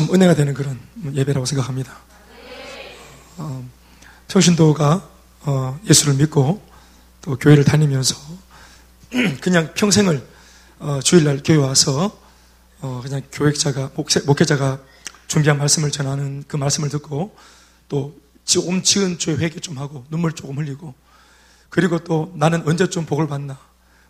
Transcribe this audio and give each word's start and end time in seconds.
참 0.00 0.14
은혜가 0.14 0.34
되는 0.34 0.54
그런 0.54 0.80
예배라고 1.12 1.44
생각합니다. 1.44 1.98
어, 3.36 3.68
청신도가 4.28 5.10
어, 5.40 5.78
예수를 5.86 6.14
믿고 6.14 6.62
또 7.20 7.36
교회를 7.36 7.64
다니면서 7.64 8.16
그냥 9.42 9.74
평생을 9.74 10.26
어, 10.78 11.00
주일날 11.04 11.42
교회 11.44 11.58
와서 11.58 12.18
어, 12.80 13.02
그냥 13.02 13.20
교회자가 13.30 13.90
목회, 13.94 14.44
자가 14.46 14.80
준비한 15.26 15.58
말씀을 15.58 15.90
전하는 15.90 16.44
그 16.48 16.56
말씀을 16.56 16.88
듣고 16.88 17.36
또온 17.88 18.82
지은 18.82 19.18
죄 19.18 19.34
회개 19.34 19.60
좀 19.60 19.76
하고 19.76 20.06
눈물 20.08 20.32
조금 20.32 20.56
흘리고 20.56 20.94
그리고 21.68 21.98
또 21.98 22.32
나는 22.36 22.66
언제쯤 22.66 23.04
복을 23.04 23.28
받나? 23.28 23.58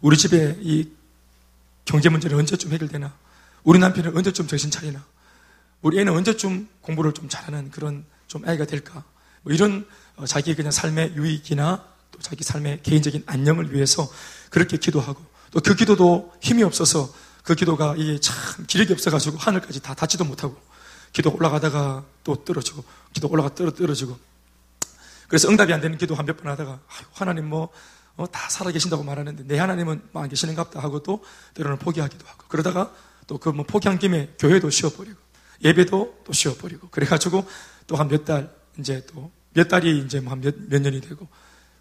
우리 0.00 0.16
집에 0.16 0.56
이 0.60 0.88
경제 1.84 2.08
문제는 2.08 2.38
언제쯤 2.38 2.72
해결되나? 2.74 3.12
우리 3.64 3.80
남편은 3.80 4.16
언제쯤 4.16 4.46
정신 4.46 4.70
차리나 4.70 5.04
우리 5.82 5.98
애는 6.00 6.12
언제쯤 6.12 6.68
공부를 6.82 7.12
좀 7.12 7.28
잘하는 7.28 7.70
그런 7.70 8.04
좀 8.26 8.46
아이가 8.46 8.64
될까? 8.66 9.04
뭐 9.42 9.52
이런 9.52 9.86
어, 10.16 10.26
자기 10.26 10.54
그냥 10.54 10.70
삶의 10.72 11.14
유익이나 11.16 11.84
또 12.10 12.18
자기 12.20 12.44
삶의 12.44 12.82
개인적인 12.82 13.24
안녕을 13.26 13.72
위해서 13.74 14.08
그렇게 14.50 14.76
기도하고 14.76 15.22
또 15.52 15.60
그 15.60 15.74
기도도 15.74 16.32
힘이 16.40 16.62
없어서 16.62 17.12
그 17.42 17.54
기도가 17.54 17.94
이게 17.96 18.20
참 18.20 18.36
기력이 18.66 18.92
없어가지고 18.92 19.38
하늘까지 19.38 19.80
다 19.80 19.94
닿지도 19.94 20.24
못하고 20.24 20.56
기도 21.12 21.34
올라가다가 21.34 22.04
또 22.22 22.36
떨어지고 22.44 22.84
기도 23.12 23.28
올라가 23.28 23.52
떨어 23.54 23.72
떨어지고. 23.72 24.16
그래서 25.28 25.48
응답이 25.48 25.72
안 25.72 25.80
되는 25.80 25.96
기도 25.98 26.14
한 26.14 26.26
몇 26.26 26.36
번 26.36 26.52
하다가 26.52 26.80
하나님 27.14 27.46
뭐다 27.48 27.72
어, 28.16 28.26
살아 28.50 28.70
계신다고 28.70 29.02
말하는데 29.02 29.44
내 29.46 29.58
하나님은 29.58 30.02
뭐 30.12 30.22
안 30.22 30.28
계시는갑다 30.28 30.80
하고 30.80 31.02
또 31.02 31.24
때로는 31.54 31.78
포기하기도 31.78 32.26
하고. 32.28 32.44
그러다가 32.48 32.92
또 33.26 33.38
그 33.38 33.50
뭐 33.50 33.64
포기한 33.64 33.98
김에 33.98 34.34
교회도 34.38 34.70
쉬어버리고 34.70 35.16
예배도 35.62 36.22
또 36.24 36.32
쉬어버리고 36.32 36.88
그래가지고 36.90 37.46
또 37.86 37.96
한 37.96 38.08
몇 38.08 38.24
달 38.24 38.50
이제 38.78 39.04
또 39.06 39.30
몇 39.52 39.68
달이 39.68 39.98
이제 40.04 40.20
뭐 40.20 40.32
한몇 40.32 40.54
몇 40.68 40.80
년이 40.80 41.00
되고 41.00 41.26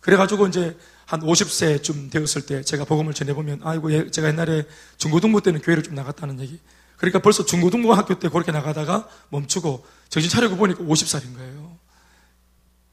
그래가지고 0.01 0.47
이제 0.47 0.75
한 1.05 1.19
50세쯤 1.21 2.09
되었을 2.11 2.45
때 2.45 2.61
제가 2.63 2.85
복음을 2.85 3.13
전해보면 3.13 3.61
아이고 3.63 3.91
예, 3.93 4.09
제가 4.09 4.27
옛날에 4.29 4.63
중고등부 4.97 5.41
때는 5.41 5.61
교회를 5.61 5.83
좀 5.83 5.93
나갔다는 5.95 6.39
얘기. 6.39 6.59
그러니까 6.97 7.19
벌써 7.19 7.45
중고등부 7.45 7.93
학교 7.93 8.17
때 8.19 8.27
그렇게 8.29 8.51
나가다가 8.51 9.07
멈추고 9.29 9.85
정신 10.09 10.29
차리고 10.29 10.55
보니까 10.57 10.83
50살인 10.83 11.35
거예요. 11.35 11.77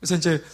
그래서 0.01 0.15
이제 0.17 0.45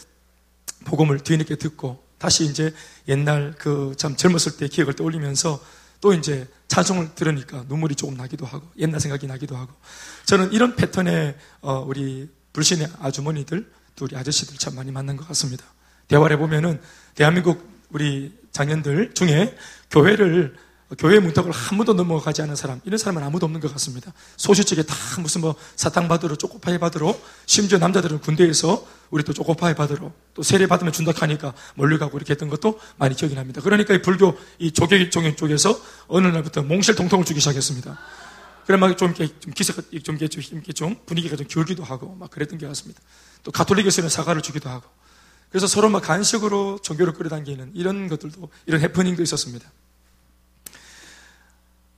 복음을 0.84 1.20
뒤늦게 1.20 1.56
듣고 1.56 2.02
다시 2.18 2.44
이제 2.44 2.72
옛날 3.08 3.52
그 3.58 3.94
참 3.96 4.16
젊었을 4.16 4.56
때 4.56 4.68
기억을 4.68 4.94
떠올리면서 4.94 5.60
또 6.02 6.12
이제 6.12 6.48
찬송을 6.66 7.14
들으니까 7.14 7.64
눈물이 7.68 7.94
조금 7.94 8.16
나기도 8.16 8.44
하고 8.44 8.68
옛날 8.76 9.00
생각이 9.00 9.26
나기도 9.28 9.56
하고 9.56 9.72
저는 10.26 10.52
이런 10.52 10.74
패턴의 10.74 11.36
어, 11.60 11.78
우리 11.78 12.28
불신의 12.52 12.88
아주머니들 13.00 13.70
또 13.94 14.04
우리 14.04 14.16
아저씨들 14.16 14.58
참 14.58 14.74
많이 14.74 14.90
만난 14.90 15.16
것 15.16 15.26
같습니다. 15.28 15.64
대화를 16.08 16.36
해보면은 16.36 16.80
대한민국 17.14 17.70
우리 17.90 18.36
장년들 18.50 19.14
중에 19.14 19.56
교회를 19.90 20.56
교회 20.98 21.18
문턱을 21.20 21.50
한 21.50 21.78
번도 21.78 21.94
넘어가지 21.94 22.42
않은 22.42 22.56
사람 22.56 22.80
이런 22.84 22.98
사람은 22.98 23.22
아무도 23.22 23.46
없는 23.46 23.60
것 23.60 23.72
같습니다. 23.72 24.12
소시적에 24.36 24.82
다 24.82 24.94
무슨 25.20 25.40
뭐 25.40 25.54
사탕 25.76 26.08
받으러 26.08 26.36
쪼꼬파이 26.36 26.78
받으러 26.78 27.16
심지어 27.46 27.78
남자들은 27.78 28.20
군대에서 28.20 28.86
우리 29.10 29.22
또 29.22 29.32
쪼꼬파이 29.32 29.74
받으러 29.74 30.12
또 30.34 30.42
세례 30.42 30.66
받으면 30.66 30.92
준다 30.92 31.12
하니까 31.14 31.54
멀리가고 31.76 32.18
이렇게 32.18 32.32
했던 32.32 32.48
것도 32.48 32.78
많이 32.96 33.14
기억이 33.14 33.34
납니다. 33.34 33.60
그러니까 33.60 33.94
이 33.94 34.02
불교 34.02 34.36
이 34.58 34.72
조교 34.72 35.10
종교 35.10 35.34
쪽에서 35.34 35.80
어느 36.08 36.26
날부터 36.26 36.62
몽실 36.62 36.94
통통을 36.94 37.24
주기 37.24 37.40
시작했습니다. 37.40 37.98
그래 38.66 38.76
막좀 38.76 39.14
이렇게 39.16 39.34
좀 39.40 39.52
기세가 39.52 39.82
좀, 40.02 40.16
이렇게 40.18 40.72
좀 40.72 40.96
분위기가 41.06 41.36
좀 41.36 41.46
기울기도 41.46 41.84
하고 41.84 42.14
막 42.14 42.30
그랬던 42.30 42.58
게 42.58 42.66
같습니다. 42.66 43.00
또 43.42 43.50
가톨릭에서는 43.50 44.08
사과를 44.08 44.42
주기도 44.42 44.68
하고 44.68 44.88
그래서 45.50 45.66
서로 45.66 45.88
막 45.88 46.02
간식으로 46.02 46.78
종교를 46.82 47.12
끌어당기는 47.12 47.72
이런 47.74 48.08
것들도 48.08 48.48
이런 48.66 48.80
해프닝도 48.80 49.22
있었습니다. 49.22 49.70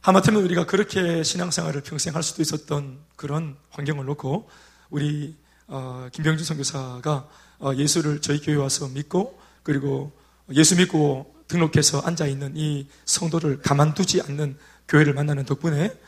하마터면 0.05 0.43
우리가 0.45 0.67
그렇게 0.67 1.23
신앙생활을 1.23 1.81
평생 1.81 2.15
할 2.15 2.23
수도 2.23 2.43
있었던 2.43 2.99
그런 3.17 3.57
환경을 3.71 4.05
놓고 4.05 4.51
우리 4.91 5.35
어, 5.67 6.09
김병준 6.13 6.45
선교사가 6.45 7.27
어, 7.59 7.75
예수를 7.75 8.21
저희 8.21 8.39
교회 8.39 8.55
와서 8.57 8.87
믿고 8.89 9.41
그리고 9.63 10.13
예수 10.53 10.77
믿고 10.77 11.35
등록해서 11.49 12.01
앉아 12.01 12.27
있는 12.27 12.53
이 12.55 12.87
성도를 13.07 13.63
가만두지 13.63 14.21
않는 14.21 14.59
교회를 14.89 15.15
만나는 15.15 15.47
덕분에 15.47 15.99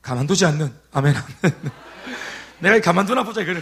가만두지 0.00 0.44
않는 0.44 0.72
아멘 0.92 1.16
아멘. 1.16 1.72
내가 2.60 2.80
가만두나 2.80 3.24
보자 3.24 3.44
그래 3.44 3.60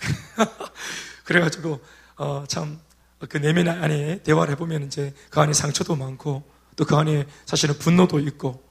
그래가지고 1.22 1.78
어, 2.16 2.44
참그 2.48 3.36
내면 3.40 3.68
안에 3.68 4.24
대화를 4.24 4.54
해보면 4.54 4.82
이제 4.82 5.14
그 5.30 5.38
안에 5.38 5.52
상처도 5.52 5.94
많고 5.94 6.42
또 6.74 6.84
그 6.84 6.96
안에 6.96 7.26
사실은 7.44 7.78
분노도 7.78 8.18
있고 8.18 8.69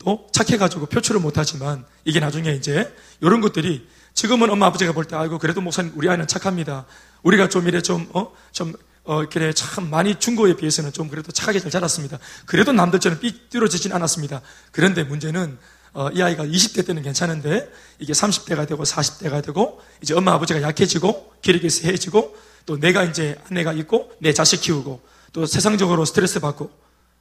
또 0.00 0.26
착해가지고 0.32 0.86
표출을 0.86 1.20
못하지만 1.20 1.84
이게 2.04 2.20
나중에 2.20 2.50
이제 2.52 2.92
이런 3.20 3.40
것들이 3.40 3.86
지금은 4.14 4.50
엄마 4.50 4.66
아버지가 4.66 4.92
볼 4.92 5.04
때 5.04 5.14
아이고 5.14 5.38
그래도 5.38 5.60
목사님 5.60 5.92
우리 5.94 6.08
아이는 6.08 6.26
착합니다. 6.26 6.86
우리가 7.22 7.48
좀 7.48 7.68
이래 7.68 7.80
좀어좀 7.80 8.74
어, 9.04 9.26
그래, 9.28 9.52
참, 9.54 9.88
많이 9.90 10.14
준 10.16 10.36
거에 10.36 10.54
비해서는 10.54 10.92
좀 10.92 11.08
그래도 11.08 11.32
착하게 11.32 11.58
잘 11.58 11.70
자랐습니다. 11.70 12.18
그래도 12.44 12.72
남들처럼 12.72 13.18
삐뚤어지진 13.18 13.92
않았습니다. 13.92 14.42
그런데 14.72 15.02
문제는, 15.04 15.58
어, 15.94 16.10
이 16.10 16.22
아이가 16.22 16.44
20대 16.44 16.86
때는 16.86 17.02
괜찮은데, 17.02 17.68
이게 17.98 18.12
30대가 18.12 18.68
되고 18.68 18.84
40대가 18.84 19.42
되고, 19.42 19.80
이제 20.02 20.14
엄마 20.14 20.32
아버지가 20.34 20.60
약해지고, 20.62 21.32
기력이 21.40 21.70
세해지고, 21.70 22.36
또 22.66 22.78
내가 22.78 23.02
이제 23.02 23.40
아내가 23.50 23.72
있고, 23.72 24.12
내 24.20 24.34
자식 24.34 24.60
키우고, 24.60 25.00
또 25.32 25.46
세상적으로 25.46 26.04
스트레스 26.04 26.38
받고, 26.38 26.70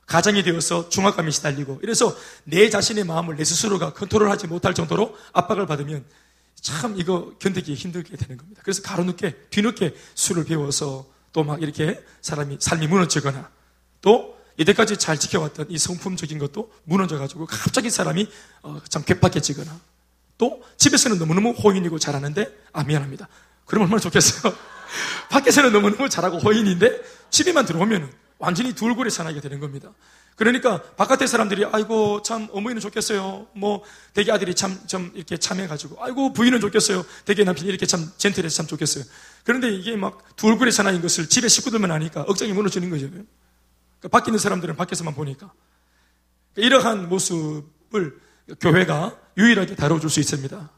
가정이 0.10 0.44
되어서 0.44 0.90
중압감이 0.90 1.32
시달리고 1.32 1.80
이래서 1.84 2.16
내 2.44 2.70
자신의 2.70 3.04
마음을 3.06 3.36
내 3.38 3.46
스스로가 3.46 3.94
컨트롤하지 3.94 4.48
못할 4.48 4.74
정도로 4.74 5.16
압박을 5.34 5.68
받으면 5.68 6.04
참 6.56 6.96
이거 6.98 7.34
견디기 7.40 7.76
힘들게 7.76 8.18
되는 8.18 8.36
겁니다. 8.36 8.62
그래서 8.64 8.82
가로늦게 8.82 9.36
뒤늦게 9.52 9.96
술을 10.16 10.46
배워서 10.46 11.06
또 11.32 11.44
막 11.44 11.62
이렇게 11.62 12.04
사람이 12.22 12.58
삶이 12.60 12.88
무너지거나 12.88 13.50
또 14.02 14.38
이때까지 14.58 14.98
잘 14.98 15.18
지켜왔던 15.18 15.68
이 15.70 15.78
성품적인 15.78 16.40
것도 16.40 16.72
무너져가지고 16.84 17.46
갑자기 17.46 17.90
사람이 17.90 18.28
어, 18.64 18.82
참 18.90 19.04
괴팍해지거나 19.04 19.80
또 20.38 20.64
집에서는 20.78 21.20
너무너무 21.20 21.52
호인이고 21.52 22.00
잘하는데 22.00 22.48
아 22.74 22.84
미안합니다. 22.84 23.28
그럼 23.66 23.84
얼마나 23.84 24.00
좋겠어요. 24.00 24.54
밖에서는 25.30 25.72
너무너무 25.72 26.10
잘하고 26.10 26.40
호인인데 26.40 27.00
집에만 27.30 27.66
들어오면 27.66 28.12
완전히 28.40 28.74
둘골이 28.74 29.10
사나이가 29.12 29.42
되는 29.42 29.60
겁니다. 29.60 29.92
그러니까 30.36 30.82
바깥의 30.96 31.28
사람들이 31.28 31.66
아이고 31.66 32.22
참 32.24 32.48
어머니는 32.54 32.80
좋겠어요. 32.80 33.48
뭐 33.54 33.84
대개 34.14 34.32
아들이 34.32 34.56
참 34.56 34.80
좀 34.88 35.12
이렇게 35.14 35.36
참해가지고 35.36 35.98
아이고 36.02 36.32
부인은 36.32 36.62
좋겠어요. 36.62 37.06
대개 37.26 37.44
남편이 37.44 37.68
이렇게 37.68 37.86
참 37.86 38.10
젠틀해서 38.18 38.56
참 38.56 38.68
좋겠어요. 38.68 39.04
그런데 39.44 39.70
이게 39.70 39.96
막 39.98 40.20
두 40.38 40.48
얼굴의 40.48 40.72
사나이인 40.72 41.02
것을 41.02 41.28
집에 41.28 41.50
식구들만 41.50 41.92
아니까 41.92 42.22
억장이 42.22 42.54
무너지는 42.54 42.90
거죠. 42.90 43.10
그러니까 43.10 43.28
밖에 44.10 44.32
있는 44.32 44.40
사람들은 44.40 44.78
밖에서만 44.78 45.14
보니까 45.14 45.52
그러니까 46.54 46.78
이러한 46.78 47.10
모습을 47.10 48.18
교회가 48.62 49.18
유일하게 49.38 49.76
다뤄줄 49.76 50.10
수 50.10 50.22
있습니다. 50.22 50.72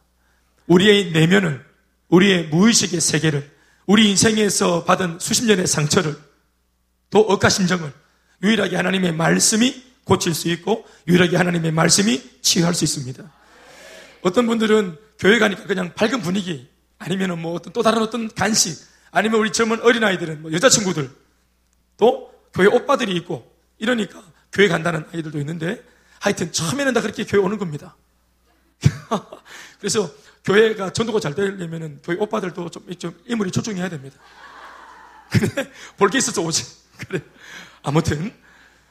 우리의 0.65 1.11
내면을 1.11 1.63
우리의 2.09 2.47
무의식의 2.47 2.99
세계를 2.99 3.51
우리 3.85 4.09
인생에서 4.09 4.83
받은 4.85 5.19
수십 5.19 5.45
년의 5.45 5.67
상처를 5.67 6.15
또 7.11 7.19
억가심정을 7.19 7.93
유일하게 8.41 8.75
하나님의 8.75 9.11
말씀이 9.11 9.83
고칠 10.03 10.33
수 10.33 10.47
있고 10.49 10.87
유일하게 11.07 11.37
하나님의 11.37 11.71
말씀이 11.71 12.41
치유할 12.41 12.73
수 12.73 12.83
있습니다. 12.83 13.31
어떤 14.23 14.47
분들은 14.47 14.97
교회 15.19 15.37
가니까 15.37 15.65
그냥 15.65 15.93
밝은 15.93 16.21
분위기 16.21 16.67
아니면 16.97 17.39
뭐 17.39 17.53
어떤 17.53 17.71
또 17.73 17.83
다른 17.83 18.01
어떤 18.01 18.33
간식 18.33 18.83
아니면 19.11 19.39
우리 19.39 19.51
젊은 19.51 19.81
어린아이들은 19.81 20.41
뭐 20.41 20.51
여자친구들 20.51 21.11
또 21.97 22.33
교회 22.53 22.67
오빠들이 22.67 23.15
있고 23.17 23.51
이러니까 23.77 24.23
교회 24.51 24.67
간다는 24.67 25.05
아이들도 25.13 25.37
있는데 25.39 25.83
하여튼 26.19 26.51
처음에는 26.51 26.93
다 26.93 27.01
그렇게 27.01 27.25
교회 27.25 27.41
오는 27.41 27.57
겁니다. 27.57 27.95
그래서 29.79 30.09
교회가 30.43 30.93
전도가 30.93 31.19
잘 31.19 31.35
되려면 31.35 31.99
교회 32.03 32.17
오빠들도 32.17 32.69
좀, 32.69 32.93
좀 32.97 33.19
인물이 33.27 33.51
초중해야 33.51 33.89
됩니다. 33.89 34.17
그래, 35.31 35.71
볼게 35.97 36.17
있어서 36.17 36.41
오지. 36.41 36.80
그래. 37.07 37.21
아무튼, 37.83 38.33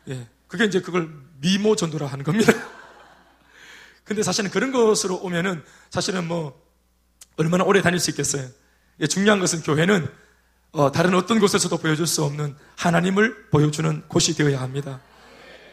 예. 0.09 0.29
그게 0.49 0.65
이제 0.65 0.81
그걸 0.81 1.09
미모 1.41 1.77
전도라 1.77 2.07
하는 2.07 2.25
겁니다. 2.25 2.53
근데 4.05 4.23
사실은 4.25 4.51
그런 4.51 4.73
것으로 4.73 5.17
오면은 5.19 5.63
사실은 5.91 6.27
뭐 6.27 6.61
얼마나 7.37 7.63
오래 7.63 7.81
다닐 7.81 8.01
수 8.01 8.11
있겠어요. 8.11 8.49
예, 9.01 9.07
중요한 9.07 9.39
것은 9.39 9.63
교회는 9.63 10.09
어, 10.73 10.93
다른 10.93 11.15
어떤 11.15 11.39
곳에서도 11.39 11.77
보여줄 11.79 12.07
수 12.07 12.25
없는 12.25 12.57
하나님을 12.77 13.51
보여주는 13.51 14.03
곳이 14.09 14.35
되어야 14.35 14.61
합니다. 14.61 15.01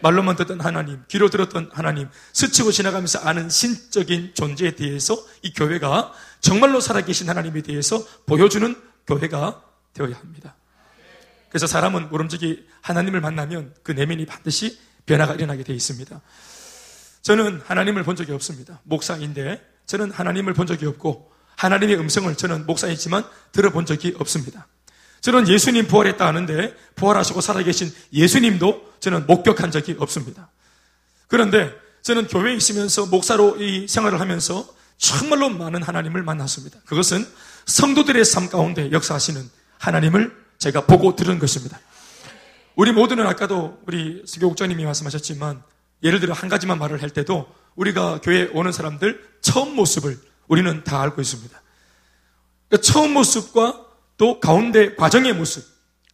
말로만 0.01 0.35
듣던 0.35 0.61
하나님, 0.61 1.03
귀로 1.07 1.29
들었던 1.29 1.71
하나님, 1.73 2.09
스치고 2.33 2.71
지나가면서 2.71 3.19
아는 3.19 3.49
신적인 3.49 4.33
존재에 4.35 4.75
대해서 4.75 5.17
이 5.41 5.53
교회가 5.53 6.13
정말로 6.39 6.79
살아계신 6.79 7.27
하나님에 7.27 7.61
대해서 7.61 8.03
보여주는 8.27 8.79
교회가 9.07 9.63
되어야 9.93 10.15
합니다. 10.15 10.55
그래서 11.57 11.65
사람은 11.65 12.09
모름지기 12.09 12.67
하나님을 12.81 13.19
만나면 13.19 13.73
그 13.81 13.91
내면이 13.91 14.27
반드시 14.27 14.77
변화가 15.07 15.33
일어나게 15.33 15.63
되어 15.63 15.75
있습니다. 15.75 16.21
저는 17.23 17.63
하나님을 17.65 18.03
본 18.03 18.15
적이 18.15 18.33
없습니다. 18.33 18.79
목사인데 18.83 19.67
저는 19.87 20.11
하나님을 20.11 20.53
본 20.53 20.67
적이 20.67 20.85
없고 20.85 21.31
하나님의 21.55 21.97
음성을 21.97 22.35
저는 22.35 22.67
목사이지만 22.67 23.25
들어본 23.53 23.87
적이 23.87 24.13
없습니다. 24.19 24.67
저는 25.21 25.47
예수님 25.47 25.87
부활했다 25.87 26.27
하는데 26.27 26.75
부활하시고 26.93 27.41
살아계신 27.41 27.91
예수님도 28.13 28.93
저는 28.99 29.25
목격한 29.25 29.71
적이 29.71 29.95
없습니다. 29.97 30.51
그런데 31.25 31.73
저는 32.03 32.27
교회에 32.27 32.53
있으면서 32.53 33.07
목사로 33.07 33.57
이 33.59 33.87
생활을 33.87 34.19
하면서 34.19 34.67
정말로 34.99 35.49
많은 35.49 35.81
하나님을 35.81 36.21
만났습니다. 36.21 36.81
그것은 36.85 37.27
성도들의 37.65 38.23
삶 38.25 38.47
가운데 38.47 38.91
역사하시는 38.91 39.41
하나님을 39.79 40.46
제가 40.57 40.85
보고 40.85 41.15
들은 41.15 41.39
것입니다. 41.39 41.79
우리 42.75 42.91
모두는 42.91 43.25
아까도 43.25 43.79
우리 43.87 44.21
수교국장님이 44.25 44.85
말씀하셨지만 44.85 45.63
예를 46.03 46.19
들어 46.19 46.33
한 46.33 46.49
가지만 46.49 46.77
말을 46.79 47.01
할 47.01 47.09
때도 47.09 47.47
우리가 47.75 48.21
교회에 48.21 48.49
오는 48.53 48.71
사람들 48.71 49.23
처음 49.41 49.75
모습을 49.75 50.19
우리는 50.47 50.83
다 50.83 51.01
알고 51.01 51.21
있습니다. 51.21 51.61
그러니까 52.69 52.85
처음 52.85 53.13
모습과 53.13 53.85
또 54.17 54.39
가운데 54.39 54.95
과정의 54.95 55.33
모습, 55.33 55.63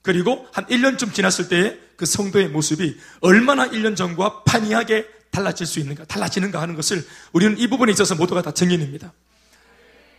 그리고 0.02 0.46
한 0.52 0.66
1년쯤 0.68 1.14
지났을 1.14 1.48
때의 1.48 1.80
그 1.96 2.06
성도의 2.06 2.50
모습이 2.50 2.98
얼마나 3.22 3.70
1년 3.70 3.96
전과 3.96 4.44
판이하게 4.44 5.08
달라질 5.32 5.66
수 5.66 5.80
있는가, 5.80 6.06
달라지는가 6.06 6.62
하는 6.62 6.76
것을 6.76 7.06
우리는 7.32 7.58
이 7.58 7.68
부분에 7.68 7.92
있어서 7.92 8.16
모두가 8.16 8.42
다 8.42 8.52
증인입니다. 8.52 9.14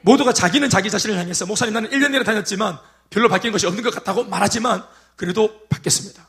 모두가 0.01 0.33
자기는 0.33 0.69
자기 0.71 0.91
자신을 0.91 1.17
향해서 1.17 1.47
목사님 1.47 1.75
나는 1.75 1.91
1년 1.91 2.11
내내 2.11 2.25
다녔지만 2.25 2.79
별로 3.11 3.29
바뀐 3.29 3.53
것이 3.53 3.67
없는 3.67 3.83
것 3.83 3.95
같다고 3.95 4.25
말하지만 4.25 4.85
그래도 5.17 5.67
바뀌었습니다. 5.69 6.29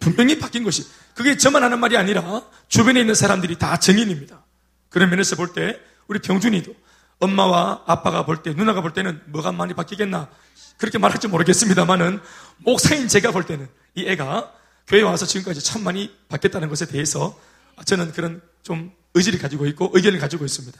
분명히 0.00 0.38
바뀐 0.38 0.64
것이 0.64 0.84
그게 1.14 1.36
저만 1.36 1.62
하는 1.62 1.78
말이 1.80 1.96
아니라 1.96 2.42
주변에 2.68 3.00
있는 3.00 3.14
사람들이 3.14 3.58
다 3.58 3.78
증인입니다. 3.78 4.44
그런 4.88 5.10
면에서 5.10 5.36
볼 5.36 5.52
때 5.52 5.80
우리 6.08 6.20
병준이도 6.20 6.74
엄마와 7.18 7.82
아빠가 7.86 8.24
볼 8.26 8.42
때, 8.42 8.52
누나가 8.52 8.80
볼 8.80 8.92
때는 8.92 9.22
뭐가 9.26 9.52
많이 9.52 9.74
바뀌겠나 9.74 10.28
그렇게 10.76 10.98
말할지 10.98 11.28
모르겠습니다만은 11.28 12.20
목사인 12.58 13.08
제가 13.08 13.32
볼 13.32 13.44
때는 13.44 13.68
이 13.94 14.06
애가 14.06 14.52
교회 14.86 15.02
와서 15.02 15.26
지금까지 15.26 15.62
참 15.62 15.82
많이 15.82 16.14
바뀌었다는 16.28 16.68
것에 16.68 16.86
대해서 16.86 17.38
저는 17.84 18.12
그런 18.12 18.42
좀 18.62 18.92
의지를 19.14 19.38
가지고 19.38 19.66
있고 19.66 19.90
의견을 19.94 20.18
가지고 20.18 20.44
있습니다. 20.44 20.78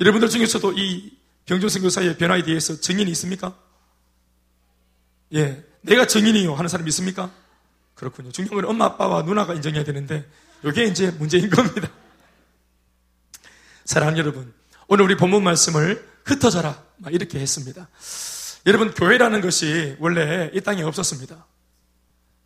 여러분들 0.00 0.30
중에서도 0.30 0.72
이 0.76 1.12
병준 1.50 1.68
선교사의 1.68 2.16
변화에 2.16 2.44
대해서 2.44 2.80
증인이 2.80 3.10
있습니까? 3.10 3.58
예, 5.34 5.64
내가 5.80 6.06
증인이요 6.06 6.54
하는 6.54 6.68
사람 6.68 6.86
있습니까? 6.86 7.28
그렇군요. 7.96 8.30
중요한 8.30 8.54
건 8.54 8.70
엄마, 8.70 8.84
아빠와 8.84 9.22
누나가 9.22 9.54
인정해야 9.54 9.82
되는데 9.82 10.24
이게 10.64 10.84
이제 10.84 11.10
문제인 11.10 11.50
겁니다. 11.50 11.90
사랑하는 13.84 14.20
여러분, 14.20 14.54
오늘 14.86 15.04
우리 15.04 15.16
본문 15.16 15.42
말씀을 15.42 16.08
흩어져라 16.24 16.84
이렇게 17.10 17.40
했습니다. 17.40 17.88
여러분 18.66 18.94
교회라는 18.94 19.40
것이 19.40 19.96
원래 19.98 20.52
이 20.54 20.60
땅에 20.60 20.84
없었습니다. 20.84 21.46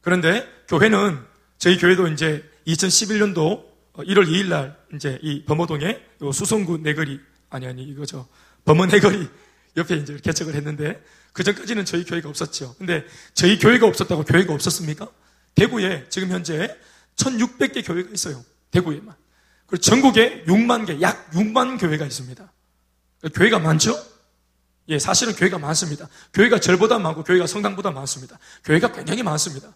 그런데 0.00 0.48
교회는 0.66 1.22
저희 1.58 1.76
교회도 1.76 2.08
이제 2.08 2.42
2011년도 2.66 3.66
1월 3.96 4.26
2일 4.26 4.48
날 4.48 4.78
이제 4.94 5.18
이 5.20 5.44
범어동에 5.44 6.00
수성구 6.32 6.78
내거리 6.78 7.20
아니 7.50 7.66
아니 7.66 7.82
이거죠 7.82 8.26
범어 8.64 8.86
내거리 8.86 9.28
옆에 9.76 9.96
이제 9.96 10.18
개척을 10.22 10.54
했는데 10.54 11.02
그 11.32 11.42
전까지는 11.42 11.84
저희 11.84 12.04
교회가 12.04 12.28
없었죠. 12.28 12.76
근데 12.78 13.04
저희 13.34 13.58
교회가 13.58 13.86
없었다고 13.86 14.24
교회가 14.24 14.54
없었습니까? 14.54 15.08
대구에 15.54 16.06
지금 16.08 16.30
현재 16.30 16.76
1,600개 17.16 17.86
교회가 17.86 18.10
있어요. 18.12 18.44
대구에만. 18.70 19.14
그리고 19.66 19.80
전국에 19.80 20.44
6만 20.46 20.86
개, 20.86 21.00
약 21.00 21.30
6만 21.32 21.80
교회가 21.80 22.06
있습니다. 22.06 22.52
교회가 23.34 23.58
많죠? 23.58 23.96
예, 24.88 24.98
사실은 24.98 25.34
교회가 25.34 25.58
많습니다. 25.58 26.08
교회가 26.34 26.60
절보다 26.60 26.98
많고 26.98 27.24
교회가 27.24 27.46
성당보다 27.46 27.90
많습니다. 27.90 28.38
교회가 28.64 28.92
굉장히 28.92 29.22
많습니다. 29.22 29.74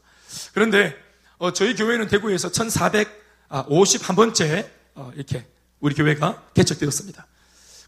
그런데 0.52 0.94
어, 1.38 1.50
저희 1.52 1.74
교회는 1.74 2.08
대구에서 2.08 2.50
1451번째 2.50 4.68
어, 4.94 5.10
이렇게 5.14 5.46
우리 5.80 5.94
교회가 5.94 6.48
개척되었습니다. 6.54 7.26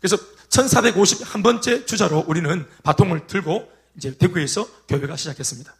그래서 0.00 0.16
1451번째 0.48 1.86
주자로 1.86 2.24
우리는 2.26 2.66
바통을 2.82 3.26
들고 3.26 3.70
이제 3.96 4.16
대구에서 4.16 4.66
교회가 4.88 5.16
시작했습니다. 5.16 5.74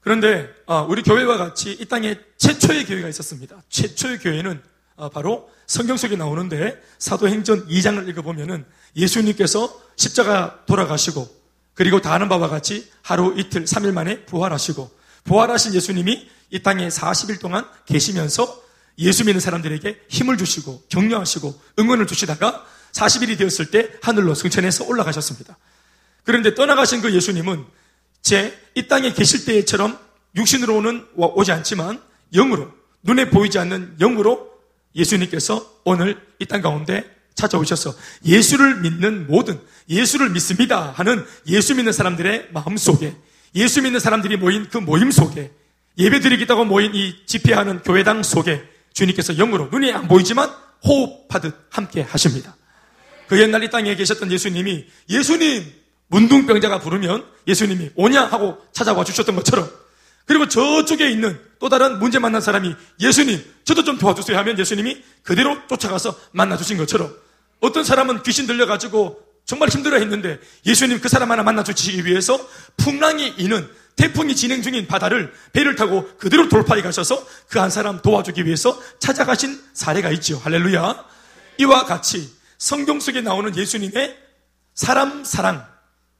그런데 0.00 0.48
어, 0.66 0.86
우리 0.88 1.02
교회와 1.02 1.36
같이 1.36 1.72
이 1.72 1.84
땅에 1.86 2.18
최초의 2.36 2.86
교회가 2.86 3.08
있었습니다. 3.08 3.62
최초의 3.68 4.18
교회는 4.18 4.62
어, 4.96 5.08
바로 5.08 5.50
성경 5.66 5.96
속에 5.96 6.16
나오는데 6.16 6.80
사도행전 6.98 7.68
2장을 7.68 8.08
읽어보면은 8.08 8.64
예수님께서 8.96 9.80
십자가 9.96 10.64
돌아가시고 10.66 11.28
그리고 11.74 12.00
다 12.00 12.14
아는 12.14 12.28
바와 12.28 12.48
같이 12.48 12.90
하루 13.02 13.34
이틀 13.38 13.64
3일 13.64 13.92
만에 13.92 14.24
부활하시고 14.24 14.90
부활하신 15.24 15.74
예수님이 15.74 16.28
이 16.50 16.62
땅에 16.62 16.88
40일 16.88 17.40
동안 17.40 17.64
계시면서 17.86 18.62
예수 18.98 19.24
믿는 19.24 19.40
사람들에게 19.40 20.06
힘을 20.08 20.38
주시고 20.38 20.84
격려하시고 20.88 21.60
응원을 21.78 22.06
주시다가 22.06 22.64
40일이 22.92 23.38
되었을 23.38 23.70
때 23.70 23.90
하늘로 24.02 24.34
승천해서 24.34 24.84
올라가셨습니다. 24.86 25.56
그런데 26.24 26.54
떠나가신 26.54 27.00
그 27.00 27.14
예수님은 27.14 27.64
제 28.22 28.58
이 28.74 28.86
땅에 28.86 29.12
계실 29.12 29.44
때처럼 29.44 29.98
육신으로는 30.36 31.08
오지 31.16 31.50
않지만 31.50 32.00
영으로 32.32 32.70
눈에 33.02 33.28
보이지 33.28 33.58
않는 33.58 33.96
영으로 33.98 34.48
예수님께서 34.94 35.80
오늘 35.84 36.20
이 36.38 36.46
땅 36.46 36.62
가운데 36.62 37.04
찾아오셔서 37.34 37.94
예수를 38.24 38.80
믿는 38.80 39.26
모든 39.26 39.60
예수를 39.88 40.30
믿습니다 40.30 40.92
하는 40.96 41.24
예수 41.48 41.74
믿는 41.74 41.92
사람들의 41.92 42.48
마음 42.52 42.76
속에 42.76 43.16
예수 43.56 43.82
믿는 43.82 43.98
사람들이 43.98 44.36
모인 44.36 44.68
그 44.68 44.78
모임 44.78 45.10
속에 45.10 45.50
예배 45.98 46.20
드리겠다고 46.20 46.64
모인 46.64 46.94
이 46.94 47.16
집회하는 47.26 47.82
교회당 47.82 48.22
속에 48.22 48.62
주님께서 48.92 49.34
영으로 49.34 49.68
눈이 49.72 49.92
안 49.92 50.06
보이지만 50.06 50.50
호흡하듯 50.84 51.66
함께 51.70 52.02
하십니다. 52.02 52.56
그 53.28 53.38
옛날 53.40 53.62
이 53.62 53.70
땅에 53.70 53.94
계셨던 53.94 54.32
예수님이 54.32 54.86
예수님 55.08 55.64
문둥병자가 56.08 56.80
부르면 56.80 57.24
예수님이 57.46 57.90
오냐 57.94 58.24
하고 58.24 58.58
찾아와 58.72 59.04
주셨던 59.04 59.36
것처럼 59.36 59.70
그리고 60.24 60.46
저쪽에 60.48 61.10
있는 61.10 61.38
또 61.58 61.68
다른 61.68 61.98
문제 61.98 62.18
만난 62.18 62.40
사람이 62.40 62.74
예수님, 63.00 63.42
저도 63.64 63.82
좀 63.84 63.98
도와주세요 63.98 64.36
하면 64.38 64.58
예수님이 64.58 65.02
그대로 65.22 65.56
쫓아가서 65.68 66.18
만나주신 66.32 66.76
것처럼 66.76 67.14
어떤 67.60 67.82
사람은 67.82 68.22
귀신 68.22 68.46
들려가지고 68.46 69.20
정말 69.44 69.70
힘들어 69.70 69.96
했는데 69.98 70.38
예수님 70.66 71.00
그 71.00 71.08
사람 71.08 71.30
하나 71.30 71.42
만나주시기 71.42 72.04
위해서 72.04 72.38
풍랑이 72.76 73.34
이는 73.38 73.66
태풍이 73.96 74.36
진행 74.36 74.62
중인 74.62 74.86
바다를 74.86 75.32
배를 75.52 75.74
타고 75.74 76.08
그대로 76.18 76.48
돌파해 76.48 76.82
가셔서 76.82 77.26
그 77.48 77.58
한 77.58 77.70
사람 77.70 78.00
도와주기 78.00 78.44
위해서 78.46 78.80
찾아가신 79.00 79.60
사례가 79.72 80.10
있죠. 80.12 80.38
할렐루야. 80.38 81.04
이와 81.58 81.84
같이 81.86 82.30
성경 82.58 83.00
속에 83.00 83.20
나오는 83.20 83.56
예수님의 83.56 84.16
사람 84.74 85.24
사랑, 85.24 85.66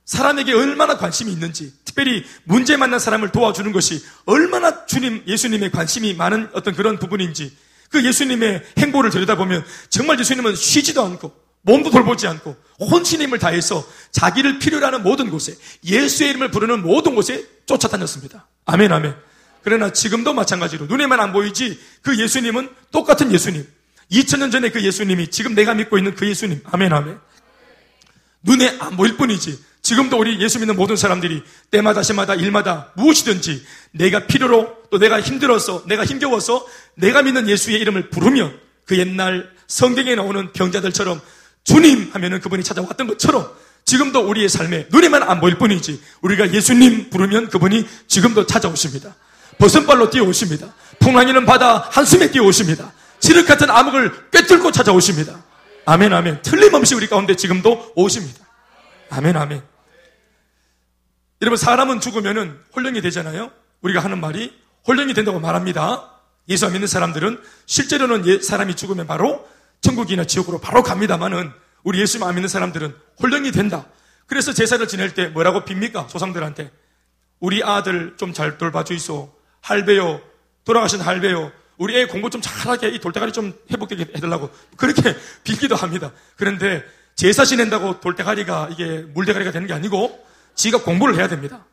사람에게 0.05 0.53
얼마나 0.55 0.97
관심이 0.97 1.31
있는지, 1.31 1.75
특별히 1.85 2.25
문제 2.45 2.77
만난 2.77 2.99
사람을 2.99 3.31
도와주는 3.31 3.71
것이 3.73 4.03
얼마나 4.25 4.87
주님, 4.87 5.23
예수님의 5.27 5.71
관심이 5.71 6.15
많은 6.15 6.49
어떤 6.55 6.75
그런 6.75 6.99
부분인지, 6.99 7.55
그 7.91 8.05
예수님의 8.05 8.65
행보를 8.79 9.11
들여다보면 9.11 9.65
정말 9.91 10.19
예수님은 10.19 10.57
쉬지도 10.57 11.05
않고, 11.05 11.33
몸도 11.63 11.91
돌보지 11.91 12.27
않고, 12.27 12.57
혼신 12.81 13.21
힘을 13.21 13.39
다해서 13.39 13.87
자기를 14.13 14.59
필요로 14.61 14.87
하는 14.87 15.03
모든 15.03 15.31
곳에, 15.31 15.55
예수의 15.85 16.31
이름을 16.31 16.51
부르는 16.51 16.83
모든 16.83 17.15
곳에 17.15 17.47
쫓아다녔습니다. 17.67 18.47
아멘, 18.65 18.93
아멘. 18.93 19.15
그러나 19.63 19.93
지금도 19.93 20.33
마찬가지로 20.33 20.87
눈에만 20.87 21.21
안 21.21 21.33
보이지 21.33 21.79
그 22.03 22.19
예수님은 22.19 22.71
똑같은 22.91 23.33
예수님. 23.33 23.67
2000년 24.11 24.51
전에 24.51 24.71
그 24.71 24.83
예수님이 24.83 25.29
지금 25.29 25.55
내가 25.55 25.75
믿고 25.75 25.99
있는 25.99 26.15
그 26.15 26.27
예수님. 26.29 26.61
아멘, 26.65 26.93
아멘. 26.93 27.19
눈에 28.43 28.77
안 28.81 28.97
보일 28.97 29.17
뿐이지 29.17 29.59
지금도 29.83 30.19
우리 30.19 30.41
예수 30.41 30.59
믿는 30.59 30.77
모든 30.77 30.97
사람들이 30.97 31.43
때마다 31.71 32.03
시마다 32.03 32.35
일마다 32.35 32.93
무엇이든지 32.97 33.65
내가 33.93 34.27
필요로 34.27 34.77
또 34.91 34.99
내가 34.99 35.21
힘들어서 35.21 35.85
내가 35.87 36.05
힘겨워서 36.05 36.67
내가 36.95 37.23
믿는 37.23 37.49
예수의 37.49 37.81
이름을 37.81 38.11
부르면 38.11 38.59
그 38.85 38.99
옛날 38.99 39.51
성경에 39.67 40.15
나오는 40.15 40.53
병자들처럼 40.53 41.21
주님 41.65 42.11
하면은 42.13 42.41
그분이 42.41 42.65
찾아왔던 42.65 43.07
것처럼 43.07 43.51
지금도 43.85 44.29
우리의 44.29 44.49
삶에 44.49 44.89
눈에만 44.91 45.23
안 45.23 45.41
보일 45.41 45.57
뿐이지 45.59 46.01
우리가 46.21 46.53
예수님 46.53 47.11
부르면 47.11 47.49
그분이 47.49 47.87
지금도 48.07 48.47
찾아오십니다. 48.47 49.15
버선발로 49.59 50.11
뛰어오십니다. 50.11 50.73
풍랑이는 51.01 51.45
바다 51.47 51.89
한숨에 51.91 52.31
뛰어오십니다. 52.31 52.93
지륵 53.21 53.47
같은 53.47 53.71
암흑을 53.71 54.31
꿰뚫고 54.31 54.73
찾아오십니다. 54.73 55.43
아멘, 55.87 56.13
아멘. 56.13 56.43
틀림없이 56.43 56.95
우리 56.95 57.07
가운데 57.09 57.35
지금도 57.35 57.93
오십니다. 57.97 58.45
아멘, 59.11 59.37
아멘. 59.37 59.63
여러분, 61.41 61.57
사람은 61.57 62.01
죽으면은 62.01 62.59
홀령이 62.75 63.01
되잖아요? 63.01 63.51
우리가 63.81 64.01
하는 64.01 64.21
말이 64.21 64.53
홀령이 64.87 65.15
된다고 65.15 65.41
말합니다. 65.41 66.11
예수 66.49 66.67
안 66.67 66.73
믿는 66.73 66.89
사람들은 66.89 67.41
실제로는 67.67 68.27
예, 68.27 68.41
사람이 68.41 68.75
죽으면 68.75 69.07
바로 69.07 69.47
천국이나 69.81 70.25
지옥으로 70.25 70.61
바로 70.61 70.83
갑니다만은 70.83 71.53
우리 71.85 72.01
예수 72.01 72.23
안 72.25 72.35
믿는 72.35 72.49
사람들은 72.49 72.95
홀령이 73.23 73.53
된다. 73.53 73.87
그래서 74.27 74.53
제사를 74.53 74.87
지낼 74.89 75.15
때 75.15 75.29
뭐라고 75.29 75.65
빕니까? 75.65 76.09
조상들한테. 76.09 76.71
우리 77.41 77.63
아들 77.63 78.17
좀 78.17 78.33
잘 78.33 78.59
돌봐주이소. 78.59 79.35
할배요. 79.61 80.21
돌아가신 80.65 81.01
할배요. 81.01 81.53
우리 81.79 81.97
애 81.97 82.07
공부 82.07 82.29
좀 82.29 82.41
잘하게 82.41 82.89
이 82.89 83.01
돌대가리 83.01 83.33
좀 83.33 83.55
회복되게 83.71 84.13
해달라고 84.17 84.51
그렇게 84.77 85.17
빌기도 85.45 85.77
합니다. 85.77 86.13
그런데 86.37 86.85
제사 87.15 87.45
지낸다고 87.45 88.01
돌대가리가 88.01 88.69
이게 88.73 88.99
물대가리가 89.15 89.53
되는 89.53 89.67
게 89.67 89.73
아니고 89.73 90.25
지가 90.55 90.83
공부를 90.83 91.17
해야 91.17 91.29
됩니다. 91.29 91.65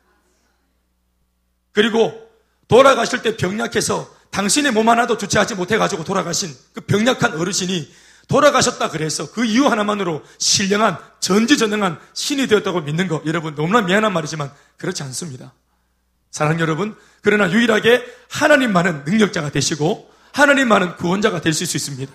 그리고 1.72 2.26
돌아가실 2.68 3.22
때 3.22 3.36
병약해서 3.36 4.14
당신의 4.30 4.72
몸 4.72 4.88
하나도 4.88 5.18
주체하지 5.18 5.54
못해가지고 5.54 6.04
돌아가신 6.04 6.54
그 6.72 6.80
병약한 6.82 7.38
어르신이 7.38 7.92
돌아가셨다 8.28 8.90
그래서 8.90 9.30
그 9.30 9.44
이유 9.44 9.66
하나만으로 9.66 10.22
신령한 10.38 10.98
전지전능한 11.20 12.00
신이 12.12 12.46
되었다고 12.48 12.80
믿는 12.82 13.08
거 13.08 13.22
여러분 13.26 13.54
너무나 13.54 13.82
미안한 13.82 14.12
말이지만 14.12 14.50
그렇지 14.76 15.02
않습니다. 15.04 15.52
사랑하는 16.30 16.60
여러분 16.60 16.94
그러나 17.22 17.50
유일하게 17.50 18.04
하나님만은 18.30 19.04
능력자가 19.04 19.50
되시고 19.50 20.10
하나님만은 20.32 20.96
구원자가 20.96 21.40
될수 21.40 21.64
있습니다. 21.64 22.12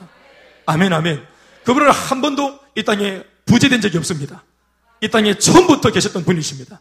아멘 0.66 0.94
아멘. 0.94 1.26
그분은 1.66 1.90
한 1.90 2.22
번도 2.22 2.60
이 2.76 2.84
땅에 2.84 3.24
부재된 3.46 3.82
적이 3.82 3.98
없습니다. 3.98 4.44
이 5.02 5.10
땅에 5.10 5.38
처음부터 5.38 5.92
계셨던 5.92 6.24
분이십니다. 6.24 6.80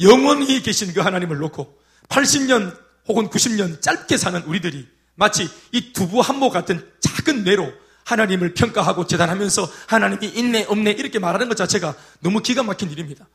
영원히 0.00 0.62
계신 0.62 0.92
그 0.92 1.00
하나님을 1.00 1.38
놓고 1.38 1.78
80년 2.08 2.76
혹은 3.08 3.28
90년 3.28 3.80
짧게 3.80 4.16
사는 4.16 4.42
우리들이 4.42 4.86
마치 5.14 5.48
이 5.72 5.92
두부 5.92 6.20
한모 6.20 6.50
같은 6.50 6.86
작은 7.00 7.44
뇌로 7.44 7.72
하나님을 8.04 8.54
평가하고 8.54 9.06
재단하면서 9.06 9.68
하나님이 9.88 10.28
있네 10.28 10.66
없네 10.68 10.92
이렇게 10.92 11.18
말하는 11.18 11.48
것 11.48 11.56
자체가 11.56 11.94
너무 12.20 12.40
기가 12.40 12.62
막힌 12.62 12.90
일입니다. 12.90 13.26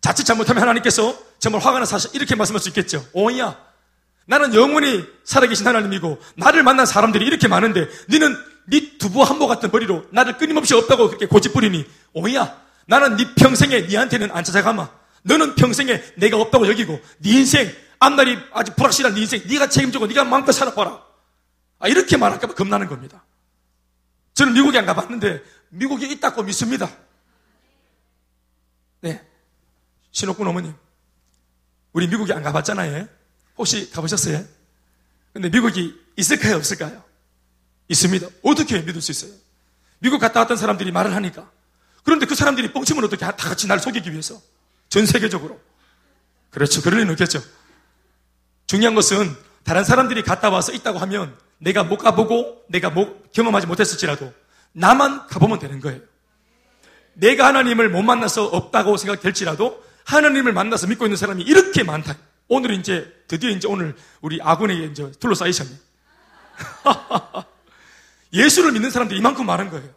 자칫 0.00 0.24
잘못하면 0.24 0.62
하나님께서 0.62 1.16
정말 1.38 1.60
화가 1.60 1.78
나서 1.78 2.08
이렇게 2.14 2.34
말씀할 2.34 2.60
수 2.60 2.68
있겠죠. 2.68 3.06
오야, 3.12 3.56
나는 4.26 4.54
영원히 4.54 5.04
살아계신 5.24 5.66
하나님이고 5.66 6.18
나를 6.36 6.62
만난 6.62 6.86
사람들이 6.86 7.26
이렇게 7.26 7.48
많은데 7.48 7.88
너는 8.08 8.36
네 8.66 8.96
두부 8.98 9.22
한모 9.22 9.46
같은 9.46 9.70
머리로 9.72 10.06
나를 10.10 10.36
끊임없이 10.38 10.74
없다고 10.74 11.08
그렇게 11.08 11.26
고집부리니 11.26 11.84
오야, 12.14 12.60
나는 12.86 13.16
네 13.16 13.34
평생에 13.34 13.82
네한테는 13.82 14.30
안 14.32 14.44
찾아가마. 14.44 14.88
너는 15.22 15.54
평생에 15.54 16.02
내가 16.16 16.38
없다고 16.38 16.66
여기고 16.68 16.98
네 17.18 17.30
인생 17.30 17.70
앞날이 17.98 18.38
아주 18.52 18.74
불확실한 18.74 19.14
네 19.14 19.20
인생 19.20 19.42
네가 19.46 19.68
책임지고 19.68 20.06
네가 20.06 20.24
마음껏 20.24 20.52
살아봐라. 20.52 21.02
아, 21.78 21.88
이렇게 21.88 22.16
말할까 22.16 22.46
봐 22.46 22.54
겁나는 22.54 22.88
겁니다. 22.88 23.24
저는 24.34 24.54
미국에 24.54 24.78
안 24.78 24.86
가봤는데 24.86 25.42
미국에 25.70 26.06
있다고 26.06 26.42
믿습니다. 26.42 26.90
네. 29.00 29.26
신옥군 30.12 30.46
어머님. 30.46 30.74
우리 31.92 32.06
미국에 32.06 32.32
안 32.32 32.42
가봤잖아요. 32.42 33.08
혹시 33.58 33.90
가보셨어요? 33.90 34.44
근데 35.32 35.48
미국이 35.48 35.98
있을까요? 36.16 36.56
없을까요? 36.56 37.02
있습니다. 37.88 38.26
어떻게 38.42 38.80
믿을 38.80 39.00
수 39.00 39.10
있어요? 39.10 39.32
미국 39.98 40.18
갔다 40.18 40.40
왔던 40.40 40.56
사람들이 40.56 40.92
말을 40.92 41.14
하니까. 41.14 41.50
그런데 42.04 42.26
그 42.26 42.34
사람들이 42.34 42.72
뻥치면 42.72 43.04
어떻게 43.04 43.24
다 43.24 43.32
같이 43.32 43.66
날 43.66 43.78
속이기 43.78 44.10
위해서. 44.10 44.40
전 44.88 45.06
세계적으로. 45.06 45.60
그렇죠. 46.50 46.82
그럴 46.82 47.00
리는 47.00 47.12
없겠죠. 47.12 47.42
중요한 48.66 48.94
것은 48.94 49.34
다른 49.62 49.84
사람들이 49.84 50.22
갔다 50.22 50.48
와서 50.50 50.72
있다고 50.72 50.98
하면 50.98 51.36
내가 51.58 51.84
못 51.84 51.98
가보고 51.98 52.64
내가 52.68 52.90
못, 52.90 53.30
경험하지 53.32 53.66
못했을지라도 53.66 54.32
나만 54.72 55.26
가보면 55.26 55.58
되는 55.58 55.80
거예요. 55.80 56.00
내가 57.14 57.46
하나님을 57.48 57.90
못 57.90 58.02
만나서 58.02 58.46
없다고 58.46 58.96
생각될지라도 58.96 59.84
하나님을 60.04 60.52
만나서 60.52 60.86
믿고 60.86 61.06
있는 61.06 61.16
사람이 61.16 61.42
이렇게 61.42 61.82
많다. 61.82 62.16
오늘 62.48 62.72
이제 62.72 63.12
드디어 63.28 63.50
이제 63.50 63.68
오늘 63.68 63.94
우리 64.20 64.40
아군에게 64.42 64.86
이제 64.86 65.10
둘러싸이셨네. 65.20 65.70
예수를 68.32 68.72
믿는 68.72 68.90
사람들이 68.90 69.18
이만큼 69.18 69.46
많은 69.46 69.70
거예요. 69.70 69.88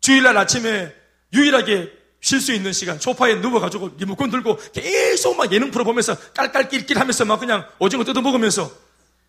주일날 0.00 0.36
아침에 0.36 0.94
유일하게 1.32 2.00
쉴 2.20 2.40
수 2.40 2.52
있는 2.52 2.72
시간, 2.72 2.98
소파에 2.98 3.36
누워가지고 3.36 3.96
리모컨 3.98 4.30
들고 4.30 4.58
계속 4.72 5.36
막 5.36 5.50
예능 5.52 5.70
프로 5.70 5.84
보면서 5.84 6.16
깔깔낄낄 6.34 6.98
하면서 6.98 7.24
막 7.24 7.40
그냥 7.40 7.66
오징어 7.78 8.04
뜯어 8.04 8.20
먹으면서 8.20 8.70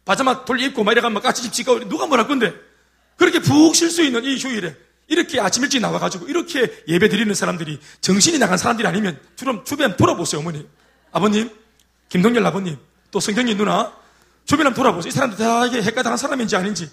바자막 0.03 0.45
돌 0.45 0.59
입고 0.59 0.83
막 0.83 0.91
이래가면 0.91 1.21
까치집 1.21 1.53
지가 1.53 1.79
누가 1.87 2.05
뭐랄 2.07 2.27
건데 2.27 2.53
그렇게 3.15 3.39
푹 3.39 3.75
쉴 3.75 3.89
수 3.89 4.01
있는 4.01 4.25
이 4.25 4.37
휴일에 4.37 4.75
이렇게 5.11 5.41
아침 5.41 5.61
일찍 5.63 5.81
나와가지고 5.81 6.29
이렇게 6.29 6.83
예배 6.87 7.09
드리는 7.09 7.33
사람들이 7.33 7.81
정신이 7.99 8.39
나간 8.39 8.57
사람들이 8.57 8.87
아니면 8.87 9.19
주름 9.35 9.65
주변 9.65 9.97
돌아보세요 9.97 10.39
어머니. 10.39 10.65
아버님 11.11 11.51
김동열 12.07 12.45
아버님 12.45 12.77
또 13.11 13.19
성경이 13.19 13.55
누나 13.55 13.93
주변 14.45 14.67
한번 14.67 14.81
돌아보세요. 14.81 15.09
이 15.09 15.11
사람들 15.11 15.37
다 15.37 15.65
이게 15.65 15.81
헷가닥한 15.81 16.17
사람인지 16.17 16.55
아닌지. 16.55 16.89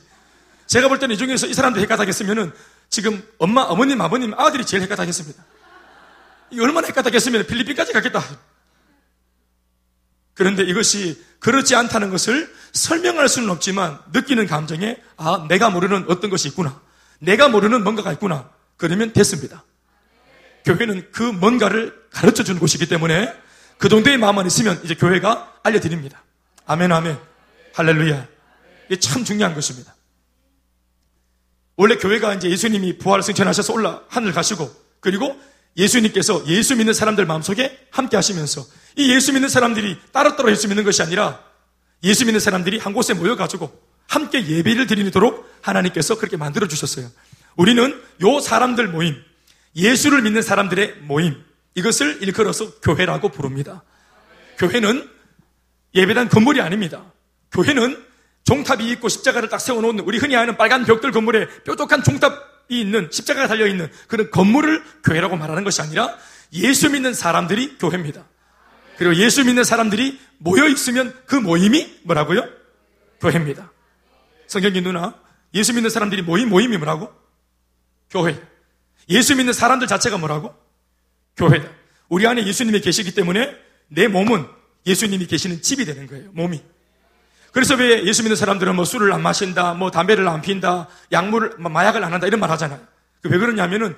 제가 0.66 0.88
볼 0.88 0.98
때는 0.98 1.14
이 1.14 1.18
중에서 1.18 1.46
이 1.46 1.54
사람들 1.54 1.80
헷가닥했으면은 1.80 2.50
지금 2.90 3.22
엄마 3.38 3.62
어머님 3.62 4.00
아버님 4.00 4.34
아들이 4.34 4.66
제일 4.66 4.82
헷가닥했습니다. 4.82 5.44
이 6.50 6.60
얼마나 6.60 6.88
헷가닥했으면 6.88 7.46
필리핀까지 7.46 7.92
갔겠다. 7.92 8.20
그런데 10.34 10.64
이것이 10.64 11.22
그렇지 11.38 11.76
않다는 11.76 12.10
것을 12.10 12.52
설명할 12.72 13.28
수는 13.28 13.48
없지만 13.50 14.00
느끼는 14.12 14.48
감정에 14.48 14.96
아, 15.16 15.46
내가 15.48 15.70
모르는 15.70 16.06
어떤 16.08 16.30
것이 16.30 16.48
있구나. 16.48 16.80
내가 17.18 17.48
모르는 17.48 17.82
뭔가가 17.84 18.12
있구나. 18.12 18.50
그러면 18.76 19.12
됐습니다. 19.12 19.64
교회는 20.64 21.10
그 21.12 21.22
뭔가를 21.22 21.94
가르쳐 22.10 22.44
주는 22.44 22.60
곳이기 22.60 22.86
때문에 22.86 23.32
그 23.78 23.88
정도의 23.88 24.18
마음만 24.18 24.46
있으면 24.46 24.80
이제 24.84 24.94
교회가 24.94 25.60
알려드립니다. 25.62 26.22
아멘, 26.66 26.92
아멘. 26.92 27.18
할렐루야. 27.74 28.26
이게 28.86 28.98
참 28.98 29.24
중요한 29.24 29.54
것입니다. 29.54 29.94
원래 31.76 31.96
교회가 31.96 32.34
이제 32.34 32.50
예수님이 32.50 32.98
부활 32.98 33.22
승천하셔서 33.22 33.72
올라 33.72 34.02
하늘 34.08 34.32
가시고 34.32 34.68
그리고 35.00 35.40
예수님께서 35.76 36.44
예수 36.48 36.74
믿는 36.74 36.92
사람들 36.92 37.24
마음속에 37.24 37.86
함께 37.90 38.16
하시면서 38.16 38.66
이 38.96 39.14
예수 39.14 39.32
믿는 39.32 39.48
사람들이 39.48 39.96
따로따로 40.12 40.50
예수 40.50 40.66
믿는 40.66 40.82
것이 40.82 41.02
아니라 41.02 41.40
예수 42.02 42.24
믿는 42.24 42.40
사람들이 42.40 42.78
한 42.78 42.92
곳에 42.92 43.14
모여가지고 43.14 43.87
함께 44.08 44.44
예배를 44.44 44.86
드리도록 44.86 45.48
하나님께서 45.62 46.16
그렇게 46.16 46.36
만들어 46.36 46.66
주셨어요. 46.66 47.08
우리는 47.56 48.02
요 48.22 48.40
사람들 48.40 48.88
모임, 48.88 49.14
예수를 49.76 50.22
믿는 50.22 50.42
사람들의 50.42 50.96
모임, 51.02 51.36
이것을 51.74 52.22
일컬어서 52.22 52.80
교회라고 52.80 53.28
부릅니다. 53.28 53.84
교회는 54.58 55.08
예배당 55.94 56.28
건물이 56.28 56.60
아닙니다. 56.60 57.12
교회는 57.52 58.02
종탑이 58.44 58.90
있고 58.92 59.08
십자가를 59.08 59.48
딱 59.48 59.60
세워놓는 59.60 60.04
우리 60.04 60.18
흔히 60.18 60.34
아는 60.34 60.56
빨간 60.56 60.84
벽돌 60.84 61.12
건물에 61.12 61.46
뾰족한 61.64 62.02
종탑이 62.02 62.36
있는 62.70 63.08
십자가가 63.10 63.46
달려있는 63.46 63.90
그런 64.06 64.30
건물을 64.30 64.82
교회라고 65.04 65.36
말하는 65.36 65.64
것이 65.64 65.82
아니라 65.82 66.16
예수 66.54 66.90
믿는 66.90 67.12
사람들이 67.14 67.76
교회입니다. 67.78 68.24
그리고 68.96 69.14
예수 69.16 69.44
믿는 69.44 69.64
사람들이 69.64 70.18
모여 70.38 70.66
있으면 70.66 71.14
그 71.26 71.36
모임이 71.36 72.00
뭐라고요? 72.04 72.48
교회입니다. 73.20 73.70
성경님 74.48 74.82
누나, 74.82 75.14
예수 75.54 75.72
믿는 75.72 75.90
사람들이 75.90 76.22
모임, 76.22 76.48
모임이 76.48 76.76
뭐라고? 76.78 77.12
교회. 78.10 78.42
예수 79.08 79.36
믿는 79.36 79.52
사람들 79.52 79.86
자체가 79.86 80.18
뭐라고? 80.18 80.54
교회다. 81.36 81.70
우리 82.08 82.26
안에 82.26 82.46
예수님이 82.46 82.80
계시기 82.80 83.14
때문에 83.14 83.54
내 83.88 84.08
몸은 84.08 84.46
예수님이 84.86 85.26
계시는 85.26 85.62
집이 85.62 85.84
되는 85.84 86.06
거예요. 86.06 86.30
몸이. 86.32 86.60
그래서 87.52 87.74
왜 87.74 88.04
예수 88.04 88.22
믿는 88.22 88.36
사람들은 88.36 88.74
뭐 88.74 88.84
술을 88.84 89.12
안 89.12 89.22
마신다, 89.22 89.74
뭐 89.74 89.90
담배를 89.90 90.26
안 90.28 90.40
핀다, 90.42 90.88
약물을, 91.12 91.56
뭐 91.58 91.70
마약을 91.70 92.02
안 92.02 92.12
한다 92.12 92.26
이런 92.26 92.40
말 92.40 92.50
하잖아요. 92.50 92.80
그왜 93.22 93.38
그러냐면은 93.38 93.96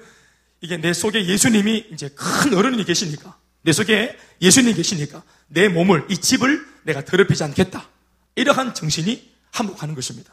이게 0.60 0.76
내 0.76 0.92
속에 0.92 1.26
예수님이 1.26 1.88
이제 1.92 2.08
큰 2.10 2.54
어른이 2.54 2.84
계시니까 2.84 3.36
내 3.62 3.72
속에 3.72 4.18
예수님이 4.40 4.74
계시니까 4.74 5.22
내 5.48 5.68
몸을, 5.68 6.06
이 6.08 6.16
집을 6.16 6.66
내가 6.82 7.04
더럽히지 7.04 7.44
않겠다. 7.44 7.88
이러한 8.36 8.74
정신이 8.74 9.30
한복하는 9.52 9.94
것입니다. 9.94 10.32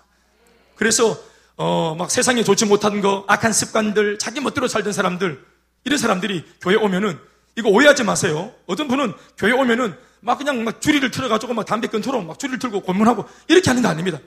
그래서, 0.77 1.17
어, 1.57 1.96
막 1.98 2.10
세상에 2.12 2.43
좋지 2.43 2.65
못한 2.65 3.01
거, 3.01 3.25
악한 3.27 3.51
습관들, 3.51 4.19
자기 4.19 4.39
멋대로 4.39 4.67
살던 4.67 4.93
사람들, 4.93 5.43
이런 5.84 5.98
사람들이 5.98 6.46
교회 6.62 6.75
오면은, 6.75 7.19
이거 7.55 7.69
오해하지 7.69 8.03
마세요. 8.03 8.53
어떤 8.67 8.88
분은 8.88 9.13
교회 9.38 9.51
오면은 9.51 9.98
막 10.19 10.38
그냥 10.38 10.63
막 10.63 10.79
주리를 10.79 11.10
틀어가지고 11.10 11.53
막 11.55 11.65
담배 11.65 11.88
끊도록 11.88 12.24
막 12.25 12.38
주리를 12.38 12.60
틀고 12.60 12.81
고문하고 12.81 13.25
이렇게 13.48 13.69
하는 13.69 13.81
거 13.81 13.88
아닙니다. 13.89 14.19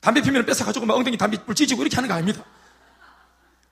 담배 0.00 0.22
피면 0.22 0.46
뺏어가지고 0.46 0.86
막 0.86 0.96
엉덩이 0.96 1.18
담배 1.18 1.36
불 1.44 1.54
찌지고 1.54 1.82
이렇게 1.82 1.96
하는 1.96 2.08
거 2.08 2.14
아닙니다. 2.14 2.42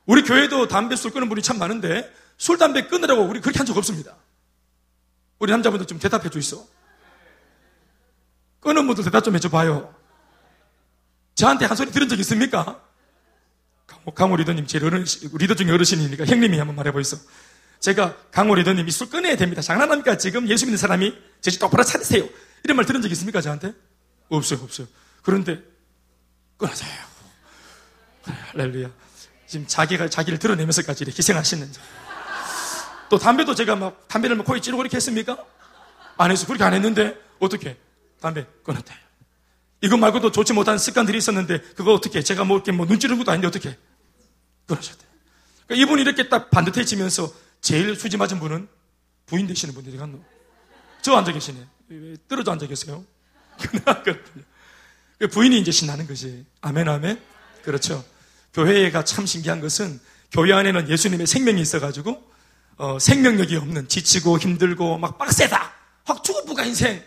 우리 0.05 0.23
교회도 0.23 0.69
담배 0.69 0.95
술 0.95 1.11
끊는 1.11 1.29
분이 1.31 1.41
참 1.41 1.59
많은데 1.59 2.13
술, 2.37 2.59
담배 2.59 2.87
끊으라고 2.87 3.23
우리 3.23 3.41
그렇게 3.41 3.59
한 3.59 3.67
적 3.67 3.77
없습니다. 3.79 4.15
우리 5.39 5.53
남자분들 5.53 5.87
좀 5.87 5.99
대답해 5.99 6.29
주있어. 6.29 6.67
끊은 8.61 8.87
분들 8.87 9.05
대답 9.05 9.25
좀 9.25 9.35
해줘 9.35 9.49
봐요. 9.49 9.95
저한테 11.39 11.67
한 11.67 11.77
소리 11.77 11.93
들은 11.93 12.09
적 12.09 12.19
있습니까? 12.19 12.83
강호 14.17 14.37
리더님, 14.39 14.67
제 14.67 14.79
어르신, 14.85 15.31
리더 15.35 15.55
중에 15.55 15.71
어르신이니까 15.71 16.27
형님이 16.27 16.59
한번 16.59 16.75
말해보이소. 16.75 17.17
제가 17.79 18.17
강호 18.33 18.57
리더님 18.57 18.89
이 18.89 18.91
술 18.91 19.09
끊어야 19.09 19.37
됩니다. 19.37 19.63
장난합니까? 19.63 20.19
지금 20.19 20.49
예수 20.49 20.67
믿는 20.67 20.77
사람이 20.77 21.17
제집 21.41 21.61
똑바로 21.61 21.85
차리세요. 21.85 22.29
이런 22.65 22.77
말 22.77 22.87
들은 22.87 23.01
적 23.03 23.11
있습니까? 23.13 23.41
저한테? 23.41 23.73
없어요, 24.29 24.59
없어요. 24.65 24.89
그런데 25.23 25.63
끊어져요. 26.57 26.91
할렐루야. 28.25 28.91
지금 29.47 29.65
자기가 29.69 30.11
자기를 30.11 30.41
드러내면서까지 30.41 31.05
이렇게 31.05 31.19
희생하시는. 31.19 31.71
또 33.11 33.17
담배도 33.17 33.55
제가 33.55 33.77
막 33.77 34.09
담배를 34.09 34.35
막 34.35 34.45
코에 34.45 34.61
찌르고 34.61 34.83
이렇게 34.83 34.97
했습니까? 34.97 35.39
안 36.17 36.33
했어. 36.33 36.49
그렇게 36.49 36.65
안 36.65 36.75
했는데 36.75 37.17
어떻게? 37.39 37.79
담배 38.21 38.45
끊었대요. 38.65 39.08
이거 39.81 39.97
말고도 39.97 40.33
좋지 40.33 40.53
못한 40.53 40.79
습관들이 40.79 41.19
있었는데 41.19 41.61
그거 41.77 41.95
어떻게? 41.95 42.23
제가 42.23 42.45
뭐 42.45 42.57
이렇게 42.57 42.73
뭐눈 42.73 42.99
찌르는 42.99 43.19
것도 43.19 43.31
아닌데 43.31 43.47
어떻게? 43.47 43.77
끊어졌대요. 44.67 45.09
그러니까 45.67 45.83
이분이 45.83 46.03
이렇게 46.03 46.29
딱 46.29 46.51
반듯해지면서 46.51 47.33
제일 47.61 47.95
수지 47.97 48.17
맞은 48.17 48.41
분은 48.41 48.69
부인 49.27 49.47
되시는 49.47 49.75
분들이 49.75 49.97
갔노. 49.97 50.19
저 51.03 51.15
앉아 51.15 51.33
계시네. 51.33 51.65
떨어져 52.29 52.53
앉아 52.53 52.67
계세요. 52.67 53.05
그 55.19 55.29
부인이 55.29 55.59
이제 55.59 55.71
신나는 55.71 56.07
거지. 56.07 56.45
아멘, 56.61 56.89
아멘. 56.89 57.21
그렇죠. 57.63 58.05
교회가 58.55 59.05
참 59.05 59.27
신기한 59.27 59.61
것은 59.61 60.01
교회 60.33 60.53
안에는 60.53 60.89
예수님의 60.89 61.27
생명이 61.27 61.61
있어가지고 61.61 62.23
어, 62.77 62.99
생명력이 62.99 63.57
없는 63.57 63.89
지치고 63.89 64.39
힘들고 64.39 64.99
막 64.99 65.19
빡세다. 65.19 65.73
확 66.05 66.25
죽어부가 66.25 66.65
인생. 66.65 67.03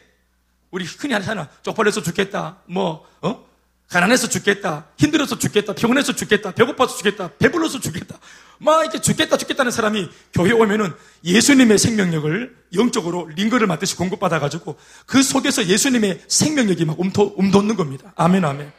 우리 0.72 0.86
흔히 0.86 1.14
하잖아. 1.14 1.50
쪽팔려서 1.64 2.02
죽겠다. 2.02 2.58
뭐 2.66 3.06
어? 3.22 3.46
가난해서 3.90 4.30
죽겠다. 4.30 4.86
힘들어서 4.98 5.38
죽겠다. 5.38 5.74
피곤해서 5.74 6.16
죽겠다. 6.16 6.52
배고파서 6.52 6.96
죽겠다. 6.96 7.32
배불러서 7.38 7.82
죽겠다. 7.82 8.18
막 8.58 8.84
이렇게 8.84 9.02
죽겠다 9.02 9.36
죽겠다는 9.38 9.72
사람이 9.72 10.10
교회 10.34 10.54
오면은 10.54 10.94
예수님의 11.26 11.78
생명력을 11.78 12.56
영적으로 12.76 13.28
링거를 13.36 13.68
맞듯이 13.68 13.98
공급받아가지고 13.98 14.78
그 15.06 15.22
속에서 15.22 15.66
예수님의 15.66 16.24
생명력이 16.28 16.86
막 16.86 17.00
움도, 17.00 17.34
움돋는 17.36 17.76
겁니다. 17.76 18.14
아멘, 18.16 18.46
아멘. 18.46 18.72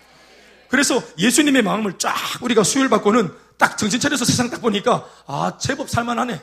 그래서 0.68 1.02
예수님의 1.18 1.60
마음을 1.60 1.98
쫙 1.98 2.14
우리가 2.40 2.62
수혈받고는 2.64 3.30
딱 3.58 3.76
정신 3.76 4.00
차려서 4.00 4.24
세상 4.24 4.48
딱 4.48 4.62
보니까 4.62 5.04
아, 5.26 5.58
제법 5.60 5.90
살만하네. 5.90 6.40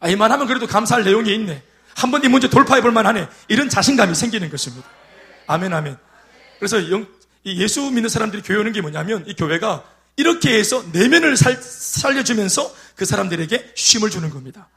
아, 0.00 0.08
이만하면 0.08 0.46
그래도 0.46 0.66
감사할 0.66 1.04
내용이 1.04 1.34
있네. 1.34 1.62
한번 1.96 2.22
이 2.24 2.28
문제 2.28 2.48
돌파해 2.48 2.82
볼 2.82 2.92
만하네. 2.92 3.26
이런 3.48 3.70
자신감이 3.70 4.14
생기는 4.14 4.50
것입니다. 4.50 4.86
아멘, 5.46 5.72
아멘. 5.72 5.96
그래서 6.58 6.90
영, 6.90 7.06
예수 7.46 7.80
믿는 7.90 8.10
사람들이 8.10 8.42
교회 8.42 8.58
오는 8.58 8.72
게 8.72 8.82
뭐냐면 8.82 9.24
이 9.26 9.34
교회가 9.34 9.82
이렇게 10.16 10.58
해서 10.58 10.84
내면을 10.92 11.36
살, 11.36 11.56
살려주면서 11.60 12.72
그 12.96 13.06
사람들에게 13.06 13.72
쉼을 13.74 14.10
주는 14.10 14.28
겁니다. 14.28 14.68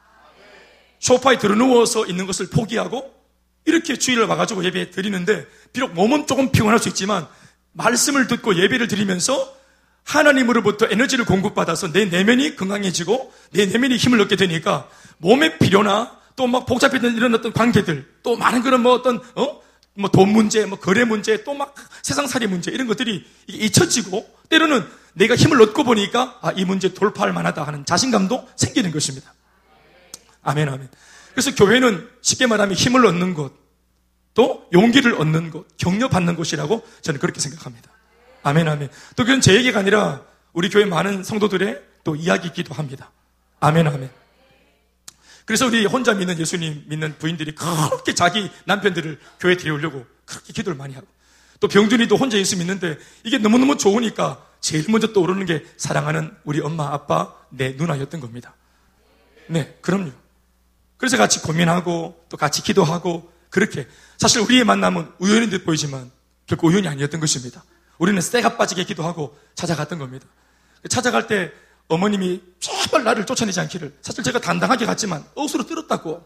소파에 0.99 1.37
들어누워서 1.39 2.05
있는 2.05 2.25
것을 2.25 2.49
포기하고 2.49 3.13
이렇게 3.65 3.97
주일을 3.97 4.25
와가지고 4.25 4.63
예배 4.63 4.91
드리는데 4.91 5.45
비록 5.73 5.93
몸은 5.93 6.25
조금 6.25 6.51
피곤할 6.51 6.79
수 6.79 6.87
있지만 6.87 7.27
말씀을 7.73 8.27
듣고 8.27 8.55
예배를 8.55 8.87
드리면서 8.87 9.55
하나님으로부터 10.05 10.87
에너지를 10.89 11.25
공급받아서 11.25 11.91
내 11.91 12.05
내면이 12.05 12.55
건강해지고 12.55 13.33
내 13.51 13.65
내면이 13.65 13.97
힘을 13.97 14.21
얻게 14.21 14.37
되니까 14.37 14.89
몸의 15.17 15.59
필요나 15.59 16.18
또 16.39 16.47
막 16.47 16.65
복잡했던 16.65 17.17
이런 17.17 17.35
어떤 17.35 17.51
관계들 17.51 18.07
또 18.23 18.37
많은 18.37 18.63
그런 18.63 18.81
뭐 18.81 18.93
어떤 18.93 19.21
어? 19.35 19.59
뭐 19.95 20.09
돈 20.09 20.31
문제, 20.31 20.65
뭐 20.65 20.79
거래 20.79 21.03
문제, 21.03 21.43
또 21.43 21.53
막 21.53 21.75
세상살이 22.01 22.47
문제 22.47 22.71
이런 22.71 22.87
것들이 22.87 23.25
잊혀지고 23.47 24.25
때로는 24.47 24.87
내가 25.13 25.35
힘을 25.35 25.61
얻고 25.61 25.83
보니까 25.83 26.39
아, 26.41 26.53
이 26.55 26.63
문제 26.63 26.93
돌파할 26.93 27.33
만하다 27.33 27.63
하는 27.63 27.85
자신감도 27.85 28.47
생기는 28.55 28.89
것입니다. 28.91 29.33
아멘, 30.41 30.69
아멘. 30.69 30.87
그래서 31.33 31.53
교회는 31.53 32.07
쉽게 32.21 32.47
말하면 32.47 32.73
힘을 32.73 33.05
얻는 33.05 33.33
곳, 33.33 33.53
또 34.33 34.65
용기를 34.71 35.15
얻는 35.15 35.51
곳, 35.51 35.67
격려받는 35.77 36.37
곳이라고 36.37 36.87
저는 37.01 37.19
그렇게 37.19 37.41
생각합니다. 37.41 37.91
아멘, 38.43 38.65
아멘. 38.69 38.87
또 39.17 39.25
그건 39.25 39.41
제 39.41 39.55
얘기가 39.55 39.79
아니라 39.81 40.21
우리 40.53 40.69
교회 40.69 40.85
많은 40.85 41.25
성도들의 41.25 41.81
또 42.05 42.15
이야기이기도 42.15 42.73
합니다. 42.73 43.11
아멘, 43.59 43.85
아멘. 43.87 44.28
그래서 45.49 45.65
우리 45.65 45.83
혼자 45.87 46.13
믿는 46.13 46.37
예수님 46.37 46.83
믿는 46.85 47.17
부인들이 47.17 47.55
그렇게 47.55 48.13
자기 48.13 48.51
남편들을 48.65 49.19
교회 49.39 49.57
데려오려고 49.57 50.05
그렇게 50.23 50.53
기도를 50.53 50.77
많이 50.77 50.93
하고 50.93 51.07
또 51.59 51.67
병준이도 51.67 52.17
혼자 52.17 52.37
예수 52.37 52.55
믿는데 52.55 52.99
이게 53.23 53.39
너무너무 53.39 53.75
좋으니까 53.75 54.45
제일 54.61 54.85
먼저 54.89 55.11
떠오르는 55.11 55.47
게 55.47 55.65
사랑하는 55.75 56.35
우리 56.43 56.61
엄마, 56.61 56.93
아빠, 56.93 57.33
내 57.49 57.71
누나였던 57.71 58.19
겁니다. 58.19 58.53
네, 59.47 59.75
그럼요. 59.81 60.11
그래서 60.97 61.17
같이 61.17 61.41
고민하고 61.41 62.27
또 62.29 62.37
같이 62.37 62.61
기도하고 62.61 63.33
그렇게 63.49 63.87
사실 64.19 64.41
우리의 64.41 64.65
만남은 64.65 65.13
우연인 65.17 65.49
듯 65.49 65.65
보이지만 65.65 66.11
결코 66.45 66.67
우연이 66.67 66.87
아니었던 66.87 67.19
것입니다. 67.19 67.63
우리는 67.97 68.21
쇠가 68.21 68.55
빠지게 68.55 68.83
기도하고 68.83 69.35
찾아갔던 69.55 69.97
겁니다. 69.97 70.27
찾아갈 70.89 71.25
때 71.25 71.51
어머님이 71.89 72.41
제발 72.59 73.03
나를 73.03 73.25
쫓아내지 73.25 73.59
않기를. 73.59 73.97
사실 74.01 74.23
제가 74.23 74.39
단단하게 74.39 74.85
갔지만 74.85 75.25
억수로 75.35 75.65
들었다고. 75.65 76.25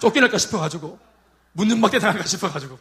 쫓겨날까 0.00 0.38
싶어가지고 0.38 0.98
문전박대 1.52 1.98
당할까 1.98 2.24
싶어가지고. 2.24 2.78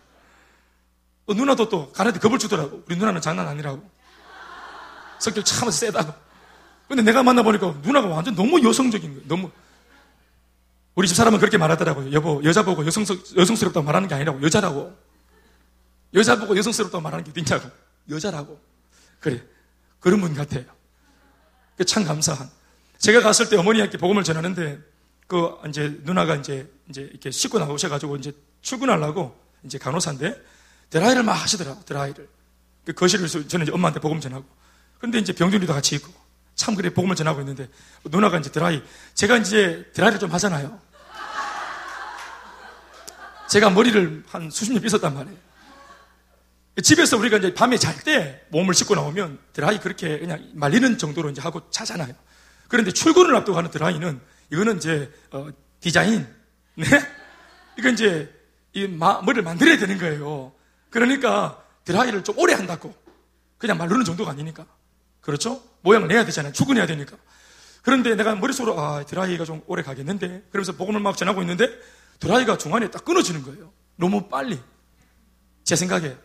또 1.28 1.34
누나도 1.34 1.70
또 1.70 1.92
가는데 1.92 2.20
겁을 2.20 2.40
주더라고. 2.40 2.84
우리 2.88 2.96
누나는 2.96 3.22
장난 3.22 3.48
아니라고. 3.48 3.82
성격 5.20 5.44
참 5.46 5.70
세다고. 5.70 6.14
근데 6.88 7.02
내가 7.04 7.24
만나보니까 7.24 7.76
누나가 7.84 8.08
완전 8.08 8.36
너무 8.36 8.64
여성적인 8.64 9.10
거예요. 9.14 9.28
너무. 9.28 9.52
우리 10.94 11.08
집 11.08 11.16
사람은 11.16 11.40
그렇게 11.40 11.58
말하더라고요. 11.58 12.12
여보 12.12 12.42
여자 12.44 12.64
보고 12.64 12.86
여성스, 12.86 13.36
여성스럽다고 13.36 13.84
말하는 13.84 14.08
게 14.08 14.16
아니라고. 14.16 14.42
여자라고. 14.44 14.96
여자 16.14 16.38
보고 16.38 16.56
여성스럽다고 16.56 17.02
말하는 17.02 17.24
게 17.24 17.32
어딨냐고. 17.32 17.70
여자라고. 18.10 18.60
그래. 19.20 19.44
그런 20.00 20.20
분 20.20 20.34
같아요 20.34 20.66
참 21.84 22.04
감사한. 22.04 22.50
제가 22.98 23.22
갔을 23.22 23.50
때 23.50 23.58
어머니한테 23.58 23.98
복음을 23.98 24.24
전하는데 24.24 24.80
그 25.28 25.58
이제 25.68 26.00
누나가 26.04 26.36
이제 26.36 26.72
이제 26.90 27.02
이렇게 27.02 27.32
씻고 27.32 27.60
나오셔가지고 27.60 28.18
이제 28.18 28.32
출근하려고 28.62 29.40
이제 29.64 29.78
간호사인데 29.78 30.36
드라이를 30.90 31.24
막 31.24 31.34
하시더라고 31.34 31.84
드라이를. 31.86 32.28
그 32.86 32.94
거실에서 32.94 33.48
저는 33.48 33.66
이제 33.66 33.72
엄마한테 33.72 34.00
복음 34.00 34.20
전하고. 34.20 34.46
그런데 34.98 35.20
이제 35.20 35.34
병준이도 35.34 35.74
같이 35.74 35.96
있고 35.96 36.12
참 36.56 36.76
그래 36.76 36.94
복음을 36.94 37.16
전하고 37.16 37.40
있는데 37.42 37.70
누나가 38.06 38.38
이제 38.38 38.52
드라이 38.52 38.84
제가 39.14 39.38
이제 39.38 39.90
드라이를 39.94 40.20
좀 40.20 40.32
하잖아요. 40.32 40.80
제가 43.50 43.70
머리를 43.70 44.24
한 44.28 44.50
수십 44.50 44.72
년 44.72 44.82
빗었단 44.82 45.14
말이에요. 45.14 45.51
집에서 46.82 47.18
우리가 47.18 47.38
이제 47.38 47.54
밤에 47.54 47.78
잘 47.78 48.04
때 48.04 48.42
몸을 48.50 48.74
씻고 48.74 48.96
나오면 48.96 49.40
드라이 49.54 49.80
그렇게 49.80 50.20
그냥 50.20 50.50
말리는 50.54 50.98
정도로 50.98 51.30
이제 51.30 51.42
하고 51.42 51.70
자잖아요. 51.70 52.14
그런데 52.68 52.92
출근을 52.92 53.36
앞두고 53.36 53.58
하는 53.58 53.70
드라이는 53.70 54.22
이거는 54.52 54.78
이제 54.78 55.12
어, 55.32 55.50
디자인, 55.82 56.26
네? 56.76 56.86
이거 57.78 57.90
이제 57.90 58.34
이 58.74 58.88
마, 58.88 59.22
머리를 59.22 59.44
만들어야 59.44 59.78
되는 59.78 59.98
거예요. 59.98 60.54
그러니까 60.90 61.62
드라이를 61.84 62.24
좀 62.24 62.38
오래 62.40 62.54
한다고. 62.54 62.96
그냥 63.58 63.78
말르는 63.78 64.06
정도가 64.06 64.32
아니니까. 64.32 64.66
그렇죠? 65.20 65.62
모양을 65.82 66.08
내야 66.08 66.26
되잖아요. 66.26 66.54
출근해야 66.54 66.86
되니까. 66.88 67.18
그런데 67.82 68.16
내가 68.16 68.36
머릿속으로 68.36 68.80
아 68.80 69.04
드라이가 69.06 69.44
좀 69.44 69.62
오래 69.68 69.84
가겠는데 69.84 70.48
그러면서 70.52 70.72
복음을 70.74 71.00
막 71.02 71.18
전하고 71.18 71.42
있는데 71.42 71.68
드라이가 72.20 72.58
중간에 72.58 72.90
딱 72.90 73.04
끊어지는 73.04 73.44
거예요. 73.44 73.72
너무 73.98 74.30
빨리. 74.30 74.60
제 75.64 75.76
생각에 75.76 76.16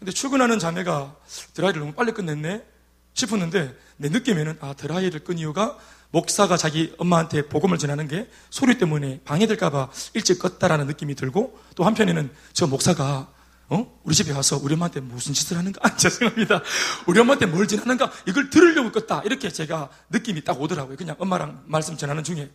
근데 0.00 0.12
출근하는 0.12 0.58
자매가 0.58 1.14
드라이를 1.54 1.80
너무 1.80 1.92
빨리 1.92 2.12
끝냈네 2.12 2.64
싶었는데 3.12 3.76
내 3.98 4.08
느낌에는 4.08 4.56
아 4.60 4.72
드라이를 4.72 5.20
끈 5.20 5.38
이유가 5.38 5.78
목사가 6.10 6.56
자기 6.56 6.94
엄마한테 6.98 7.48
복음을 7.48 7.76
전하는 7.78 8.08
게 8.08 8.28
소리 8.48 8.78
때문에 8.78 9.20
방해될까봐 9.24 9.90
일찍 10.14 10.40
껐다라는 10.40 10.86
느낌이 10.86 11.14
들고 11.14 11.60
또 11.76 11.84
한편에는 11.84 12.30
저 12.54 12.66
목사가 12.66 13.28
어? 13.68 14.00
우리 14.02 14.16
집에 14.16 14.32
와서 14.32 14.58
우리 14.60 14.74
엄마한테 14.74 14.98
무슨 14.98 15.32
짓을 15.32 15.56
하는가? 15.56 15.78
아, 15.86 15.96
죄송합니다. 15.96 16.60
우리 17.06 17.20
엄마한테 17.20 17.46
뭘 17.46 17.68
전하는가? 17.68 18.10
이걸 18.26 18.50
들으려고 18.50 18.90
껐다. 18.90 19.24
이렇게 19.24 19.48
제가 19.48 19.90
느낌이 20.08 20.42
딱 20.42 20.60
오더라고요. 20.60 20.96
그냥 20.96 21.14
엄마랑 21.20 21.62
말씀 21.66 21.96
전하는 21.96 22.24
중에. 22.24 22.50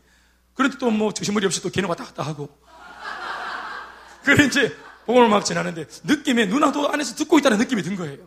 그런데 0.56 0.78
또 0.78 0.90
뭐 0.90 1.14
정신머리 1.14 1.46
없이 1.46 1.62
또 1.62 1.70
걔는 1.70 1.88
왔다 1.88 2.04
갔다 2.04 2.22
하고. 2.24 2.50
그래 4.26 4.46
이제 4.46 4.76
복음을 5.06 5.30
막 5.30 5.46
전하는데 5.46 5.86
느낌에 6.04 6.46
누나도 6.46 6.92
안에서 6.92 7.16
듣고 7.16 7.38
있다는 7.40 7.58
느낌이 7.58 7.84
든 7.84 7.96
거예요. 7.96 8.18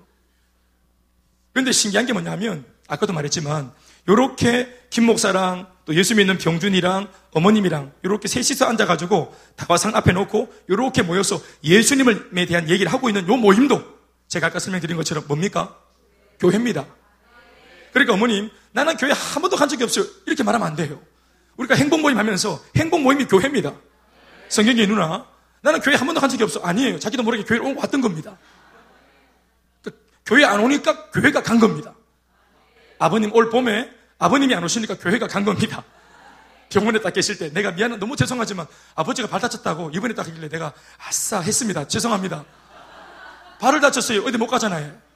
그런데 1.52 1.72
신기한 1.72 2.06
게 2.06 2.12
뭐냐면 2.12 2.64
아까도 2.86 3.12
말했지만 3.12 3.72
요렇게 4.08 4.86
김 4.90 5.04
목사랑 5.04 5.66
또 5.84 5.94
예수 5.94 6.14
믿는 6.14 6.38
병준이랑 6.38 7.10
어머님이랑 7.32 7.92
요렇게 8.04 8.28
셋이서 8.28 8.66
앉아가지고 8.66 9.34
다과상 9.56 9.94
앞에 9.96 10.12
놓고 10.12 10.52
요렇게 10.70 11.02
모여서 11.02 11.40
예수님에 11.64 12.46
대한 12.46 12.68
얘기를 12.70 12.92
하고 12.92 13.08
있는 13.08 13.28
요 13.28 13.36
모임도 13.36 13.82
제가 14.28 14.48
아까 14.48 14.58
설명드린 14.58 14.96
것처럼 14.96 15.24
뭡니까? 15.26 15.76
교회입니다. 16.38 16.86
그러니까 17.92 18.14
어머님 18.14 18.50
나는 18.72 18.96
교회 18.96 19.12
한 19.12 19.42
번도 19.42 19.56
간 19.56 19.68
적이 19.68 19.84
없어요. 19.84 20.04
이렇게 20.26 20.42
말하면 20.42 20.66
안 20.66 20.76
돼요. 20.76 21.00
우리가 21.56 21.74
행복 21.74 22.00
모임 22.00 22.18
하면서 22.18 22.62
행복 22.76 23.02
모임이 23.02 23.24
교회입니다. 23.26 23.74
성경이 24.48 24.86
누나 24.86 25.26
나는 25.60 25.80
교회 25.80 25.94
한 25.94 26.06
번도 26.06 26.20
간 26.20 26.30
적이 26.30 26.44
없어. 26.44 26.60
아니에요. 26.60 26.98
자기도 26.98 27.22
모르게 27.22 27.44
교회를 27.44 27.74
왔던 27.76 28.00
겁니다. 28.00 28.36
그 29.82 29.90
교회 30.24 30.44
안 30.44 30.60
오니까 30.60 31.10
교회가 31.10 31.42
간 31.42 31.58
겁니다. 31.58 31.94
아버님 32.98 33.34
올 33.34 33.50
봄에 33.50 33.90
아버님이 34.18 34.54
안 34.54 34.64
오시니까 34.64 34.96
교회가 34.98 35.26
간 35.28 35.44
겁니다. 35.44 35.84
병원에 36.70 37.00
딱 37.00 37.12
계실 37.12 37.38
때 37.38 37.50
내가 37.50 37.70
미안해 37.72 37.96
너무 37.96 38.16
죄송하지만 38.16 38.66
아버지가 38.94 39.28
발 39.28 39.40
다쳤다고 39.40 39.90
이번에 39.94 40.14
딱 40.14 40.26
하길래 40.26 40.48
내가 40.48 40.72
아싸 40.98 41.40
했습니다. 41.40 41.86
죄송합니다. 41.88 42.44
발을 43.60 43.80
다쳤어요. 43.80 44.22
어디 44.22 44.38
못 44.38 44.46
가잖아요. 44.46 45.08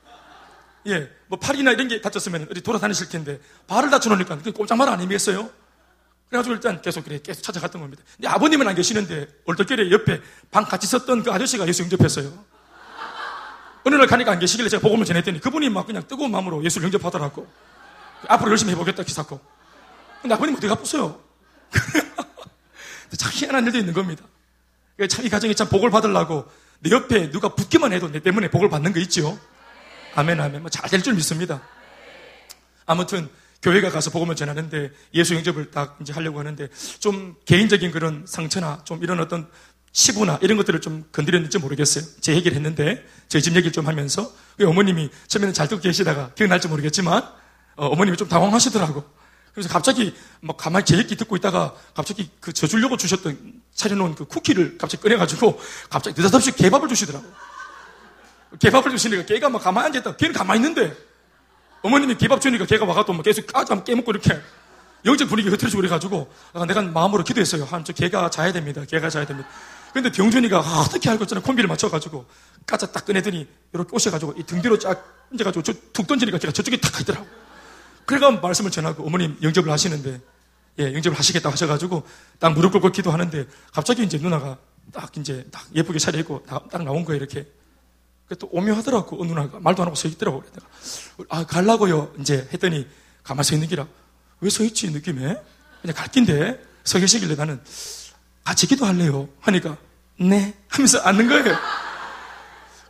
예, 0.89 1.09
뭐 1.29 1.39
팔이나 1.39 1.71
이런 1.71 1.87
게 1.89 2.01
다쳤으면 2.01 2.49
어디 2.51 2.61
돌아다니실 2.61 3.09
텐데 3.09 3.41
발을 3.69 3.91
다쳐놓으니까 3.91 4.39
꼼짝말 4.53 4.89
아니겠어요? 4.89 5.49
그래가지고 6.33 6.55
일단 6.55 6.81
계속 6.81 7.05
그래 7.05 7.21
계속 7.23 7.43
찾아갔던 7.43 7.79
겁니다. 7.83 8.03
근데 8.17 8.27
아버님은 8.29 8.67
안 8.67 8.75
계시는데 8.75 9.29
얼떨결에 9.45 9.91
옆에 9.91 10.19
방 10.51 10.65
같이 10.65 10.87
썼던 10.87 11.25
그 11.25 11.31
아저씨가 11.31 11.69
예수 11.69 11.83
영접했어요. 11.83 12.33
어느 13.85 13.97
날 13.97 14.07
가니까 14.07 14.33
안 14.33 14.39
계시길래 14.39 14.71
제가 14.71 14.81
복음을 14.81 15.05
전했더니 15.05 15.41
그분이 15.41 15.69
막 15.69 15.87
그냥 15.87 16.03
뜨거운 16.09 16.31
마음으로 16.31 16.65
예수를 16.65 16.87
영접하더라고. 16.87 17.47
앞으로 18.29 18.51
열심히 18.51 18.73
해보겠다 18.73 19.03
기사코. 19.03 19.39
근데 20.23 20.35
아버님 20.35 20.57
어디 20.57 20.67
가보세요? 20.69 21.21
참 23.19 23.31
희한한 23.35 23.67
일도 23.67 23.77
있는 23.77 23.93
겁니다. 23.93 24.25
참 25.11 25.27
이 25.27 25.29
가정이 25.29 25.55
참 25.55 25.69
복을 25.69 25.91
받으려고 25.91 26.51
내 26.79 26.91
옆에 26.91 27.31
누가 27.31 27.51
붙기만 27.55 27.93
해도 27.93 28.11
내 28.11 28.21
때문에 28.21 28.49
복을 28.51 28.71
받는 28.71 28.95
거 28.95 29.01
있죠? 29.01 29.39
아멘, 30.15 30.41
아멘. 30.41 30.63
뭐 30.63 30.71
잘 30.71 30.89
될 30.89 31.03
줄 31.03 31.13
믿습니다. 31.15 31.61
아무튼 32.87 33.29
교회가 33.63 33.91
가서 33.91 34.11
복음을 34.11 34.35
전하는데 34.35 34.91
예수 35.15 35.35
영접을 35.35 35.71
딱 35.71 35.97
이제 36.01 36.13
하려고 36.13 36.39
하는데 36.39 36.69
좀 36.99 37.37
개인적인 37.45 37.93
그런 37.93 38.25
상처나 38.27 38.83
좀 38.85 39.03
이런 39.03 39.21
어떤 39.21 39.49
치부나 39.93 40.39
이런 40.43 40.57
것들을 40.57 40.81
좀 40.81 41.05
건드렸는지 41.13 41.59
모르겠어요. 41.59 42.05
제 42.21 42.35
얘기를 42.35 42.57
했는데 42.57 43.07
저희 43.29 43.43
집 43.43 43.55
얘기를 43.55 43.73
좀 43.73 43.87
하면서 43.87 44.33
어머님이 44.61 45.11
처음에는 45.29 45.55
잘 45.55 45.69
듣고 45.69 45.83
계시다가 45.83 46.33
기억날지 46.35 46.69
모르겠지만 46.69 47.23
어, 47.77 47.95
머님이좀 47.95 48.29
당황하시더라고. 48.29 49.05
그래서 49.55 49.69
갑자기 49.69 50.15
막 50.41 50.57
가만히 50.57 50.87
제 50.87 50.97
얘기 50.97 51.15
듣고 51.15 51.37
있다가 51.37 51.75
갑자기 51.95 52.31
그 52.41 52.53
져주려고 52.53 52.97
주셨던 52.97 53.61
차려놓은 53.75 54.15
그 54.15 54.25
쿠키를 54.25 54.79
갑자기 54.79 55.03
꺼내가지고 55.03 55.61
갑자기 55.91 56.21
느닷없이 56.21 56.53
개밥을 56.53 56.89
주시더라고. 56.89 57.27
개밥을 58.59 58.91
주시니까 58.91 59.27
걔가 59.27 59.51
막 59.51 59.63
가만히 59.63 59.87
앉아있다. 59.87 60.17
걔는 60.17 60.35
가만히 60.35 60.61
있는데 60.61 60.97
어머님이 61.83 62.17
개밥 62.17 62.41
주니까 62.41 62.65
걔가 62.67 62.85
와가지고 62.85 63.13
막 63.15 63.23
계속 63.23 63.47
까지 63.47 63.73
깨먹고 63.85 64.11
이렇게 64.13 64.41
영적 65.05 65.29
분위기 65.29 65.49
흐트러지고 65.49 65.81
그래가지고 65.81 66.33
아, 66.53 66.65
내가 66.65 66.81
마음으로 66.83 67.25
기도했어요. 67.25 67.65
한저 67.65 67.93
개가 67.93 68.31
자야 68.31 68.53
됩니다. 68.53 68.85
개가 68.89 69.11
자야 69.11 69.27
됩니다. 69.27 69.49
근데 69.93 70.11
병준이가 70.11 70.59
아, 70.59 70.81
어떻게 70.87 71.11
알고 71.11 71.25
있잖아. 71.25 71.41
콤비를 71.43 71.69
맞춰가지고 71.69 72.25
까자 72.67 72.87
딱 72.93 73.05
꺼내더니 73.05 73.49
이렇게 73.75 73.91
오셔가지고 73.95 74.35
이 74.39 74.43
등 74.45 74.63
뒤로 74.63 74.79
쫙 74.79 75.05
앉아가지고 75.33 75.63
저 75.65 75.73
툭 75.93 76.07
던지니까 76.07 76.39
걔가 76.39 76.53
저쪽에 76.53 76.77
탁 76.79 76.93
가있더라고. 76.93 77.27
그래가 78.07 78.31
말씀을 78.31 78.71
전하고 78.71 79.05
어머님 79.05 79.37
영접을 79.43 79.71
하시는데 79.73 80.21
예, 80.79 80.95
영접을 80.95 81.19
하시겠다 81.19 81.51
하셔가지고 81.51 82.07
딱 82.39 82.53
무릎 82.55 82.73
꿇고 82.73 82.91
기도하는데 82.93 83.47
갑자기 83.73 84.05
이제 84.05 84.19
누나가 84.19 84.57
딱 84.93 85.11
이제 85.19 85.47
딱 85.51 85.65
예쁘게 85.75 85.99
차려입고 85.99 86.45
딱 86.47 86.83
나온 86.85 87.05
거예요 87.05 87.19
이렇게. 87.21 87.47
또 88.37 88.49
오묘하더라고 88.53 89.21
어, 89.23 89.25
누나가 89.27 89.61
말도 89.61 89.83
안 89.83 89.87
하고 89.89 89.95
서 89.97 90.09
있더라고 90.09 90.43
내가 90.53 90.67
아 91.29 91.45
갈라고요 91.45 92.13
이제 92.21 92.49
했더니 92.53 92.87
가만히 93.23 93.45
서 93.45 93.55
있는 93.55 93.69
기라 93.69 93.87
왜 94.41 94.51
서 94.51 94.65
있지 94.65 94.91
느낌에 94.91 95.37
그냥 95.81 95.95
갈 95.97 96.09
긴데 96.09 96.63
서 96.85 96.99
계시길래 96.99 97.35
나는 97.37 97.61
같이 98.45 98.67
기도할래요 98.67 99.29
하니까 99.41 99.77
네 100.19 100.55
하면서 100.69 100.99
앉는 100.99 101.29
거예요. 101.29 101.57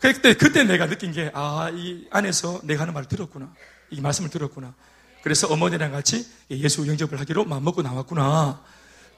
그때 0.01 0.35
그때 0.35 0.65
내가 0.65 0.87
느낀 0.87 1.13
게 1.13 1.31
아 1.35 1.71
이 1.73 2.07
안에서 2.11 2.61
내가 2.65 2.83
하는 2.83 2.95
말을 2.95 3.09
들었구나 3.09 3.53
이 3.91 4.01
말씀을 4.01 4.31
들었구나. 4.31 4.75
그래서 5.23 5.47
어머니랑 5.49 5.93
같이 5.93 6.27
예수 6.51 6.87
영접을 6.89 7.21
하기로 7.21 7.45
마음먹고 7.45 7.83
나왔구나. 7.83 8.61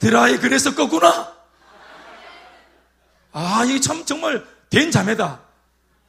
드라이 0.01 0.39
그래서 0.39 0.75
껐구나. 0.75 1.33
아, 3.33 3.65
이게 3.65 3.81
참 3.81 4.05
정말 4.05 4.45
된 4.71 4.91
자매다. 4.91 5.41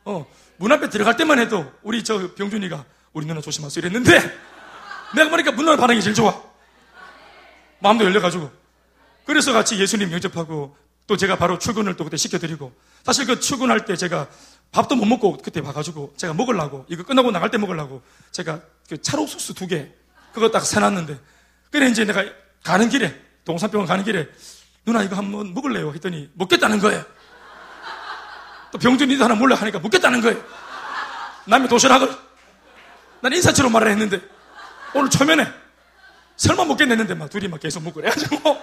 어, 0.06 0.26
문 0.58 0.72
앞에 0.72 0.90
들어갈 0.90 1.18
때만 1.18 1.40
해도 1.40 1.72
우리 1.84 2.04
저 2.04 2.34
병준이가 2.36 2.86
우리 3.14 3.26
누나 3.26 3.42
조심하세요 3.42 3.82
이랬는데 3.86 4.20
내가 5.16 5.30
보니까 5.30 5.52
문 5.52 5.66
누나 5.66 5.78
반응이 5.78 6.02
제일 6.02 6.16
좋아. 6.16 6.42
마음도 7.80 8.04
열려가지고. 8.06 8.50
그래서 9.26 9.54
같이 9.54 9.80
예수님 9.80 10.12
영접하고 10.12 10.76
또 11.08 11.18
제가 11.18 11.36
바로 11.38 11.58
출근을 11.60 11.96
또 11.96 12.04
그때 12.04 12.18
시켜드리고 12.18 12.72
사실 13.04 13.26
그 13.26 13.40
출근할 13.40 13.86
때 13.86 13.96
제가 13.96 14.28
밥도 14.72 14.96
못 14.96 15.06
먹고 15.06 15.38
그때 15.38 15.62
봐가지고 15.62 16.14
제가 16.18 16.34
먹으려고 16.34 16.86
이거 16.90 17.04
끝나고 17.04 17.32
나갈 17.32 17.50
때 17.52 17.58
먹으려고 17.58 18.02
제가 18.32 18.62
그 18.90 19.02
찰옥수수 19.02 19.54
두 19.54 19.68
개 19.68 19.92
그거 20.34 20.50
딱 20.50 20.66
사놨는데 20.66 21.18
그래 21.72 21.88
이제 21.90 22.04
내가 22.06 22.26
가는 22.64 22.90
길에 22.90 23.16
동산병원 23.46 23.88
가는 23.88 24.04
길에 24.04 24.28
누나 24.86 25.02
이거 25.04 25.16
한번 25.16 25.54
먹을래요 25.54 25.94
했더니 25.94 26.30
먹겠다는 26.34 26.80
거예요 26.80 27.06
또 28.76 28.80
병준이도 28.80 29.24
하나 29.24 29.36
몰래 29.36 29.56
하니까 29.56 29.80
먹겠다는 29.80 30.20
거예요 30.20 30.44
남의 31.46 31.70
도시락을 31.70 32.14
난 33.22 33.32
인사처럼 33.32 33.72
말을 33.72 33.90
했는데 33.92 34.20
오늘 34.94 35.10
초면에 35.10 35.48
설마 36.36 36.66
먹겠냈는데 36.66 37.14
막 37.16 37.30
둘이 37.30 37.48
막 37.48 37.62
계속 37.62 37.82
먹고 37.84 38.02
그래가지고 38.02 38.38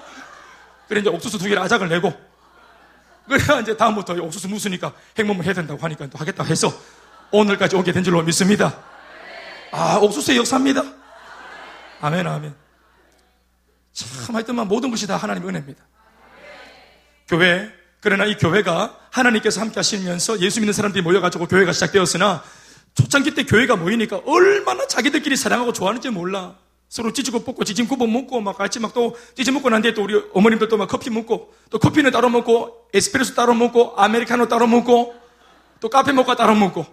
그래 0.87 1.01
이제 1.01 1.09
옥수수 1.09 1.39
두 1.39 1.45
개를 1.45 1.63
아작을 1.63 1.89
내고 1.89 2.13
그래야 3.27 3.61
이제 3.61 3.75
다음부터 3.75 4.13
옥수수 4.15 4.49
무수니까 4.49 4.93
핵몸을 5.19 5.47
해야 5.47 5.55
된다고 5.55 5.81
하니까 5.81 6.07
또 6.09 6.19
하겠다고 6.19 6.47
해서 6.47 6.71
오늘까지 7.31 7.77
오게 7.77 7.93
된 7.93 8.05
줄로 8.05 8.23
믿습니다. 8.23 8.79
아, 9.71 9.97
옥수수의 9.97 10.37
역사입니다. 10.37 10.83
아멘, 12.03 12.27
아멘. 12.27 12.55
참, 13.93 14.35
하여튼만 14.35 14.69
모든 14.69 14.91
것이 14.91 15.07
다 15.07 15.17
하나님의 15.17 15.49
은혜입니다. 15.49 15.83
교회, 17.29 17.73
그러나 18.01 18.27
이 18.27 18.37
교회가 18.37 19.02
하나님께서 19.13 19.61
함께 19.61 19.75
하시면서 19.77 20.41
예수 20.41 20.61
믿는 20.61 20.73
사람들이 20.73 21.03
모여가지고 21.03 21.47
교회가 21.47 21.73
시작되었으나 21.73 22.43
초창기 22.95 23.35
때 23.35 23.45
교회가 23.45 23.77
모이니까 23.77 24.23
얼마나 24.27 24.87
자기들끼리 24.87 25.37
사랑하고 25.37 25.73
좋아하는지 25.73 26.11
몰라. 26.11 26.57
서로 26.89 27.13
찢고 27.13 27.45
뽑고 27.45 27.65
지짐 27.65 27.89
굽어 27.89 28.07
먹고 28.07 28.41
막 28.43 28.59
같이 28.59 28.79
막 28.79 28.93
또 28.93 29.17
찢어 29.35 29.51
먹고 29.53 29.71
난 29.71 29.81
뒤에 29.81 29.95
또 29.95 30.03
우리 30.03 30.21
어머님들 30.35 30.69
또 30.69 30.77
막 30.77 30.89
커피 30.89 31.09
먹고 31.09 31.55
또 31.71 31.79
커피는 31.79 32.11
따로 32.11 32.29
먹고 32.29 32.89
에스프레소 32.93 33.35
따로 33.35 33.55
먹고 33.55 33.95
아메리카노 33.97 34.49
따로 34.49 34.67
먹고 34.67 35.15
또 35.81 35.89
카페 35.89 36.13
먹고 36.13 36.35
따로 36.37 36.55
먹고. 36.55 36.85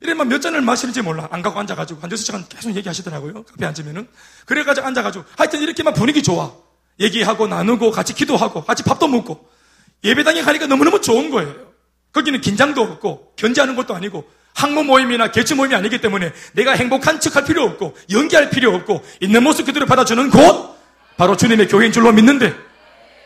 이래만 0.00 0.28
몇 0.28 0.40
잔을 0.40 0.62
마시는지 0.62 1.02
몰라. 1.02 1.28
안 1.30 1.42
가고 1.42 1.60
앉아가지고. 1.60 2.00
한 2.00 2.10
여섯 2.10 2.22
시간 2.24 2.48
계속 2.48 2.74
얘기하시더라고요. 2.74 3.44
카페 3.44 3.66
앉으면은. 3.66 4.08
그래가지고 4.46 4.86
앉아가지고. 4.86 5.24
하여튼 5.36 5.60
이렇게만 5.60 5.92
분위기 5.92 6.22
좋아. 6.22 6.50
얘기하고 6.98 7.46
나누고 7.46 7.90
같이 7.90 8.14
기도하고 8.14 8.64
같이 8.64 8.82
밥도 8.82 9.06
먹고 9.08 9.46
예배당에 10.04 10.42
가니까 10.42 10.66
너무너무 10.66 11.00
좋은 11.00 11.30
거예요 11.30 11.54
거기는 12.12 12.40
긴장도 12.40 12.82
없고 12.82 13.34
견제하는 13.36 13.76
것도 13.76 13.94
아니고 13.94 14.28
학모 14.54 14.82
모임이나 14.82 15.30
개츠 15.30 15.54
모임이 15.54 15.74
아니기 15.74 16.00
때문에 16.00 16.32
내가 16.52 16.72
행복한 16.72 17.20
척할 17.20 17.44
필요 17.44 17.62
없고 17.64 17.96
연기할 18.10 18.50
필요 18.50 18.74
없고 18.74 19.04
있는 19.20 19.42
모습 19.42 19.66
그대로 19.66 19.86
받아주는 19.86 20.30
곳 20.30 20.76
바로 21.16 21.36
주님의 21.36 21.68
교회인 21.68 21.92
줄로 21.92 22.12
믿는데 22.12 22.54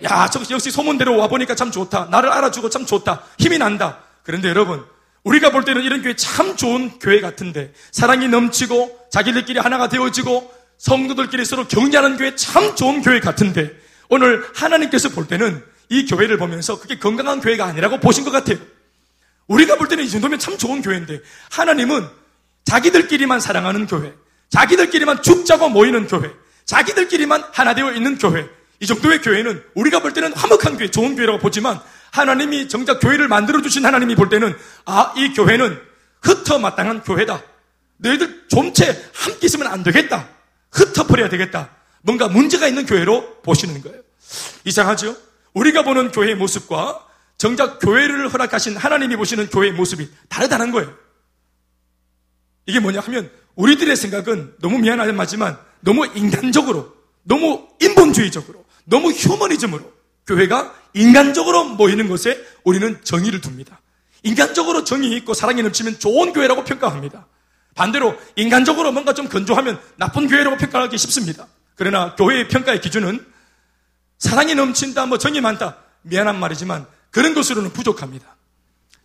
야, 0.03 0.29
저 0.29 0.41
역시 0.51 0.71
소문대로 0.71 1.17
와보니까 1.17 1.55
참 1.55 1.71
좋다. 1.71 2.09
나를 2.11 2.31
알아주고 2.31 2.69
참 2.69 2.85
좋다. 2.85 3.23
힘이 3.39 3.59
난다. 3.59 4.01
그런데 4.23 4.49
여러분, 4.49 4.85
우리가 5.23 5.51
볼 5.51 5.65
때는 5.65 5.83
이런 5.83 6.03
교회 6.03 6.15
참 6.15 6.57
좋은 6.57 6.99
교회 6.99 7.21
같은데 7.21 7.73
사랑이 7.93 8.29
넘치고 8.29 9.09
자기들끼리 9.11 9.59
하나가 9.59 9.89
되어지고 9.89 10.53
성도들끼리 10.79 11.45
서로 11.45 11.67
격려하는 11.67 12.19
교회 12.19 12.35
참 12.35 12.75
좋은 12.75 13.01
교회 13.03 13.21
같은데 13.21 13.71
오늘 14.11 14.45
하나님께서 14.55 15.09
볼 15.11 15.27
때는 15.27 15.65
이 15.89 16.07
교회를 16.07 16.39
보면서 16.39 16.79
그게 16.81 16.99
건강한 16.99 17.41
교회가 17.41 17.65
아니라고 17.65 18.01
보신 18.01 18.25
것 18.25 18.31
같아요. 18.31 18.59
우리가 19.47 19.77
볼 19.77 19.89
때는 19.89 20.05
이 20.05 20.09
정도면 20.09 20.39
참 20.39 20.57
좋은 20.57 20.83
교회인데 20.83 21.21
하나님은 21.51 22.09
자기들끼리만 22.65 23.41
사랑하는 23.41 23.87
교회, 23.87 24.15
자기들끼리만 24.51 25.23
죽자고 25.23 25.69
모이는 25.69 26.07
교회, 26.07 26.31
자기들끼리만 26.65 27.45
하나 27.53 27.75
되어 27.75 27.93
있는 27.93 28.19
교회. 28.19 28.49
이 28.81 28.87
정도의 28.87 29.21
교회는 29.23 29.63
우리가 29.75 30.01
볼 30.01 30.13
때는 30.13 30.33
화목한 30.33 30.79
교회, 30.79 30.91
좋은 30.91 31.15
교회라고 31.17 31.39
보지만 31.39 31.81
하나님이 32.11 32.69
정작 32.69 33.01
교회를 33.01 33.29
만들어 33.29 33.61
주신 33.61 33.85
하나님이 33.85 34.15
볼 34.15 34.29
때는, 34.29 34.57
아, 34.87 35.13
이 35.17 35.35
교회는 35.35 35.81
흩어 36.23 36.59
마땅한 36.59 37.03
교회다. 37.03 37.43
너희들 37.99 38.45
좀체 38.49 39.11
함께 39.13 39.47
있으면 39.47 39.69
안 39.69 39.83
되겠다. 39.83 40.29
흩어버려야 40.73 41.29
되겠다. 41.29 41.71
뭔가 42.03 42.29
문제가 42.29 42.67
있는 42.67 42.87
교회로 42.87 43.43
보시는 43.43 43.83
거예요. 43.83 44.01
이상하죠? 44.65 45.17
우리가 45.55 45.83
보는 45.83 46.11
교회의 46.11 46.35
모습과 46.35 47.07
정작 47.39 47.79
교회를 47.79 48.29
허락하신 48.29 48.77
하나님이 48.77 49.17
보시는 49.17 49.49
교회의 49.49 49.73
모습이 49.73 50.09
다르다는 50.29 50.71
거예요. 50.71 50.95
이게 52.67 52.81
뭐냐 52.81 53.01
하면 53.01 53.31
우리들의 53.55 53.95
생각은 53.97 54.55
너무 54.61 54.79
미안하지만 54.79 55.59
너무 55.81 56.07
인간적으로, 56.15 56.95
너무 57.23 57.69
인본주의적으로, 57.81 58.65
너무 58.85 59.11
휴머니즘으로 59.11 59.93
교회가 60.27 60.75
인간적으로 60.95 61.65
모이는 61.65 62.09
것에 62.09 62.43
우리는 62.65 62.99
정의를 63.03 63.41
둡니다. 63.41 63.81
인간적으로 64.23 64.85
정의 64.85 65.11
있고 65.19 65.35
사랑이 65.35 65.63
넘치면 65.63 65.99
좋은 65.99 66.33
교회라고 66.33 66.65
평가합니다. 66.65 67.27
반대로 67.75 68.17
인간적으로 68.37 68.93
뭔가 68.93 69.13
좀 69.13 69.29
건조하면 69.29 69.81
나쁜 69.97 70.27
교회라고 70.29 70.57
평가하기 70.57 70.97
쉽습니다. 70.97 71.47
그러나 71.75 72.15
교회의 72.15 72.49
평가의 72.49 72.81
기준은 72.81 73.34
사랑이 74.19 74.55
넘친다, 74.55 75.07
뭐 75.07 75.19
정이 75.19 75.41
많다. 75.41 75.77
미안한 76.03 76.39
말이지만 76.39 76.87
그런 77.11 77.35
것으로는 77.35 77.73
부족합니다. 77.73 78.37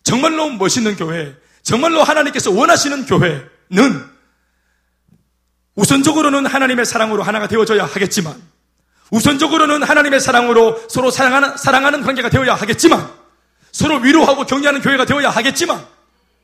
정말로 0.04 0.50
멋있는 0.50 0.96
교회, 0.96 1.36
정말로 1.62 2.04
하나님께서 2.04 2.52
원하시는 2.52 3.06
교회는 3.06 4.10
우선적으로는 5.76 6.46
하나님의 6.46 6.86
사랑으로 6.86 7.24
하나가 7.24 7.48
되어져야 7.48 7.86
하겠지만 7.86 8.42
우선적으로는 9.12 9.84
하나님의 9.84 10.20
사랑으로 10.20 10.84
서로 10.90 11.10
사랑하는, 11.10 11.58
사랑하는 11.58 12.02
관계가 12.02 12.30
되어야 12.30 12.56
하겠지만 12.56 13.10
서로 13.72 13.98
위로하고 13.98 14.46
격려하는 14.46 14.82
교회가 14.82 15.06
되어야 15.06 15.30
하겠지만 15.30 15.86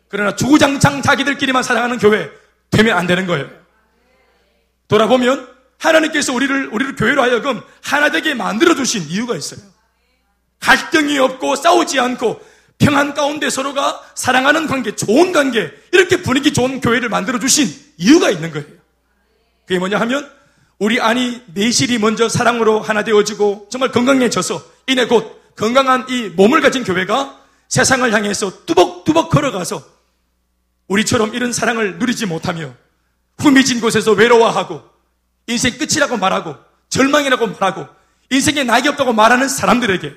그러나 0.08 0.36
주구장창 0.36 1.02
자기들끼리만 1.02 1.64
사랑하는 1.64 1.98
교회 1.98 2.30
되면 2.72 2.98
안 2.98 3.08
되는 3.08 3.28
거예요. 3.28 3.50
돌아보면 4.88 5.55
하나님께서 5.80 6.34
우리를 6.34 6.70
우리를 6.72 6.96
교회로 6.96 7.22
하여금 7.22 7.62
하나 7.82 8.10
되게 8.10 8.34
만들어 8.34 8.76
주신 8.76 9.04
이유가 9.04 9.36
있어요. 9.36 9.60
갈등이 10.60 11.18
없고 11.20 11.56
싸우지 11.56 12.00
않고 12.00 12.42
평안 12.78 13.14
가운데 13.14 13.50
서로가 13.50 14.02
사랑하는 14.16 14.68
관계, 14.68 14.96
좋은 14.96 15.32
관계, 15.32 15.72
이렇게 15.92 16.22
분위기 16.22 16.54
좋은 16.54 16.82
교회를 16.82 17.10
만들어 17.10 17.40
주신 17.40 17.68
이유가 17.98 18.30
있는 18.30 18.52
거예요. 18.52 18.68
그게 19.66 19.80
뭐냐 19.80 20.00
하면 20.02 20.30
우리 20.78 21.00
안이 21.00 21.44
내실이 21.54 22.00
먼저 22.00 22.28
사랑으로 22.28 22.82
하나 22.82 23.04
되어지고 23.04 23.70
정말 23.72 23.92
건강해져서 23.92 24.62
이내 24.88 25.06
곧 25.08 25.42
건강한 25.56 26.06
이 26.10 26.30
몸을 26.30 26.62
가진 26.62 26.84
교회가 26.84 27.40
세상을 27.70 28.12
향해서 28.14 28.66
뚜벅뚜벅 28.66 29.30
걸어가서 29.30 29.84
우리처럼 30.88 31.34
이런 31.34 31.54
사랑을 31.54 31.98
누리지 31.98 32.26
못하며 32.26 32.74
후미진 33.40 33.80
곳에서 33.80 34.12
외로워하고 34.12 34.84
인생 35.48 35.78
끝이라고 35.78 36.18
말하고 36.18 36.56
절망이라고 36.90 37.48
말하고 37.48 37.88
인생에 38.30 38.64
낙이 38.64 38.88
없다고 38.90 39.14
말하는 39.14 39.48
사람들에게 39.48 40.16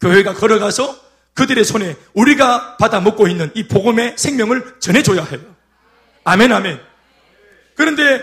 교회가 0.00 0.34
걸어가서 0.34 0.98
그들의 1.34 1.64
손에 1.64 1.96
우리가 2.14 2.76
받아 2.76 3.00
먹고 3.00 3.28
있는 3.28 3.50
이 3.54 3.68
복음의 3.68 4.16
생명을 4.18 4.76
전해줘야 4.80 5.24
해요. 5.24 5.40
아멘, 6.24 6.52
아멘. 6.52 6.80
그런데 7.76 8.22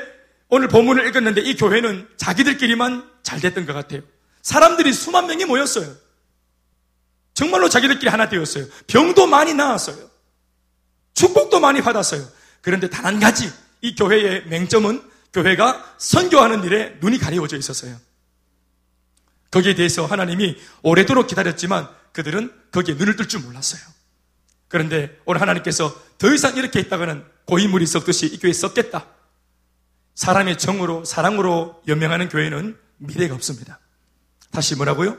오늘 0.50 0.68
본문을 0.68 1.08
읽었는데 1.08 1.42
이 1.42 1.56
교회는 1.56 2.08
자기들끼리만 2.18 3.10
잘 3.24 3.40
됐던 3.40 3.66
것 3.66 3.74
같아요. 3.74 4.02
사람들이 4.42 4.94
수만 4.94 5.28
명이 5.28 5.46
모였어요. 5.46 5.94
정말로 7.34 7.70
자기들끼리 7.70 8.10
하나 8.10 8.30
되었어요. 8.30 8.66
병도 8.88 9.28
많이 9.28 9.54
나았어요. 9.54 9.98
축복도 11.14 11.60
많이 11.60 11.82
받았어요. 11.82 12.24
그런데 12.62 12.90
단 12.90 13.06
한 13.06 13.20
가지 13.20 13.52
이 13.82 13.96
교회의 13.96 14.46
맹점은 14.48 15.02
교회가 15.34 15.96
선교하는 15.98 16.64
일에 16.64 16.98
눈이 17.00 17.18
가려워져 17.20 17.58
있었어요. 17.58 17.98
거기에 19.52 19.76
대해서 19.76 20.06
하나님이 20.06 20.58
오래도록 20.84 21.28
기다렸지만 21.28 21.88
그들은 22.12 22.54
거기에 22.72 22.96
눈을 22.96 23.16
뜰 23.16 23.28
줄 23.28 23.42
몰랐어요. 23.42 23.82
그런데 24.68 25.18
오늘 25.26 25.42
하나님께서 25.42 25.96
더 26.18 26.34
이상 26.34 26.58
이렇게 26.58 26.80
있다가는 26.80 27.24
고인물이 27.46 27.86
썩듯이 27.86 28.26
이 28.28 28.40
교회에 28.40 28.54
썩겠다. 28.54 29.06
사람의 30.16 30.58
정으로, 30.58 31.06
사랑으로 31.06 31.82
연명하는 31.88 32.28
교회는 32.28 32.78
미래가 32.98 33.36
없습니다. 33.36 33.80
다시 34.52 34.76
뭐라고요? 34.76 35.18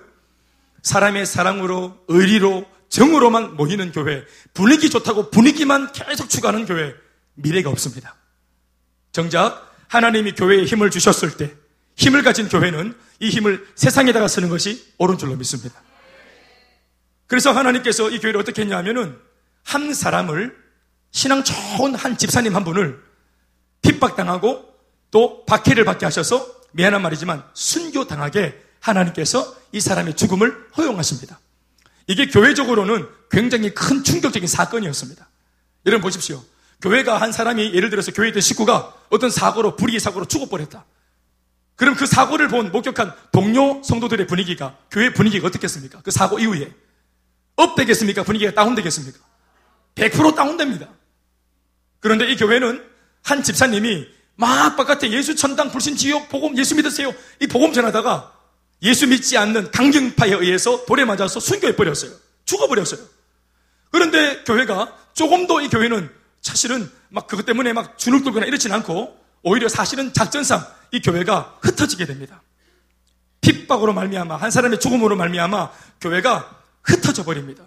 사람의 0.82 1.24
사랑으로, 1.24 2.04
의리로, 2.08 2.66
정으로만 2.88 3.56
모이는 3.56 3.92
교회, 3.92 4.24
분위기 4.54 4.90
좋다고 4.90 5.30
분위기만 5.30 5.92
계속 5.92 6.28
추구하는 6.28 6.66
교회, 6.66 6.94
미래가 7.34 7.70
없습니다. 7.70 8.16
정작 9.12 9.67
하나님이 9.88 10.32
교회에 10.32 10.64
힘을 10.64 10.90
주셨을 10.90 11.36
때, 11.36 11.54
힘을 11.96 12.22
가진 12.22 12.48
교회는 12.48 12.94
이 13.20 13.30
힘을 13.30 13.66
세상에다가 13.74 14.28
쓰는 14.28 14.48
것이 14.48 14.86
옳은 14.98 15.18
줄로 15.18 15.34
믿습니다. 15.36 15.82
그래서 17.26 17.52
하나님께서 17.52 18.10
이 18.10 18.20
교회를 18.20 18.40
어떻게 18.40 18.62
했냐면은 18.62 19.18
한 19.64 19.92
사람을 19.92 20.56
신앙 21.10 21.42
좋은 21.42 21.94
한 21.94 22.16
집사님 22.16 22.54
한 22.54 22.64
분을 22.64 23.02
핍박당하고 23.82 24.66
또 25.10 25.44
박해를 25.46 25.84
받게 25.84 26.06
하셔서 26.06 26.46
미안한 26.72 27.02
말이지만 27.02 27.44
순교당하게 27.54 28.62
하나님께서 28.80 29.56
이 29.72 29.80
사람의 29.80 30.16
죽음을 30.16 30.68
허용하십니다. 30.76 31.38
이게 32.06 32.26
교회적으로는 32.26 33.06
굉장히 33.30 33.74
큰 33.74 34.02
충격적인 34.02 34.48
사건이었습니다. 34.48 35.28
여러분 35.86 36.02
보십시오. 36.02 36.42
교회가 36.80 37.20
한 37.20 37.32
사람이 37.32 37.74
예를 37.74 37.90
들어서 37.90 38.12
교회에 38.12 38.28
있던 38.30 38.40
식구가 38.40 38.94
어떤 39.10 39.30
사고로 39.30 39.76
불의의 39.76 40.00
사고로 40.00 40.26
죽어버렸다. 40.26 40.84
그럼 41.76 41.94
그 41.94 42.06
사고를 42.06 42.48
본 42.48 42.72
목격한 42.72 43.12
동료 43.32 43.82
성도들의 43.82 44.26
분위기가 44.26 44.76
교회 44.90 45.12
분위기가 45.12 45.46
어떻겠습니까? 45.46 46.00
그 46.02 46.10
사고 46.10 46.38
이후에 46.38 46.72
업되겠습니까? 47.56 48.22
분위기가 48.22 48.52
다운되겠습니까? 48.52 49.18
100% 49.94 50.34
다운됩니다. 50.34 50.88
그런데 52.00 52.30
이 52.30 52.36
교회는 52.36 52.84
한 53.22 53.42
집사님이 53.42 54.06
막 54.36 54.76
바깥에 54.76 55.10
예수 55.10 55.34
천당 55.34 55.70
불신 55.70 55.96
지옥 55.96 56.28
복음 56.28 56.56
예수 56.58 56.76
믿으세요. 56.76 57.12
이 57.40 57.46
복음 57.48 57.72
전하다가 57.72 58.32
예수 58.82 59.08
믿지 59.08 59.36
않는 59.36 59.72
강경파에 59.72 60.30
의해서 60.30 60.84
돌에 60.84 61.04
맞아서 61.04 61.40
순교해 61.40 61.74
버렸어요. 61.74 62.12
죽어 62.44 62.68
버렸어요. 62.68 63.00
그런데 63.90 64.44
교회가 64.44 64.96
조금도 65.14 65.60
이 65.60 65.68
교회는 65.68 66.17
사실은 66.42 66.90
막 67.08 67.26
그것 67.26 67.44
때문에 67.44 67.72
막 67.72 67.98
주눅 67.98 68.22
들거나 68.24 68.46
이렇진 68.46 68.72
않고 68.72 69.18
오히려 69.42 69.68
사실은 69.68 70.12
작전상 70.12 70.66
이 70.90 71.00
교회가 71.00 71.58
흩어지게 71.62 72.06
됩니다. 72.06 72.42
핍박으로 73.40 73.92
말미암아 73.92 74.36
한 74.36 74.50
사람의 74.50 74.80
죽음으로 74.80 75.16
말미암아 75.16 75.70
교회가 76.00 76.58
흩어져 76.82 77.24
버립니다. 77.24 77.64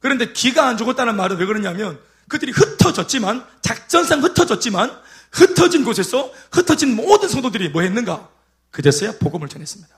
그런데 0.00 0.32
기가 0.32 0.66
안 0.68 0.76
죽었다는 0.76 1.16
말은 1.16 1.38
왜 1.38 1.46
그러냐면 1.46 1.98
그들이 2.28 2.52
흩어졌지만 2.52 3.46
작전상 3.62 4.22
흩어졌지만 4.22 4.90
흩어진 5.32 5.84
곳에서 5.84 6.32
흩어진 6.50 6.94
모든 6.94 7.28
성도들이 7.28 7.68
뭐 7.70 7.82
했는가? 7.82 8.28
그제서야 8.70 9.18
복음을 9.18 9.48
전했습니다. 9.48 9.94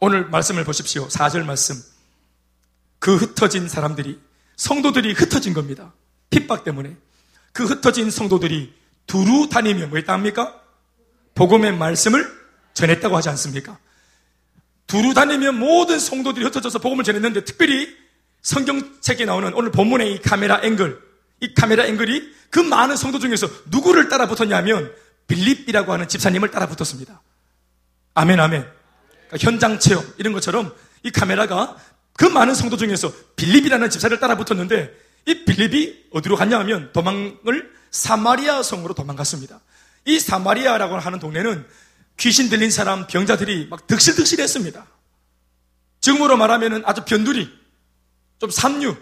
오늘 0.00 0.28
말씀을 0.28 0.64
보십시오. 0.64 1.08
4절 1.08 1.44
말씀. 1.44 1.82
그 2.98 3.16
흩어진 3.16 3.68
사람들이, 3.68 4.20
성도들이 4.56 5.12
흩어진 5.12 5.54
겁니다. 5.54 5.92
핍박 6.34 6.64
때문에. 6.64 6.96
그 7.52 7.64
흩어진 7.64 8.10
성도들이 8.10 8.74
두루 9.06 9.48
다니며 9.48 9.86
뭐 9.86 9.98
했다 9.98 10.12
합니까? 10.12 10.60
복음의 11.34 11.76
말씀을 11.76 12.28
전했다고 12.74 13.16
하지 13.16 13.28
않습니까? 13.28 13.78
두루 14.88 15.14
다니며 15.14 15.52
모든 15.52 15.98
성도들이 15.98 16.44
흩어져서 16.46 16.80
복음을 16.80 17.04
전했는데 17.04 17.44
특별히 17.44 17.88
성경책에 18.42 19.24
나오는 19.24 19.54
오늘 19.54 19.70
본문의 19.70 20.14
이 20.14 20.20
카메라 20.20 20.60
앵글, 20.62 21.00
이 21.40 21.54
카메라 21.54 21.86
앵글이 21.86 22.34
그 22.50 22.58
많은 22.58 22.96
성도 22.96 23.18
중에서 23.18 23.48
누구를 23.70 24.08
따라 24.08 24.26
붙었냐면 24.26 24.92
빌립이라고 25.28 25.92
하는 25.92 26.08
집사님을 26.08 26.50
따라 26.50 26.66
붙었습니다. 26.66 27.22
아멘, 28.14 28.38
아멘. 28.40 28.66
그러니까 29.28 29.36
현장 29.38 29.78
체험, 29.78 30.04
이런 30.18 30.32
것처럼 30.32 30.74
이 31.02 31.10
카메라가 31.10 31.76
그 32.16 32.24
많은 32.24 32.54
성도 32.54 32.76
중에서 32.76 33.12
빌립이라는 33.36 33.90
집사를 33.90 34.18
따라 34.20 34.36
붙었는데 34.36 35.03
이 35.26 35.44
빌립이 35.44 36.08
어디로 36.12 36.36
갔냐 36.36 36.58
하면 36.60 36.92
도망을 36.92 37.72
사마리아 37.90 38.62
성으로 38.62 38.94
도망갔습니다. 38.94 39.60
이 40.04 40.18
사마리아라고 40.18 40.98
하는 40.98 41.18
동네는 41.18 41.66
귀신 42.18 42.48
들린 42.48 42.70
사람, 42.70 43.06
병자들이 43.06 43.68
막 43.68 43.86
득실득실했습니다. 43.86 44.86
지금으로 46.00 46.36
말하면 46.36 46.82
아주 46.84 47.04
변두리, 47.04 47.50
좀 48.38 48.50
삼류, 48.50 48.96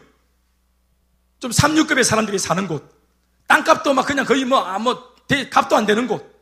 좀 1.40 1.50
삼류급의 1.50 2.04
사람들이 2.04 2.38
사는 2.38 2.68
곳. 2.68 2.88
땅값도 3.48 3.92
막 3.92 4.06
그냥 4.06 4.24
거의 4.24 4.44
뭐, 4.44 4.61
아, 4.61 4.78
뭐, 4.78 5.12
대, 5.26 5.48
값도 5.48 5.76
안 5.76 5.85
되는 5.85 6.06
곳. 6.06 6.32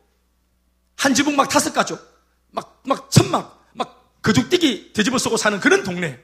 한 0.97 1.13
지붕 1.13 1.35
막 1.35 1.49
다섯 1.49 1.73
가족. 1.73 1.99
막, 2.51 2.81
막 2.85 3.09
천막. 3.09 3.71
막 3.73 4.21
거죽뛰기 4.21 4.93
되집어 4.93 5.17
쓰고 5.17 5.37
사는 5.37 5.59
그런 5.59 5.83
동네. 5.83 6.23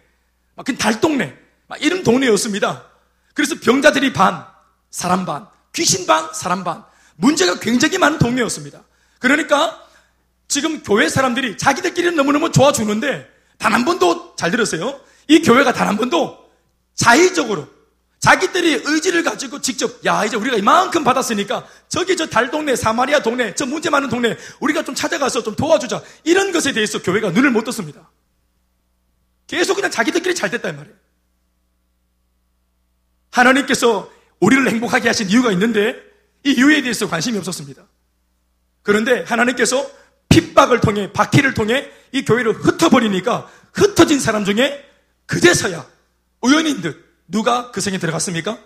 막 0.56 0.65
그 0.65 0.76
달동네, 0.76 1.38
막 1.67 1.82
이런 1.82 2.04
동네였습니다. 2.04 2.86
그래서 3.38 3.54
병자들이 3.62 4.13
반, 4.13 4.43
사람 4.89 5.23
반, 5.23 5.45
귀신 5.73 6.08
반, 6.08 6.34
사람 6.34 6.63
반. 6.63 6.84
문제가 7.17 7.60
굉장히 7.60 8.00
많은 8.00 8.17
동네였습니다. 8.17 8.82
그러니까 9.19 9.80
지금 10.47 10.82
교회 10.82 11.08
사람들이 11.08 11.56
자기들끼리는 11.58 12.15
너무너무 12.15 12.52
좋아주는데 12.52 13.30
단 13.60 13.73
한 13.73 13.86
번도 13.86 14.36
잘 14.38 14.50
들었어요. 14.50 15.00
이 15.28 15.41
교회가 15.43 15.71
단 15.73 15.88
한 15.88 15.97
번도 15.97 16.50
자의적으로 16.95 17.67
자기들이 18.19 18.82
의지를 18.86 19.21
가지고 19.23 19.62
직접 19.62 20.04
야 20.04 20.26
이제 20.26 20.36
우리가 20.36 20.58
이만큼 20.58 21.04
받았으니까 21.04 21.67
저기 21.89 22.17
저 22.17 22.26
달 22.26 22.50
동네 22.50 22.76
사마리아 22.76 23.19
동네 23.21 23.54
저 23.54 23.67
문제 23.67 23.91
많은 23.91 24.10
동네 24.10 24.36
우리가 24.62 24.84
좀 24.84 24.95
찾아가서 24.95 25.43
좀 25.43 25.56
도와주자 25.56 26.02
이런 26.23 26.52
것에 26.52 26.71
대해서 26.73 27.00
교회가 27.04 27.30
눈을 27.30 27.52
못 27.52 27.63
떴습니다. 27.65 28.10
계속 29.45 29.76
그냥 29.76 29.91
자기들끼리 29.91 30.34
잘 30.34 30.50
됐다 30.50 30.69
이 30.69 30.73
말이에요. 30.73 30.95
하나님께서 33.38 34.12
우리를 34.39 34.69
행복하게 34.69 35.08
하신 35.10 35.30
이유가 35.30 35.52
있는데 35.52 35.95
이 36.43 36.52
이유에 36.52 36.82
대해서 36.82 37.08
관심이 37.08 37.38
없었습니다. 37.38 37.84
그런데 38.84 39.23
하나님께서 39.23 39.89
핍박을 40.30 40.82
통해 40.82 41.12
바퀴를 41.12 41.54
통해 41.54 41.89
이 42.12 42.23
교회를 42.23 42.54
흩어버리니까 42.54 43.50
흩어진 43.73 44.19
사람 44.19 44.45
중에 44.45 44.86
그제서야 45.26 45.86
우연인 46.41 46.82
듯 46.82 47.06
누가 47.28 47.71
그 47.71 47.82
성에 47.82 47.97
들어갔습니까? 47.97 48.58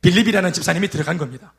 빌립이라는 0.00 0.52
집사님이 0.52 0.88
들어간 0.88 1.16
겁니다. 1.16 1.52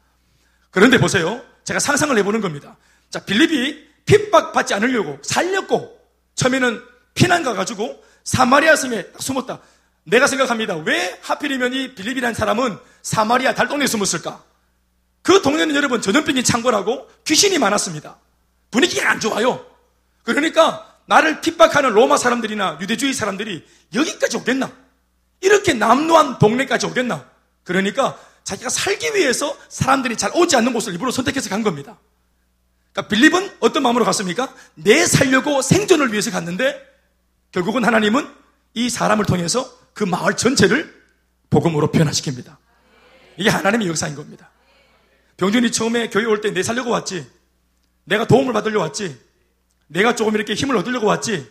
그런데 0.72 0.98
보세요. 0.98 1.42
제가 1.64 1.80
상상을 1.80 2.16
해보는 2.18 2.42
겁니다. 2.42 2.76
자, 3.10 3.24
빌립이 3.24 3.88
핍박받지 4.06 4.74
않으려고 4.74 5.18
살렸고 5.22 5.98
처음에는 6.36 6.82
피난 7.14 7.44
가가지고 7.44 8.04
사마리아 8.24 8.76
성에 8.76 9.06
숨었다. 9.20 9.62
내가 10.06 10.28
생각합니다. 10.28 10.76
왜 10.78 11.20
하필이면 11.22 11.74
이 11.74 11.96
빌립이라는 11.96 12.34
사람은 12.34 12.78
사마리아 13.02 13.54
달동네에 13.54 13.88
숨었을까? 13.88 14.44
그 15.22 15.42
동네는 15.42 15.76
여러분 15.76 16.02
전염병이 16.02 16.44
창궐하고 16.44 17.10
귀신이 17.26 17.58
많았습니다. 17.58 18.18
분위기가 18.70 19.10
안 19.10 19.20
좋아요. 19.20 19.66
그러니까 20.24 20.96
나를 21.08 21.42
핍박하는 21.42 21.92
로마 21.92 22.18
사람들이나 22.18 22.78
유대주의 22.82 23.14
사람들이 23.14 23.66
여기까지 23.94 24.38
오겠나? 24.38 24.72
이렇게 25.42 25.74
남루한 25.74 26.40
동네까지 26.40 26.86
오겠나? 26.86 27.28
그러니까 27.64 28.18
자기가 28.44 28.70
살기 28.70 29.16
위해서 29.16 29.58
사람들이 29.70 30.18
잘 30.18 30.32
오지 30.36 30.56
않는 30.56 30.74
곳을 30.74 30.94
일부러 30.94 31.12
선택해서 31.12 31.50
간 31.50 31.64
겁니다. 31.64 31.98
그러니까 32.94 33.10
빌립은 33.10 33.58
어떤 33.60 33.82
마음으로 33.82 34.06
갔습니까? 34.06 34.54
내 34.76 35.06
살려고 35.08 35.64
생존을 35.64 36.12
위해서 36.12 36.30
갔는데 36.30 36.80
결국은 37.52 37.84
하나님은 37.84 38.30
이 38.76 38.90
사람을 38.90 39.26
통해서 39.26 39.85
그 39.96 40.04
마을 40.04 40.36
전체를 40.36 40.94
복음으로 41.50 41.90
변화시킵니다. 41.92 42.58
이게 43.38 43.50
하나님의 43.50 43.88
역사인 43.88 44.14
겁니다. 44.16 44.52
병준이 45.38 45.72
처음에 45.72 46.10
교회 46.10 46.26
올 46.26 46.42
때 46.42 46.52
내 46.52 46.62
살려고 46.62 46.92
왔지. 46.92 47.26
내가 48.04 48.28
도움을 48.28 48.54
받으려고 48.54 48.82
왔지. 48.82 49.18
내가 49.88 50.14
조금 50.16 50.36
이렇게 50.36 50.54
힘을 50.54 50.76
얻으려고 50.78 51.08
왔지. 51.08 51.50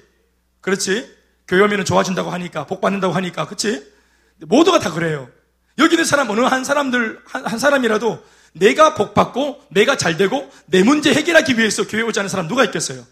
그렇지? 0.60 1.10
교회 1.48 1.62
오면 1.62 1.84
좋아진다고 1.84 2.30
하니까, 2.30 2.66
복 2.66 2.80
받는다고 2.80 3.14
하니까, 3.14 3.46
그치? 3.46 3.82
모두가 4.40 4.78
다 4.78 4.92
그래요. 4.92 5.28
여기 5.78 5.94
있는 5.94 6.04
사람, 6.04 6.28
어느 6.30 6.40
한 6.40 6.64
사람들, 6.64 7.20
한, 7.26 7.46
한 7.46 7.58
사람이라도 7.58 8.24
내가 8.52 8.94
복 8.94 9.14
받고, 9.14 9.62
내가 9.70 9.96
잘 9.96 10.16
되고, 10.16 10.50
내 10.66 10.82
문제 10.82 11.12
해결하기 11.14 11.58
위해서 11.58 11.86
교회 11.86 12.02
오지 12.02 12.18
않은 12.20 12.28
사람 12.28 12.46
누가 12.48 12.64
있겠어요? 12.64 13.04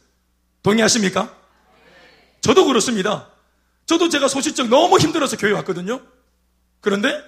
동의하십니까? 0.62 1.34
저도 2.42 2.66
그렇습니다. 2.66 3.28
저도 3.86 4.08
제가 4.08 4.28
소실적 4.28 4.68
너무 4.68 4.98
힘들어서 4.98 5.36
교회 5.36 5.52
왔거든요. 5.52 6.00
그런데 6.80 7.22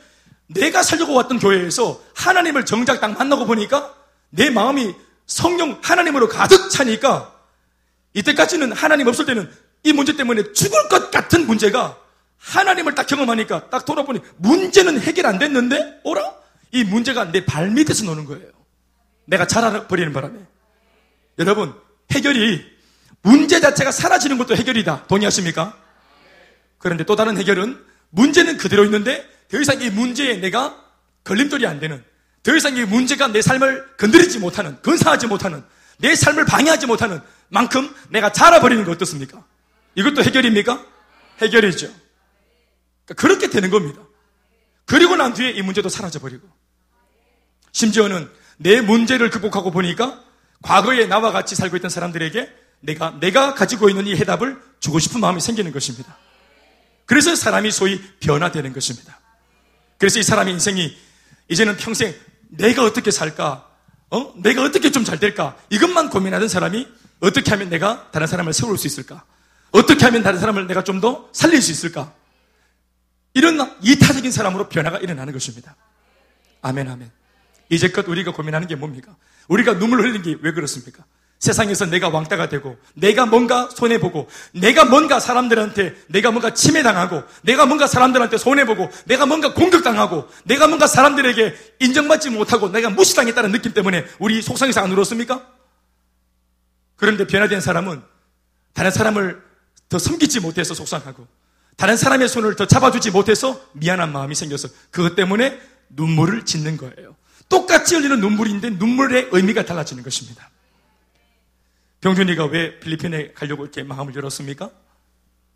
내가 0.46 0.82
살려고 0.82 1.14
왔던 1.14 1.38
교회에서 1.38 2.00
하나님을 2.14 2.64
정작 2.66 3.00
딱 3.00 3.16
만나고 3.16 3.46
보니까 3.46 3.94
내 4.30 4.50
마음이 4.50 4.94
성령 5.26 5.78
하나님으로 5.82 6.28
가득 6.28 6.70
차니까 6.70 7.32
이때까지는 8.12 8.72
하나님 8.72 9.08
없을 9.08 9.26
때는 9.26 9.50
이 9.82 9.92
문제 9.92 10.16
때문에 10.16 10.52
죽을 10.52 10.88
것 10.88 11.10
같은 11.10 11.46
문제가 11.46 11.98
하나님을 12.38 12.94
딱 12.94 13.06
경험하니까 13.06 13.70
딱 13.70 13.84
돌아보니 13.84 14.20
문제는 14.36 15.00
해결 15.00 15.26
안 15.26 15.38
됐는데 15.38 16.00
오라? 16.04 16.34
이 16.72 16.84
문제가 16.84 17.30
내 17.30 17.44
발밑에서 17.44 18.04
노는 18.04 18.24
거예요. 18.26 18.48
내가 19.26 19.46
자라버리는 19.46 20.12
바람에. 20.12 20.38
여러분, 21.38 21.74
해결이 22.10 22.64
문제 23.22 23.60
자체가 23.60 23.90
사라지는 23.90 24.38
것도 24.38 24.56
해결이다. 24.56 25.06
동의하십니까? 25.06 25.83
그런데 26.84 27.02
또 27.04 27.16
다른 27.16 27.38
해결은 27.38 27.82
문제는 28.10 28.58
그대로 28.58 28.84
있는데 28.84 29.26
더 29.50 29.58
이상 29.58 29.80
이 29.80 29.88
문제에 29.88 30.36
내가 30.36 30.78
걸림돌이 31.24 31.66
안 31.66 31.80
되는 31.80 32.04
더 32.42 32.54
이상 32.54 32.76
이 32.76 32.84
문제가 32.84 33.28
내 33.28 33.40
삶을 33.40 33.96
건드리지 33.96 34.38
못하는 34.38 34.80
근사하지 34.82 35.26
못하는 35.26 35.64
내 35.96 36.14
삶을 36.14 36.44
방해하지 36.44 36.86
못하는 36.86 37.22
만큼 37.48 37.90
내가 38.10 38.32
자라버리는 38.32 38.84
거 38.84 38.92
어떻습니까? 38.92 39.42
이것도 39.94 40.22
해결입니까? 40.24 40.84
해결이죠. 41.40 41.86
그러니까 43.06 43.14
그렇게 43.16 43.48
되는 43.48 43.70
겁니다. 43.70 44.02
그리고 44.84 45.16
난 45.16 45.32
뒤에 45.32 45.52
이 45.52 45.62
문제도 45.62 45.88
사라져버리고 45.88 46.46
심지어는 47.72 48.28
내 48.58 48.82
문제를 48.82 49.30
극복하고 49.30 49.70
보니까 49.70 50.22
과거에 50.60 51.06
나와 51.06 51.32
같이 51.32 51.54
살고 51.54 51.76
있던 51.78 51.88
사람들에게 51.88 52.54
내가 52.80 53.18
내가 53.20 53.54
가지고 53.54 53.88
있는 53.88 54.06
이 54.06 54.14
해답을 54.16 54.60
주고 54.80 54.98
싶은 54.98 55.22
마음이 55.22 55.40
생기는 55.40 55.72
것입니다. 55.72 56.18
그래서 57.06 57.34
사람이 57.34 57.70
소위 57.70 58.00
변화되는 58.20 58.72
것입니다. 58.72 59.20
그래서 59.98 60.18
이 60.18 60.22
사람의 60.22 60.54
인생이 60.54 60.96
이제는 61.48 61.76
평생 61.76 62.14
내가 62.48 62.84
어떻게 62.84 63.10
살까? 63.10 63.68
어? 64.10 64.34
내가 64.36 64.62
어떻게 64.62 64.90
좀 64.90 65.04
잘 65.04 65.18
될까? 65.18 65.56
이것만 65.70 66.10
고민하던 66.10 66.48
사람이 66.48 66.86
어떻게 67.20 67.50
하면 67.50 67.68
내가 67.68 68.10
다른 68.10 68.26
사람을 68.26 68.52
세울 68.52 68.78
수 68.78 68.86
있을까? 68.86 69.24
어떻게 69.70 70.04
하면 70.04 70.22
다른 70.22 70.38
사람을 70.40 70.66
내가 70.66 70.82
좀 70.84 71.00
더 71.00 71.28
살릴 71.32 71.60
수 71.62 71.72
있을까? 71.72 72.12
이런 73.34 73.58
이타적인 73.82 74.30
사람으로 74.30 74.68
변화가 74.68 74.98
일어나는 74.98 75.32
것입니다. 75.32 75.74
아멘, 76.62 76.88
아멘. 76.88 77.10
이제껏 77.70 78.06
우리가 78.06 78.32
고민하는 78.32 78.68
게 78.68 78.76
뭡니까? 78.76 79.16
우리가 79.48 79.78
눈물 79.78 80.00
흘리는 80.00 80.22
게 80.22 80.36
왜 80.40 80.52
그렇습니까? 80.52 81.04
세상에서 81.38 81.86
내가 81.86 82.08
왕따가 82.08 82.48
되고, 82.48 82.78
내가 82.94 83.26
뭔가 83.26 83.68
손해보고, 83.74 84.28
내가 84.52 84.84
뭔가 84.84 85.20
사람들한테, 85.20 85.94
내가 86.08 86.30
뭔가 86.30 86.54
침해당하고, 86.54 87.22
내가 87.42 87.66
뭔가 87.66 87.86
사람들한테 87.86 88.38
손해보고, 88.38 88.90
내가 89.06 89.26
뭔가 89.26 89.52
공격당하고, 89.52 90.28
내가 90.44 90.68
뭔가 90.68 90.86
사람들에게 90.86 91.54
인정받지 91.80 92.30
못하고, 92.30 92.70
내가 92.70 92.88
무시당했다는 92.90 93.52
느낌 93.52 93.74
때문에 93.74 94.06
우리 94.18 94.40
속상해서 94.40 94.80
안 94.80 94.92
울었습니까? 94.92 95.46
그런데 96.96 97.26
변화된 97.26 97.60
사람은 97.60 98.02
다른 98.72 98.90
사람을 98.90 99.42
더 99.90 99.98
섬기지 99.98 100.40
못해서 100.40 100.72
속상하고, 100.72 101.26
다른 101.76 101.96
사람의 101.96 102.28
손을 102.28 102.56
더 102.56 102.66
잡아주지 102.66 103.10
못해서 103.10 103.60
미안한 103.72 104.12
마음이 104.12 104.34
생겨서 104.34 104.68
그것 104.90 105.14
때문에 105.14 105.60
눈물을 105.90 106.44
짓는 106.44 106.76
거예요. 106.76 107.16
똑같이 107.48 107.94
흘리는 107.96 108.20
눈물인데 108.20 108.70
눈물의 108.70 109.28
의미가 109.32 109.64
달라지는 109.64 110.02
것입니다. 110.02 110.50
병준이가 112.04 112.44
왜 112.44 112.78
필리핀에 112.80 113.32
가려고 113.32 113.64
이렇게 113.64 113.82
마음을 113.82 114.14
열었습니까? 114.14 114.68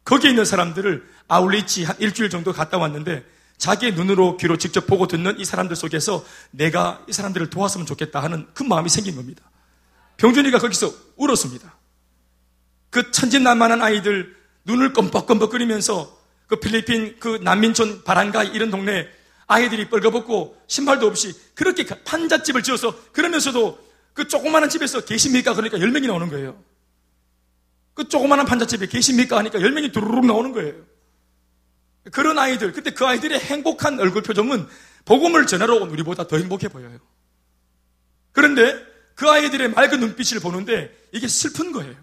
거기에 0.05 0.31
있는 0.31 0.47
사람들을 0.47 1.07
아울리치 1.29 1.85
한 1.85 1.95
일주일 1.99 2.31
정도 2.31 2.55
갔다 2.55 2.79
왔는데 2.79 3.23
자기의 3.59 3.93
눈으로 3.93 4.39
귀로 4.39 4.57
직접 4.57 4.87
보고 4.87 5.07
듣는 5.07 5.39
이 5.39 5.45
사람들 5.45 5.77
속에서 5.77 6.25
내가 6.51 7.05
이 7.07 7.13
사람들을 7.13 7.51
도왔으면 7.51 7.85
좋겠다 7.85 8.23
하는 8.23 8.47
그 8.55 8.63
마음이 8.63 8.89
생긴 8.89 9.17
겁니다. 9.17 9.43
병준이가 10.17 10.59
거기서 10.59 10.91
울었습니다. 11.17 11.77
그 12.89 13.11
천진난만한 13.11 13.83
아이들 13.83 14.35
눈을 14.65 14.95
껌뻑껌뻑거리면서 14.95 16.19
그 16.47 16.57
필리핀 16.61 17.17
그 17.21 17.41
난민촌 17.43 18.05
바란가 18.05 18.45
이런 18.45 18.71
동네 18.71 19.07
아이들이 19.49 19.91
뻘거벗고 19.91 20.57
신발도 20.67 21.09
없이 21.09 21.39
그렇게 21.55 21.85
판잣집을 21.85 22.63
지어서 22.63 22.99
그러면서도 23.13 23.88
그 24.19 24.27
조그마한 24.27 24.69
집에서 24.69 25.05
계십니까? 25.05 25.55
그러니까 25.55 25.79
10명이 25.79 26.09
나오는 26.09 26.29
거예요. 26.29 26.61
그 27.95 28.09
조그마한 28.09 28.47
판잣집에 28.47 28.89
계십니까? 28.89 29.39
하니까 29.39 29.61
10명이 29.61 29.93
두루룩 29.93 30.27
나오는 30.27 30.51
거예요. 30.51 30.75
그런 32.11 32.37
아이들, 32.37 32.73
그때 32.73 32.91
그 32.91 33.07
아이들의 33.07 33.39
행복한 33.39 34.01
얼굴 34.01 34.25
표정은 34.25 34.67
복음을 35.05 35.47
전하러 35.47 35.77
온 35.77 35.91
우리보다 35.91 36.27
더 36.27 36.37
행복해 36.37 36.67
보여요. 36.67 36.99
그런데 38.33 38.75
그 39.15 39.31
아이들의 39.31 39.71
맑은 39.71 40.01
눈빛을 40.01 40.41
보는데 40.41 40.93
이게 41.13 41.29
슬픈 41.29 41.71
거예요. 41.71 41.95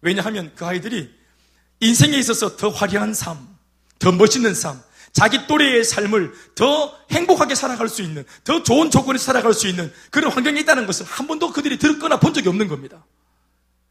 왜냐하면 0.00 0.52
그 0.54 0.64
아이들이 0.64 1.14
인생에 1.80 2.16
있어서 2.16 2.56
더 2.56 2.70
화려한 2.70 3.12
삶, 3.12 3.46
더 3.98 4.10
멋있는 4.10 4.54
삶, 4.54 4.80
자기 5.12 5.46
또래의 5.46 5.84
삶을 5.84 6.32
더 6.54 6.96
행복하게 7.10 7.54
살아갈 7.54 7.88
수 7.88 8.02
있는, 8.02 8.24
더 8.44 8.62
좋은 8.62 8.90
조건에서 8.90 9.24
살아갈 9.24 9.54
수 9.54 9.66
있는 9.66 9.92
그런 10.10 10.32
환경이 10.32 10.60
있다는 10.60 10.86
것을 10.86 11.06
한 11.06 11.26
번도 11.26 11.52
그들이 11.52 11.78
들었거나 11.78 12.20
본 12.20 12.34
적이 12.34 12.48
없는 12.48 12.68
겁니다. 12.68 13.04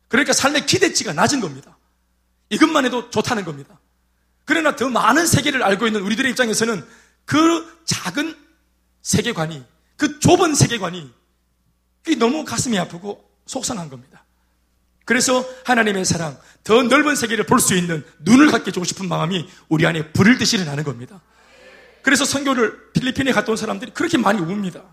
그러니까 0.07 0.33
삶의 0.33 0.65
기대치가 0.65 1.13
낮은 1.13 1.41
겁니다. 1.41 1.77
이것만 2.49 2.85
해도 2.85 3.09
좋다는 3.09 3.43
겁니다. 3.43 3.79
그러나 4.45 4.75
더 4.75 4.89
많은 4.89 5.27
세계를 5.27 5.63
알고 5.63 5.87
있는 5.87 6.01
우리들의 6.01 6.31
입장에서는 6.31 6.85
그 7.25 7.81
작은 7.85 8.37
세계관이, 9.01 9.63
그 9.97 10.19
좁은 10.19 10.55
세계관이 10.55 11.11
너무 12.17 12.45
가슴이 12.45 12.79
아프고 12.79 13.29
속상한 13.45 13.89
겁니다. 13.89 14.23
그래서 15.07 15.45
하나님의 15.63 16.03
사랑, 16.03 16.37
더 16.65 16.83
넓은 16.83 17.15
세계를 17.15 17.45
볼 17.45 17.59
수 17.61 17.73
있는 17.75 18.03
눈을 18.19 18.51
갖게 18.51 18.71
주고 18.71 18.83
싶은 18.83 19.07
마음이 19.07 19.47
우리 19.69 19.87
안에 19.87 20.11
불을 20.11 20.37
듯이 20.37 20.57
일어나는 20.57 20.83
겁니다. 20.83 21.21
그래서 22.03 22.25
선교를 22.25 22.91
필리핀에 22.91 23.31
갔다 23.31 23.51
온 23.51 23.57
사람들이 23.57 23.91
그렇게 23.93 24.17
많이 24.17 24.41
웁니다. 24.41 24.83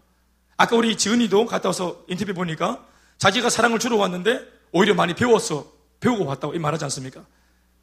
아까 0.56 0.76
우리 0.76 0.96
지은이도 0.96 1.46
갔다 1.46 1.68
와서 1.70 2.04
인터뷰 2.06 2.32
보니까 2.32 2.86
자기가 3.18 3.50
사랑을 3.50 3.80
주러 3.80 3.96
왔는데 3.96 4.40
오히려 4.70 4.94
많이 4.94 5.14
배웠어. 5.14 5.72
배우고 5.98 6.24
왔다고 6.26 6.56
말하지 6.60 6.84
않습니까? 6.84 7.24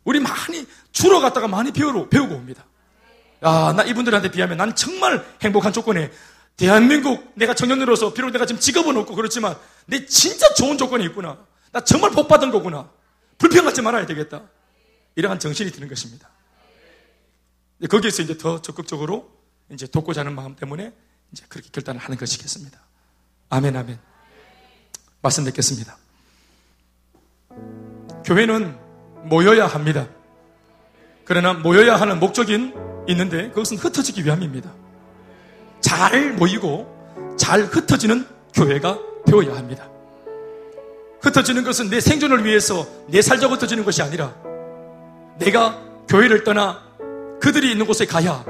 우리 0.06 0.22
많이 0.22 0.66
주러 0.94 1.20
갔다가 1.20 1.50
많이 1.50 1.72
배우러, 1.74 2.08
배우고 2.08 2.34
옵니다. 2.34 2.64
야, 3.44 3.74
나 3.76 3.84
이분들한테 3.84 4.32
비하면 4.32 4.58
난 4.58 4.74
정말 4.74 5.26
행복한 5.42 5.74
조건에 5.74 6.12
대한민국 6.56 7.34
내가 7.36 7.54
청년으로서 7.54 8.14
비록 8.14 8.32
내가 8.32 8.46
지금 8.46 8.62
직업은 8.62 8.96
없고 8.96 9.16
그렇지만 9.16 9.58
내 9.86 10.06
진짜 10.06 10.54
좋은 10.54 10.78
조건이 10.78 11.04
있구나. 11.06 11.38
나 11.72 11.82
정말 11.82 12.12
복 12.12 12.28
받은 12.28 12.52
거구나. 12.52 12.90
불평 13.38 13.66
하지 13.66 13.82
말아야 13.82 14.06
되겠다. 14.06 14.44
이러한 15.16 15.40
정신이 15.40 15.72
드는 15.72 15.88
것입니다. 15.88 16.30
거기에서 17.90 18.22
이제 18.22 18.38
더 18.38 18.62
적극적으로 18.62 19.32
이제 19.70 19.88
돕고자 19.88 20.22
하는 20.22 20.36
마음 20.36 20.56
때문에 20.56 20.94
이제 21.32 21.46
그렇게 21.50 21.70
결단을 21.72 22.00
하는 22.00 22.18
것이겠습니다. 22.18 22.80
아멘, 23.50 23.76
아멘. 23.76 24.00
말씀 25.22 25.44
듣겠습니다. 25.46 25.98
교회는 28.26 28.78
모여야 29.24 29.68
합니다. 29.68 30.08
그러나 31.26 31.54
모여야 31.54 31.96
하는 31.96 32.20
목적인 32.20 32.74
있는데 33.10 33.50
그것은 33.50 33.78
흩어지기 33.78 34.26
위함입니다. 34.26 34.72
잘 35.80 36.34
모이고 36.34 37.36
잘 37.38 37.64
흩어지는 37.64 38.28
교회가 38.54 39.00
되어야 39.26 39.56
합니다. 39.56 39.91
흩어지는 41.22 41.64
것은 41.64 41.90
내 41.90 42.00
생존을 42.00 42.44
위해서 42.46 42.88
내 43.08 43.22
살자고 43.22 43.56
흩어지는 43.56 43.86
것이 43.86 44.02
아니라 44.02 44.34
내가 45.40 45.80
교회를 46.10 46.44
떠나 46.44 46.82
그들이 47.40 47.72
있는 47.72 47.86
곳에 47.86 48.06
가야 48.06 48.44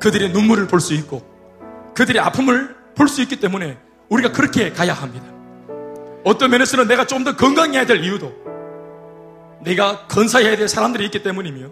그들의 0.00 0.30
눈물을 0.30 0.66
볼 0.68 0.80
수 0.80 0.94
있고 0.94 1.22
그들의 1.94 2.20
아픔을 2.22 2.76
볼 2.94 3.08
수 3.08 3.22
있기 3.22 3.36
때문에 3.40 3.78
우리가 4.08 4.32
그렇게 4.32 4.72
가야 4.72 4.92
합니다. 4.94 5.26
어떤 6.24 6.50
면에서는 6.50 6.86
내가 6.88 7.06
좀 7.06 7.24
더 7.24 7.36
건강해야 7.36 7.86
될 7.86 8.04
이유도 8.04 8.32
내가 9.64 10.06
건사해야 10.06 10.56
될 10.56 10.68
사람들이 10.68 11.04
있기 11.06 11.22
때문이며 11.22 11.66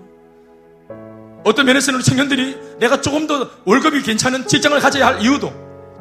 어떤 1.44 1.66
면에서는 1.66 2.00
청년들이 2.00 2.58
내가 2.80 3.00
조금 3.00 3.26
더 3.26 3.48
월급이 3.64 4.02
괜찮은 4.02 4.48
직장을 4.48 4.78
가져야 4.80 5.06
할 5.06 5.22
이유도 5.22 5.52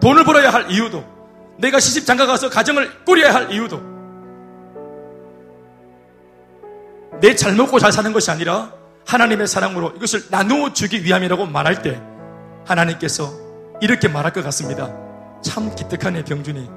돈을 0.02 0.24
벌어야 0.24 0.50
할 0.52 0.72
이유도 0.72 1.04
내가 1.58 1.80
시집 1.80 2.06
장가 2.06 2.26
가서 2.26 2.50
가정을 2.50 3.04
꾸려야 3.06 3.34
할 3.34 3.52
이유도 3.52 3.95
내 7.22 7.36
잘 7.36 7.56
먹고 7.56 7.80
잘 7.80 7.92
사는 7.92 8.12
것이 8.14 8.30
아니라 8.32 8.72
하나님의 9.08 9.48
사랑으로 9.48 9.94
이것을 9.96 10.24
나누어 10.30 10.74
주기 10.74 11.04
위함이라고 11.04 11.46
말할 11.46 11.82
때 11.82 12.02
하나님께서 12.66 13.32
이렇게 13.82 14.08
말할 14.08 14.34
것 14.34 14.44
같습니다. 14.46 14.90
참 15.44 15.74
기특하네 15.76 16.24
병준이. 16.26 16.70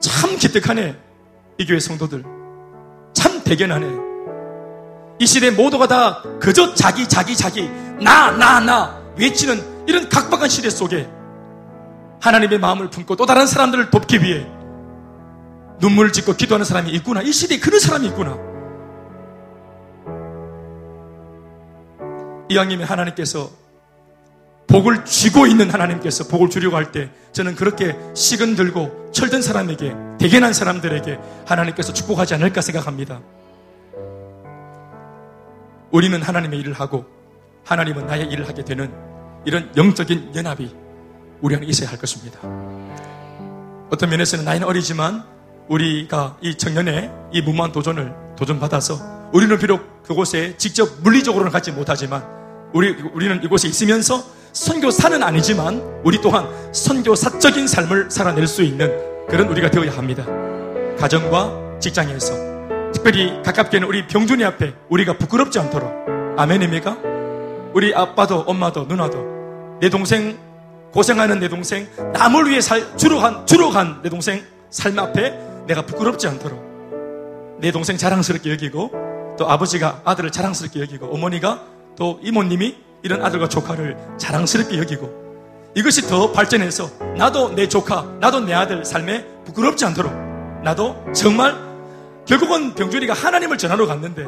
참 0.00 0.36
기특하네 0.36 0.96
이 1.58 1.66
교회 1.66 1.78
성도들. 1.78 2.24
참 3.12 3.42
대견하네. 3.44 3.86
이 5.20 5.26
시대 5.26 5.50
모두가 5.50 5.86
다 5.86 6.22
그저 6.40 6.74
자기 6.74 7.06
자기 7.08 7.36
자기 7.36 7.68
나 8.00 8.30
나 8.30 8.58
나 8.60 8.98
외치는 9.18 9.84
이런 9.86 10.08
각박한 10.08 10.48
시대 10.48 10.70
속에 10.70 11.08
하나님의 12.20 12.58
마음을 12.58 12.88
품고 12.90 13.16
또 13.16 13.26
다른 13.26 13.46
사람들을 13.46 13.90
돕기 13.90 14.22
위해 14.22 14.46
눈물을 15.80 16.12
짓고 16.12 16.34
기도하는 16.36 16.64
사람이 16.64 16.90
있구나. 16.92 17.22
이 17.22 17.32
시대에 17.32 17.58
그런 17.58 17.78
사람이 17.80 18.06
있구나. 18.08 18.36
이왕이면 22.50 22.86
하나님께서 22.86 23.50
복을 24.66 25.04
쥐고 25.04 25.46
있는 25.46 25.70
하나님께서 25.70 26.28
복을 26.28 26.50
주려고 26.50 26.76
할 26.76 26.92
때 26.92 27.10
저는 27.32 27.54
그렇게 27.54 27.96
식은 28.14 28.56
들고 28.56 29.10
철든 29.12 29.40
사람에게 29.42 29.94
대견한 30.18 30.52
사람들에게 30.52 31.18
하나님께서 31.46 31.92
축복하지 31.92 32.34
않을까 32.34 32.60
생각합니다. 32.60 33.20
우리는 35.92 36.20
하나님의 36.22 36.58
일을 36.60 36.72
하고 36.74 37.04
하나님은 37.64 38.06
나의 38.06 38.26
일을 38.26 38.48
하게 38.48 38.64
되는 38.64 38.92
이런 39.44 39.70
영적인 39.76 40.32
연합이 40.34 40.74
우리 41.40 41.56
안에 41.56 41.66
있어야 41.66 41.90
할 41.90 41.98
것입니다. 41.98 42.38
어떤 43.90 44.10
면에서는 44.10 44.44
나이는 44.44 44.66
어리지만 44.66 45.24
우리가 45.68 46.36
이 46.42 46.56
청년의 46.56 47.10
이 47.32 47.42
무모한 47.42 47.72
도전을 47.72 48.12
도전받아서 48.36 49.30
우리는 49.32 49.56
비록 49.58 50.02
그곳에 50.02 50.56
직접 50.56 50.88
물리적으로는 51.02 51.50
가지 51.52 51.72
못하지만 51.72 52.39
우리, 52.72 52.90
우리는 53.12 53.42
이곳에 53.42 53.68
있으면서 53.68 54.22
선교사는 54.52 55.22
아니지만 55.22 56.00
우리 56.04 56.20
또한 56.20 56.48
선교사적인 56.72 57.66
삶을 57.68 58.10
살아낼 58.10 58.46
수 58.46 58.62
있는 58.62 59.26
그런 59.28 59.48
우리가 59.48 59.70
되어야 59.70 59.96
합니다. 59.96 60.24
가정과 60.98 61.78
직장에서 61.80 62.34
특별히 62.92 63.40
가깝게는 63.42 63.86
우리 63.86 64.06
병준이 64.06 64.44
앞에 64.44 64.74
우리가 64.88 65.16
부끄럽지 65.18 65.58
않도록 65.58 65.90
아멘입니까? 66.36 66.96
우리 67.72 67.94
아빠도 67.94 68.40
엄마도 68.40 68.84
누나도 68.84 69.78
내 69.80 69.88
동생 69.88 70.36
고생하는 70.92 71.38
내 71.38 71.48
동생 71.48 71.86
남을 72.12 72.50
위해 72.50 72.60
살, 72.60 72.96
주로 72.96 73.20
간, 73.20 73.46
주로 73.46 73.70
간 73.70 74.00
내 74.02 74.10
동생 74.10 74.42
삶 74.70 74.98
앞에 74.98 75.38
내가 75.66 75.86
부끄럽지 75.86 76.26
않도록 76.26 77.58
내 77.60 77.70
동생 77.70 77.96
자랑스럽게 77.96 78.50
여기고 78.50 79.36
또 79.38 79.48
아버지가 79.48 80.02
아들을 80.04 80.32
자랑스럽게 80.32 80.80
여기고 80.80 81.06
어머니가 81.06 81.62
또 82.00 82.18
이모님이 82.22 82.76
이런 83.02 83.22
아들과 83.22 83.46
조카를 83.50 83.94
자랑스럽게 84.16 84.78
여기고 84.78 85.70
이것이 85.76 86.08
더 86.08 86.32
발전해서 86.32 86.90
나도 87.18 87.54
내 87.54 87.68
조카, 87.68 88.04
나도 88.20 88.40
내 88.40 88.54
아들 88.54 88.86
삶에 88.86 89.26
부끄럽지 89.44 89.84
않도록 89.84 90.10
나도 90.64 91.12
정말 91.12 91.54
결국은 92.26 92.74
병준이가 92.74 93.12
하나님을 93.12 93.58
전하러 93.58 93.86
갔는데 93.86 94.24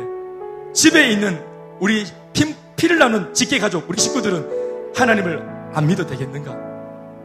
집에 0.75 1.11
있는 1.11 1.43
우리 1.81 2.05
피, 2.35 2.55
피를 2.77 2.99
나눈 2.99 3.33
직계 3.33 3.59
가족, 3.59 3.89
우리 3.89 3.99
식구들은 3.99 4.93
하나님을 4.95 5.71
안 5.73 5.87
믿어도 5.87 6.11
되겠는가? 6.11 6.55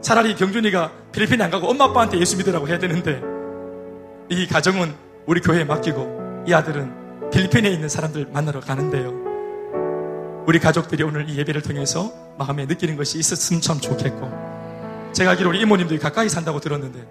차라리 0.00 0.34
병준이가 0.34 0.92
필리핀에 1.12 1.44
안 1.44 1.50
가고 1.50 1.68
엄마 1.68 1.84
아빠한테 1.84 2.18
예수 2.20 2.38
믿으라고 2.38 2.68
해야 2.68 2.78
되는데 2.78 3.20
이 4.30 4.46
가정은 4.46 4.94
우리 5.26 5.42
교회에 5.42 5.64
맡기고 5.64 6.44
이 6.48 6.54
아들은 6.54 7.30
필리핀에 7.30 7.68
있는 7.68 7.90
사람들 7.90 8.28
만나러 8.32 8.60
가는데요. 8.60 9.27
우리 10.48 10.60
가족들이 10.60 11.02
오늘 11.02 11.28
이 11.28 11.36
예배를 11.36 11.60
통해서 11.60 12.10
마음에 12.38 12.64
느끼는 12.64 12.96
것이 12.96 13.18
있었으면 13.18 13.60
참 13.60 13.78
좋겠고 13.80 15.12
제가 15.12 15.32
알기로 15.32 15.50
우리 15.50 15.60
이모님들이 15.60 15.98
가까이 15.98 16.30
산다고 16.30 16.58
들었는데 16.58 17.06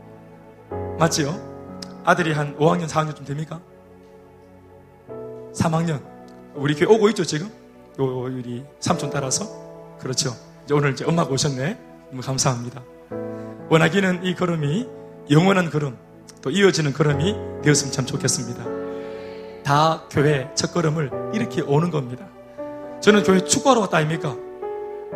맞지요? 0.97 2.01
아들이 2.03 2.33
한 2.33 2.57
5학년, 2.57 2.87
4학년쯤 2.87 3.27
됩니까? 3.27 3.61
3학년. 5.53 6.01
우리 6.55 6.73
교회 6.73 6.91
오고 6.91 7.09
있죠 7.09 7.23
지금? 7.23 7.51
요 7.99 8.21
우리 8.23 8.65
삼촌 8.79 9.11
따라서? 9.11 9.45
그렇죠. 9.99 10.35
이제 10.65 10.73
오늘 10.73 10.93
이제 10.93 11.05
엄마가 11.05 11.29
오셨네. 11.29 11.77
너무 12.09 12.23
감사합니다. 12.23 12.81
원하기는 13.69 14.25
이 14.25 14.33
걸음이 14.33 14.87
영원한 15.29 15.69
걸음 15.69 15.95
또 16.41 16.49
이어지는 16.49 16.91
걸음이 16.91 17.35
되었으면 17.61 17.91
참 17.91 18.03
좋겠습니다. 18.03 18.65
다 19.63 20.07
교회 20.09 20.49
첫 20.55 20.73
걸음을 20.73 21.11
이렇게 21.35 21.61
오는 21.61 21.91
겁니다 21.91 22.25
저는 23.01 23.23
교회 23.23 23.39
축구하러 23.39 23.81
왔다 23.81 23.97
아닙니까? 23.97 24.35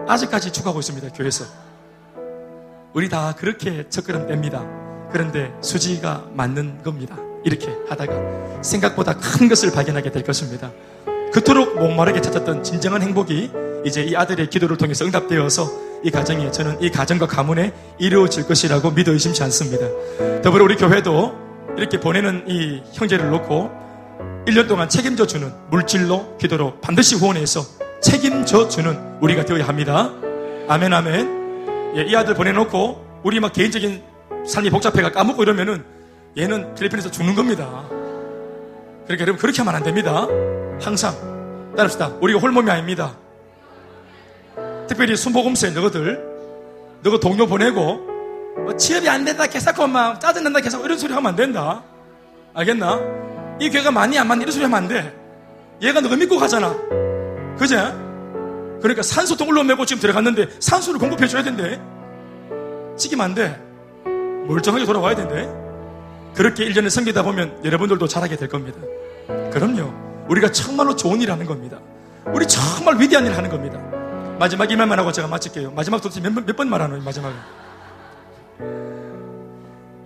아직까지 0.08 0.52
축구하고 0.52 0.80
있습니다, 0.80 1.10
교회에서. 1.10 1.46
우리 2.94 3.10
다 3.10 3.34
그렇게 3.38 3.88
첫걸음 3.90 4.28
뗍니다. 4.28 4.66
그런데 5.12 5.54
수지가 5.62 6.26
맞는 6.34 6.84
겁니다. 6.84 7.18
이렇게 7.44 7.76
하다가 7.90 8.62
생각보다 8.62 9.18
큰 9.18 9.48
것을 9.48 9.72
발견하게 9.72 10.12
될 10.12 10.24
것입니다. 10.24 10.72
그토록 11.34 11.78
목마르게 11.78 12.22
찾았던 12.22 12.64
진정한 12.64 13.02
행복이 13.02 13.52
이제 13.86 14.04
이 14.04 14.16
아들의 14.16 14.50
기도를 14.50 14.78
통해서 14.78 15.06
응답되어서 15.06 15.92
이 16.04 16.12
가정에 16.12 16.52
저는 16.52 16.82
이 16.82 16.90
가정과 16.90 17.28
가문에 17.28 17.74
이루어질 17.98 18.48
것이라고 18.48 18.92
믿어 18.92 19.12
의심치 19.12 19.42
않습니다. 19.44 19.88
더불어 20.42 20.66
우리 20.66 20.76
교회도 20.76 21.34
이렇게 21.78 22.00
보내는 22.00 22.46
이 22.48 22.84
형제를 22.94 23.30
놓고 23.32 23.81
1년 24.46 24.68
동안 24.68 24.90
책임져 24.90 25.28
주는 25.28 25.54
물질로 25.70 26.38
기도로 26.38 26.80
반드시 26.82 27.16
후원해서 27.16 27.62
책임져 28.02 28.68
주는 28.70 28.98
우리가 29.22 29.46
되어야 29.46 29.68
합니다. 29.68 30.12
아멘, 30.68 30.92
아멘. 30.92 31.94
예, 31.98 32.04
이 32.04 32.16
아들 32.16 32.34
보내놓고 32.34 33.22
우리 33.24 33.40
막 33.40 33.54
개인적인 33.54 34.02
삶이 34.48 34.72
복잡해가 34.72 35.12
까먹고 35.12 35.44
이러면은 35.44 35.84
얘는 36.38 36.74
필리핀에서 36.74 37.12
죽는 37.12 37.36
겁니다. 37.36 37.84
그러니까 39.04 39.22
여러분 39.22 39.38
그렇게 39.38 39.60
하면 39.60 39.76
안 39.76 39.84
됩니다. 39.84 40.28
항상 40.82 41.14
따릅시다. 41.78 42.08
우리가 42.20 42.40
홀몸이 42.40 42.72
아닙니다. 42.72 43.16
특별히 44.88 45.16
순복음세 45.16 45.72
너희들, 45.72 46.20
너희 47.04 47.20
동료 47.20 47.46
보내고, 47.46 47.96
뭐 48.58 48.76
취업이 48.76 49.08
안 49.08 49.24
된다, 49.24 49.46
개사고 49.48 49.88
막 49.88 50.20
짜증난다, 50.20 50.60
개사고 50.60 50.84
이런 50.86 50.98
소리 50.98 51.14
하면 51.14 51.30
안 51.30 51.36
된다. 51.36 51.84
알겠나? 52.54 53.31
이 53.62 53.70
교회가 53.70 53.92
많이 53.92 54.18
안 54.18 54.28
맞는 54.28 54.42
이런 54.42 54.52
소리 54.52 54.64
하면 54.64 54.76
안 54.76 54.88
돼. 54.88 55.16
얘가 55.84 56.02
너가 56.02 56.16
믿고 56.16 56.38
가잖아. 56.40 56.76
그제? 57.60 57.78
그러니까 58.82 59.04
산소통 59.04 59.50
올라오고 59.50 59.86
지금 59.86 60.02
들어갔는데 60.02 60.48
산소를 60.60 61.00
공급해줘야 61.00 61.44
된대. 61.44 61.80
찍으면 62.98 63.24
안 63.24 63.36
돼. 63.36 63.62
멀쩡하게 64.48 64.86
돌아와야 64.86 65.16
된대. 65.16 65.48
그렇게 66.34 66.68
1년을 66.68 66.90
섬기다 66.90 67.22
보면 67.22 67.64
여러분들도 67.64 68.08
잘하게 68.08 68.36
될 68.36 68.50
겁니다. 68.50 68.80
그럼요. 69.52 69.94
우리가 70.28 70.52
정말로 70.52 70.96
좋은 70.96 71.22
일을 71.22 71.32
하는 71.32 71.46
겁니다. 71.46 71.78
우리 72.34 72.48
정말 72.48 73.00
위대한 73.00 73.26
일을 73.28 73.38
하는 73.38 73.48
겁니다. 73.52 73.80
마지막 74.40 74.72
이 74.72 74.76
말만 74.76 74.98
하고 74.98 75.12
제가 75.12 75.28
마칠게요. 75.28 75.70
마지막 75.74 76.02
도대체 76.02 76.20
몇, 76.20 76.34
몇번 76.34 76.68
말하노, 76.68 77.00
마지막에. 77.02 77.36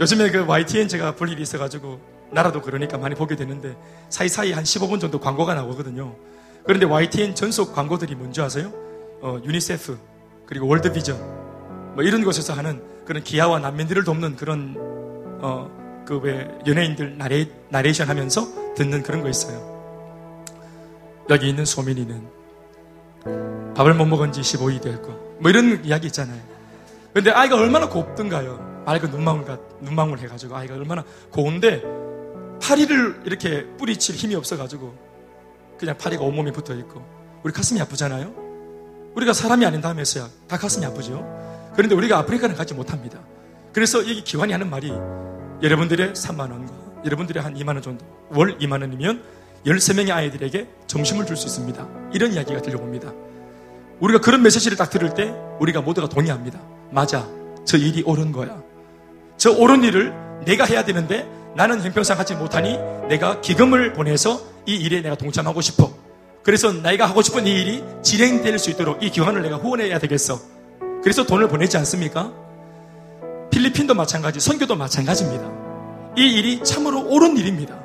요즘에 0.01 0.29
그 0.29 0.45
YTN 0.45 0.89
제가 0.89 1.15
볼 1.15 1.29
일이 1.29 1.41
있어가지고 1.41 2.14
나라도 2.31 2.61
그러니까 2.61 2.97
많이 2.97 3.15
보게 3.15 3.35
되는데 3.35 3.75
사이사이 4.09 4.51
한 4.51 4.63
15분 4.63 4.99
정도 4.99 5.19
광고가 5.19 5.53
나오거든요. 5.53 6.15
그런데 6.65 6.85
YTN 6.85 7.35
전속 7.35 7.73
광고들이 7.73 8.15
뭔지 8.15 8.41
아세요? 8.41 8.71
어, 9.21 9.39
유니세프 9.43 9.97
그리고 10.45 10.67
월드비전 10.67 11.95
뭐 11.95 12.03
이런 12.03 12.23
곳에서 12.23 12.53
하는 12.53 12.81
그런 13.05 13.23
기아와 13.23 13.59
난민들을 13.59 14.03
돕는 14.03 14.35
그런 14.35 14.75
어, 15.41 16.03
그 16.05 16.19
왜 16.19 16.47
연예인들 16.67 17.17
나레, 17.17 17.47
나레이션 17.69 18.07
하면서 18.07 18.47
듣는 18.75 19.01
그런 19.03 19.21
거 19.21 19.29
있어요. 19.29 19.73
여기 21.29 21.49
있는 21.49 21.65
소민이는 21.65 22.27
밥을 23.75 23.93
못 23.95 24.05
먹은 24.05 24.31
지 24.31 24.41
15일 24.41 24.81
됐고 24.81 25.37
뭐 25.39 25.49
이런 25.49 25.83
이야기 25.83 26.07
있잖아요. 26.07 26.39
근데 27.13 27.31
아이가 27.31 27.55
얼마나 27.55 27.89
곱든가요. 27.89 28.83
맑은 28.85 29.09
눈망울, 29.09 29.45
눈망울 29.81 30.19
해가지고 30.19 30.55
아이가 30.55 30.75
얼마나 30.75 31.03
고운데 31.31 31.81
파리를 32.65 33.21
이렇게 33.25 33.63
뿌리칠 33.77 34.15
힘이 34.15 34.33
없어가지고 34.35 34.95
그냥 35.77 35.95
파리가 35.97 36.23
온몸에 36.23 36.51
붙어 36.51 36.73
있고 36.73 37.05
우리 37.43 37.53
가슴이 37.53 37.79
아프잖아요. 37.81 38.33
우리가 39.15 39.33
사람이 39.33 39.63
아닌 39.65 39.81
다음에서야 39.81 40.27
다 40.47 40.57
가슴이 40.57 40.83
아프죠. 40.83 41.23
그런데 41.75 41.93
우리가 41.93 42.17
아프리카는 42.19 42.55
가지 42.55 42.73
못합니다. 42.73 43.19
그래서 43.71 43.99
여기 43.99 44.23
기관이 44.23 44.51
하는 44.51 44.67
말이 44.69 44.91
여러분들의 45.61 46.13
3만 46.13 46.39
원과 46.39 47.03
여러분들의 47.05 47.43
한 47.43 47.53
2만 47.53 47.67
원 47.69 47.81
정도 47.83 48.03
월 48.31 48.57
2만 48.57 48.81
원이면 48.81 49.21
13명의 49.67 50.11
아이들에게 50.11 50.67
점심을 50.87 51.27
줄 51.27 51.37
수 51.37 51.45
있습니다. 51.45 51.87
이런 52.13 52.33
이야기가 52.33 52.61
들려옵니다. 52.63 53.13
우리가 53.99 54.21
그런 54.21 54.41
메시지를 54.41 54.75
딱 54.75 54.89
들을 54.89 55.13
때 55.13 55.33
우리가 55.59 55.81
모두가 55.81 56.09
동의합니다. 56.09 56.59
맞아. 56.91 57.27
저 57.63 57.77
일이 57.77 58.01
옳은 58.03 58.31
거야. 58.31 58.61
저 59.37 59.51
옳은 59.51 59.83
일을 59.83 60.13
내가 60.45 60.65
해야 60.65 60.83
되는데 60.83 61.29
나는 61.55 61.81
형평상 61.81 62.19
하지 62.19 62.35
못하니 62.35 62.77
내가 63.07 63.39
기금을 63.39 63.93
보내서 63.93 64.41
이 64.65 64.75
일에 64.75 65.01
내가 65.01 65.15
동참하고 65.15 65.61
싶어. 65.61 65.93
그래서 66.43 66.71
내가 66.71 67.07
하고 67.07 67.21
싶은 67.21 67.47
이 67.47 67.51
일이 67.51 67.83
진행될 68.03 68.59
수 68.59 68.69
있도록 68.71 69.01
이 69.01 69.09
기관을 69.09 69.41
내가 69.41 69.55
후원해야 69.55 69.99
되겠어. 69.99 70.39
그래서 71.01 71.25
돈을 71.25 71.47
보내지 71.47 71.77
않습니까? 71.77 72.33
필리핀도 73.51 73.93
마찬가지, 73.93 74.39
선교도 74.41 74.75
마찬가지입니다. 74.75 75.49
이 76.17 76.21
일이 76.21 76.61
참으로 76.63 77.07
옳은 77.07 77.37
일입니다. 77.37 77.79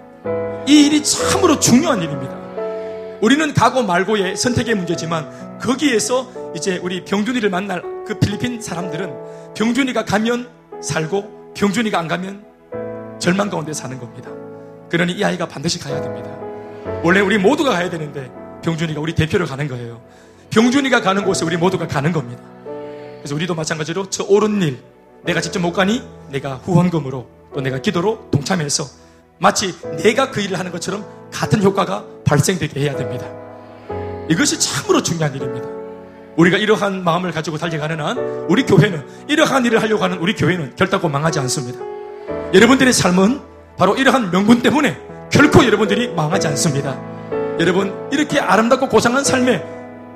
이 0.66 0.87
일이 0.87 1.03
참으로 1.03 1.61
중요한 1.61 2.03
일입니다. 2.03 2.39
우리는 3.21 3.55
가고 3.55 3.83
말고의 3.83 4.37
선택의 4.37 4.75
문제지만 4.75 5.59
거기에서 5.61 6.29
이제 6.57 6.81
우리 6.83 7.05
병준이를 7.05 7.51
만날 7.51 7.83
그 8.05 8.18
필리핀 8.18 8.61
사람들은 8.61 9.55
병준이가 9.55 10.05
가면 10.07 10.49
살고 10.83 11.53
병준이가 11.55 11.99
안 11.99 12.09
가면 12.09 12.50
절망 13.21 13.51
가운데 13.51 13.73
사는 13.73 13.99
겁니다. 14.01 14.31
그러니 14.89 15.12
이 15.12 15.25
아이가 15.25 15.47
반드시 15.47 15.79
가야 15.79 16.01
됩니다. 16.01 16.31
원래 17.05 17.21
우리 17.21 17.39
모두가 17.39 17.71
가야 17.71 17.89
되는데 17.89 18.31
병준이가 18.62 19.01
우리 19.01 19.14
대표로 19.14 19.47
가는 19.47 19.68
거예요. 19.68 20.01
병준이가 20.51 21.03
가는 21.03 21.25
곳에 21.25 21.45
우리 21.45 21.57
모두가 21.57 21.87
가는 21.87 22.11
겁니다. 22.11 22.43
그래서 23.18 23.35
우리도 23.35 23.55
마찬가지로 23.55 24.11
저 24.11 24.25
옳은 24.25 24.62
일 24.62 24.83
내가 25.23 25.41
직접 25.41 25.61
못 25.61 25.73
가니 25.73 26.03
내가 26.31 26.57
후원금으로 26.57 27.29
또 27.55 27.61
내가 27.61 27.79
기도로 27.79 28.29
동참해서 28.31 28.85
마치 29.39 29.79
내가 30.03 30.31
그 30.31 30.41
일을 30.41 30.59
하는 30.59 30.73
것처럼 30.73 31.05
같은 31.31 31.62
효과가 31.62 32.05
발생되게 32.25 32.81
해야 32.81 32.97
됩니다. 32.97 33.27
이것이 34.29 34.59
참으로 34.59 35.03
중요한 35.03 35.35
일입니다. 35.35 35.68
우리가 36.37 36.57
이러한 36.57 37.05
마음을 37.05 37.33
가지고 37.33 37.59
달려가는 37.59 38.01
한 38.01 38.18
우리 38.49 38.64
교회는 38.64 39.27
이러한 39.29 39.64
일을 39.66 39.83
하려고 39.83 40.03
하는 40.05 40.18
우리 40.18 40.35
교회는 40.35 40.77
결단코 40.77 41.09
망하지 41.09 41.39
않습니다. 41.41 41.89
여러분들의 42.53 42.93
삶은 42.93 43.41
바로 43.77 43.97
이러한 43.97 44.31
명분 44.31 44.61
때문에 44.63 44.99
결코 45.31 45.65
여러분들이 45.65 46.09
망하지 46.09 46.49
않습니다. 46.49 46.99
여러분 47.61 47.95
이렇게 48.11 48.41
아름답고 48.41 48.89
고상한 48.89 49.23
삶의 49.23 49.65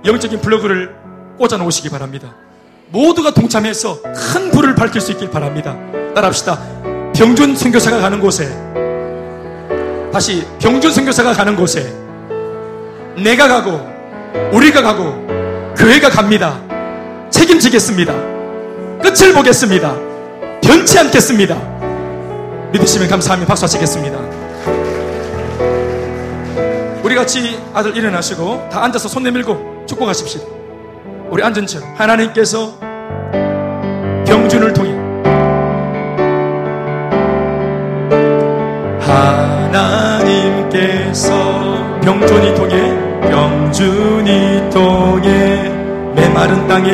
영적인 0.04 0.40
블로그를 0.40 0.94
꽂아 1.38 1.56
놓으시기 1.58 1.90
바랍니다. 1.90 2.34
모두가 2.88 3.32
동참해서 3.32 4.00
큰 4.02 4.50
불을 4.50 4.74
밝힐 4.74 5.00
수 5.00 5.12
있길 5.12 5.30
바랍니다. 5.30 5.76
따라합시다. 6.14 6.58
병준 7.14 7.56
선교사가 7.56 7.98
가는 7.98 8.20
곳에 8.20 8.48
다시 10.12 10.46
병준 10.60 10.92
선교사가 10.92 11.32
가는 11.32 11.56
곳에 11.56 11.92
내가 13.16 13.48
가고 13.48 13.80
우리가 14.52 14.82
가고 14.82 15.26
교회가 15.76 16.10
갑니다. 16.10 16.60
책임지겠습니다. 17.30 18.12
끝을 19.02 19.32
보겠습니다. 19.32 19.94
변치 20.62 20.98
않겠습니다. 20.98 21.73
믿으시면 22.74 23.08
감사하며 23.08 23.46
박수 23.46 23.64
하시겠습니다. 23.66 24.18
우리 27.04 27.14
같이 27.14 27.56
아들 27.72 27.96
일어나시고 27.96 28.68
다 28.68 28.82
앉아서 28.82 29.08
손 29.08 29.22
내밀고 29.22 29.84
축복하십시오. 29.86 30.40
우리 31.30 31.40
앉은 31.44 31.66
채 31.66 31.78
하나님께서 31.96 32.76
병준을 34.26 34.72
통해 34.72 34.92
하나님께서 40.10 41.30
병준이 42.02 42.54
통해 42.56 43.30
병준이 43.30 44.70
통해 44.70 45.70
메마른 46.16 46.66
땅에 46.66 46.90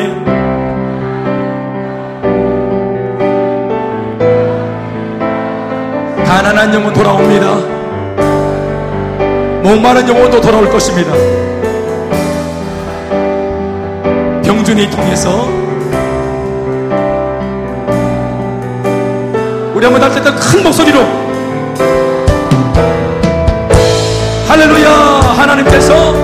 가난한 6.31 6.73
영혼 6.73 6.93
돌아옵니다. 6.93 7.55
목마른 9.63 10.07
영혼도 10.07 10.39
돌아올 10.39 10.69
것입니다. 10.69 11.11
병준이 14.41 14.89
통해서 14.89 15.45
우리 19.73 19.85
한번 19.85 20.01
할때큰 20.01 20.63
목소리로 20.63 21.01
할렐루야 24.47 24.89
하나님께서 25.37 26.15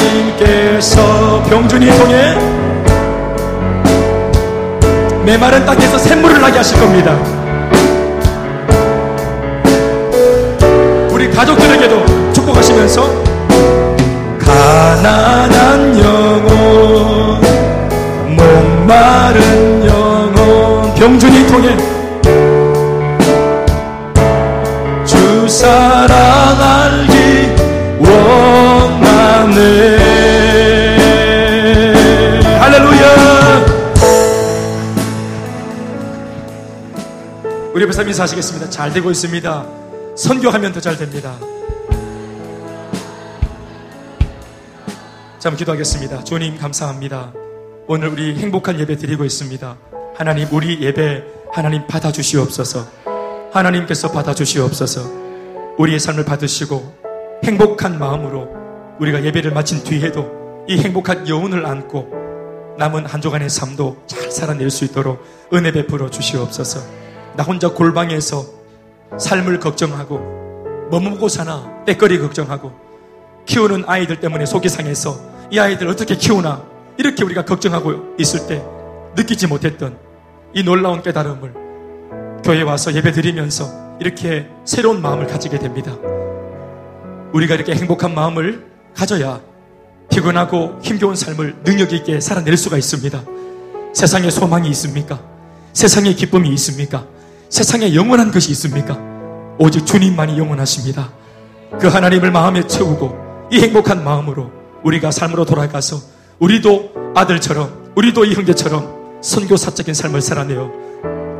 하나님께서 0.00 1.42
병준이 1.42 1.90
통해 1.98 2.38
메마른 5.26 5.66
땅에서 5.66 5.98
샘물을 5.98 6.40
나게 6.40 6.56
하실 6.56 6.80
겁니다. 6.80 7.39
가족들에게도 11.34 12.32
축복하시면서 12.32 13.02
가난한 14.38 15.98
영혼 15.98 17.40
목마른 18.36 19.86
영혼 19.86 20.94
병준이 20.94 21.46
통해 21.46 21.76
주 25.04 25.48
사랑 25.48 26.60
알기 26.60 27.48
원하네. 27.98 29.60
할렐루야. 32.58 33.66
우리 37.72 37.82
옆에 37.82 37.92
삶 37.92 38.06
인사하시겠습니다. 38.08 38.70
잘 38.70 38.92
되고 38.92 39.10
있습니다 39.10 39.79
선교하면 40.16 40.72
더 40.72 40.80
잘 40.80 40.96
됩니다 40.96 41.36
자, 45.38 45.48
한번 45.48 45.56
기도하겠습니다. 45.56 46.22
주님 46.24 46.58
감사합니다. 46.58 47.32
오늘 47.86 48.08
우리 48.08 48.36
행복한 48.36 48.78
예배 48.78 48.96
드리고 48.96 49.24
있습니다. 49.24 49.78
하나님 50.14 50.46
우리 50.52 50.82
예배 50.82 51.24
하나님 51.50 51.86
받아주시옵소서. 51.86 52.86
하나님께서 53.50 54.12
받아주시옵소서. 54.12 55.00
우리의 55.78 55.98
삶을 55.98 56.26
받으시고 56.26 57.40
행복한 57.44 57.98
마음으로 57.98 58.50
우리가 59.00 59.24
예배를 59.24 59.52
마친 59.52 59.82
뒤에도 59.82 60.66
이 60.68 60.76
행복한 60.78 61.26
여운을 61.26 61.64
안고 61.64 62.74
남은 62.76 63.06
한 63.06 63.22
주간의 63.22 63.48
삶도 63.48 64.02
잘 64.06 64.30
살아낼 64.30 64.68
수 64.68 64.84
있도록 64.84 65.24
은혜 65.54 65.72
베풀어 65.72 66.10
주시옵소서. 66.10 66.80
나 67.34 67.44
혼자 67.44 67.70
골방에서 67.70 68.44
삶을 69.18 69.60
걱정하고 69.60 70.88
뭐 70.90 71.00
먹고 71.00 71.28
사나 71.28 71.84
때거리 71.84 72.18
걱정하고 72.18 72.72
키우는 73.46 73.84
아이들 73.86 74.20
때문에 74.20 74.46
속이 74.46 74.68
상해서 74.68 75.16
이 75.50 75.58
아이들 75.58 75.88
어떻게 75.88 76.16
키우나 76.16 76.62
이렇게 76.98 77.24
우리가 77.24 77.44
걱정하고 77.44 78.14
있을 78.18 78.46
때 78.46 78.62
느끼지 79.16 79.46
못했던 79.46 79.96
이 80.54 80.62
놀라운 80.62 81.02
깨달음을 81.02 81.54
교회 82.44 82.62
와서 82.62 82.94
예배 82.94 83.12
드리면서 83.12 83.96
이렇게 84.00 84.48
새로운 84.64 85.02
마음을 85.02 85.26
가지게 85.26 85.58
됩니다. 85.58 85.94
우리가 87.32 87.54
이렇게 87.54 87.74
행복한 87.74 88.14
마음을 88.14 88.66
가져야 88.94 89.40
피곤하고 90.10 90.80
힘겨운 90.82 91.14
삶을 91.14 91.62
능력 91.64 91.92
있게 91.92 92.20
살아낼 92.20 92.56
수가 92.56 92.76
있습니다. 92.76 93.22
세상에 93.92 94.30
소망이 94.30 94.68
있습니까? 94.70 95.20
세상에 95.72 96.14
기쁨이 96.14 96.48
있습니까? 96.54 97.06
세상에 97.50 97.94
영원한 97.96 98.30
것이 98.30 98.52
있습니까? 98.52 98.96
오직 99.58 99.84
주님만이 99.84 100.38
영원하십니다. 100.38 101.10
그 101.80 101.88
하나님을 101.88 102.30
마음에 102.30 102.64
채우고 102.66 103.48
이 103.50 103.60
행복한 103.60 104.04
마음으로 104.04 104.50
우리가 104.84 105.10
삶으로 105.10 105.44
돌아가서 105.44 105.96
우리도 106.38 107.12
아들처럼 107.16 107.92
우리도 107.96 108.24
이 108.24 108.34
형제처럼 108.34 109.20
선교사적인 109.20 109.92
삶을 109.92 110.22
살아내어 110.22 110.70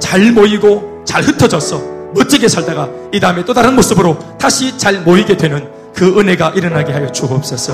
잘 0.01 0.33
모이고 0.33 1.05
잘 1.07 1.23
흩어져서 1.23 1.81
멋지게 2.15 2.49
살다가 2.49 2.91
이 3.13 3.21
다음에 3.21 3.45
또 3.45 3.55
다른 3.55 3.77
모습으로 3.77 4.19
다시 4.37 4.77
잘 4.77 5.03
모이게 5.03 5.37
되는 5.37 5.71
그 5.95 6.19
은혜가 6.19 6.51
일어나게 6.51 6.93
하여 6.93 7.11
주옵소서. 7.13 7.73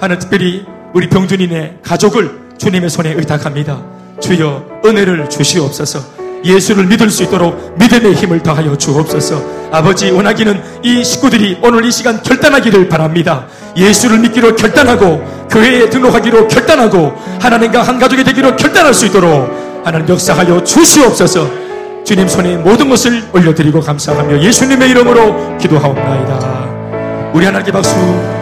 하는 0.00 0.18
특별히 0.18 0.64
우리 0.94 1.10
병준인의 1.10 1.80
가족을 1.82 2.56
주님의 2.56 2.88
손에 2.88 3.12
의탁합니다. 3.12 3.84
주여 4.20 4.80
은혜를 4.84 5.28
주시옵소서. 5.28 6.19
예수를 6.44 6.86
믿을 6.86 7.10
수 7.10 7.22
있도록 7.24 7.74
믿음의 7.78 8.14
힘을 8.14 8.42
더하여 8.42 8.76
주옵소서. 8.76 9.60
아버지 9.72 10.10
원하기는 10.10 10.80
이 10.82 11.04
식구들이 11.04 11.58
오늘 11.62 11.84
이 11.84 11.92
시간 11.92 12.22
결단하기를 12.22 12.88
바랍니다. 12.88 13.46
예수를 13.76 14.18
믿기로 14.18 14.56
결단하고 14.56 15.22
교회에 15.50 15.88
등록하기로 15.90 16.48
결단하고 16.48 17.12
하나님과 17.40 17.82
한 17.82 17.98
가족이 17.98 18.24
되기로 18.24 18.56
결단할 18.56 18.94
수 18.94 19.06
있도록 19.06 19.82
하나님 19.84 20.08
역사하여 20.08 20.64
주시옵소서. 20.64 21.48
주님 22.04 22.26
손에 22.26 22.56
모든 22.56 22.88
것을 22.88 23.22
올려드리고 23.32 23.80
감사하며 23.80 24.42
예수님의 24.42 24.90
이름으로 24.90 25.58
기도하옵나이다. 25.58 27.30
우리 27.32 27.44
하나님께 27.44 27.70
박수. 27.70 28.39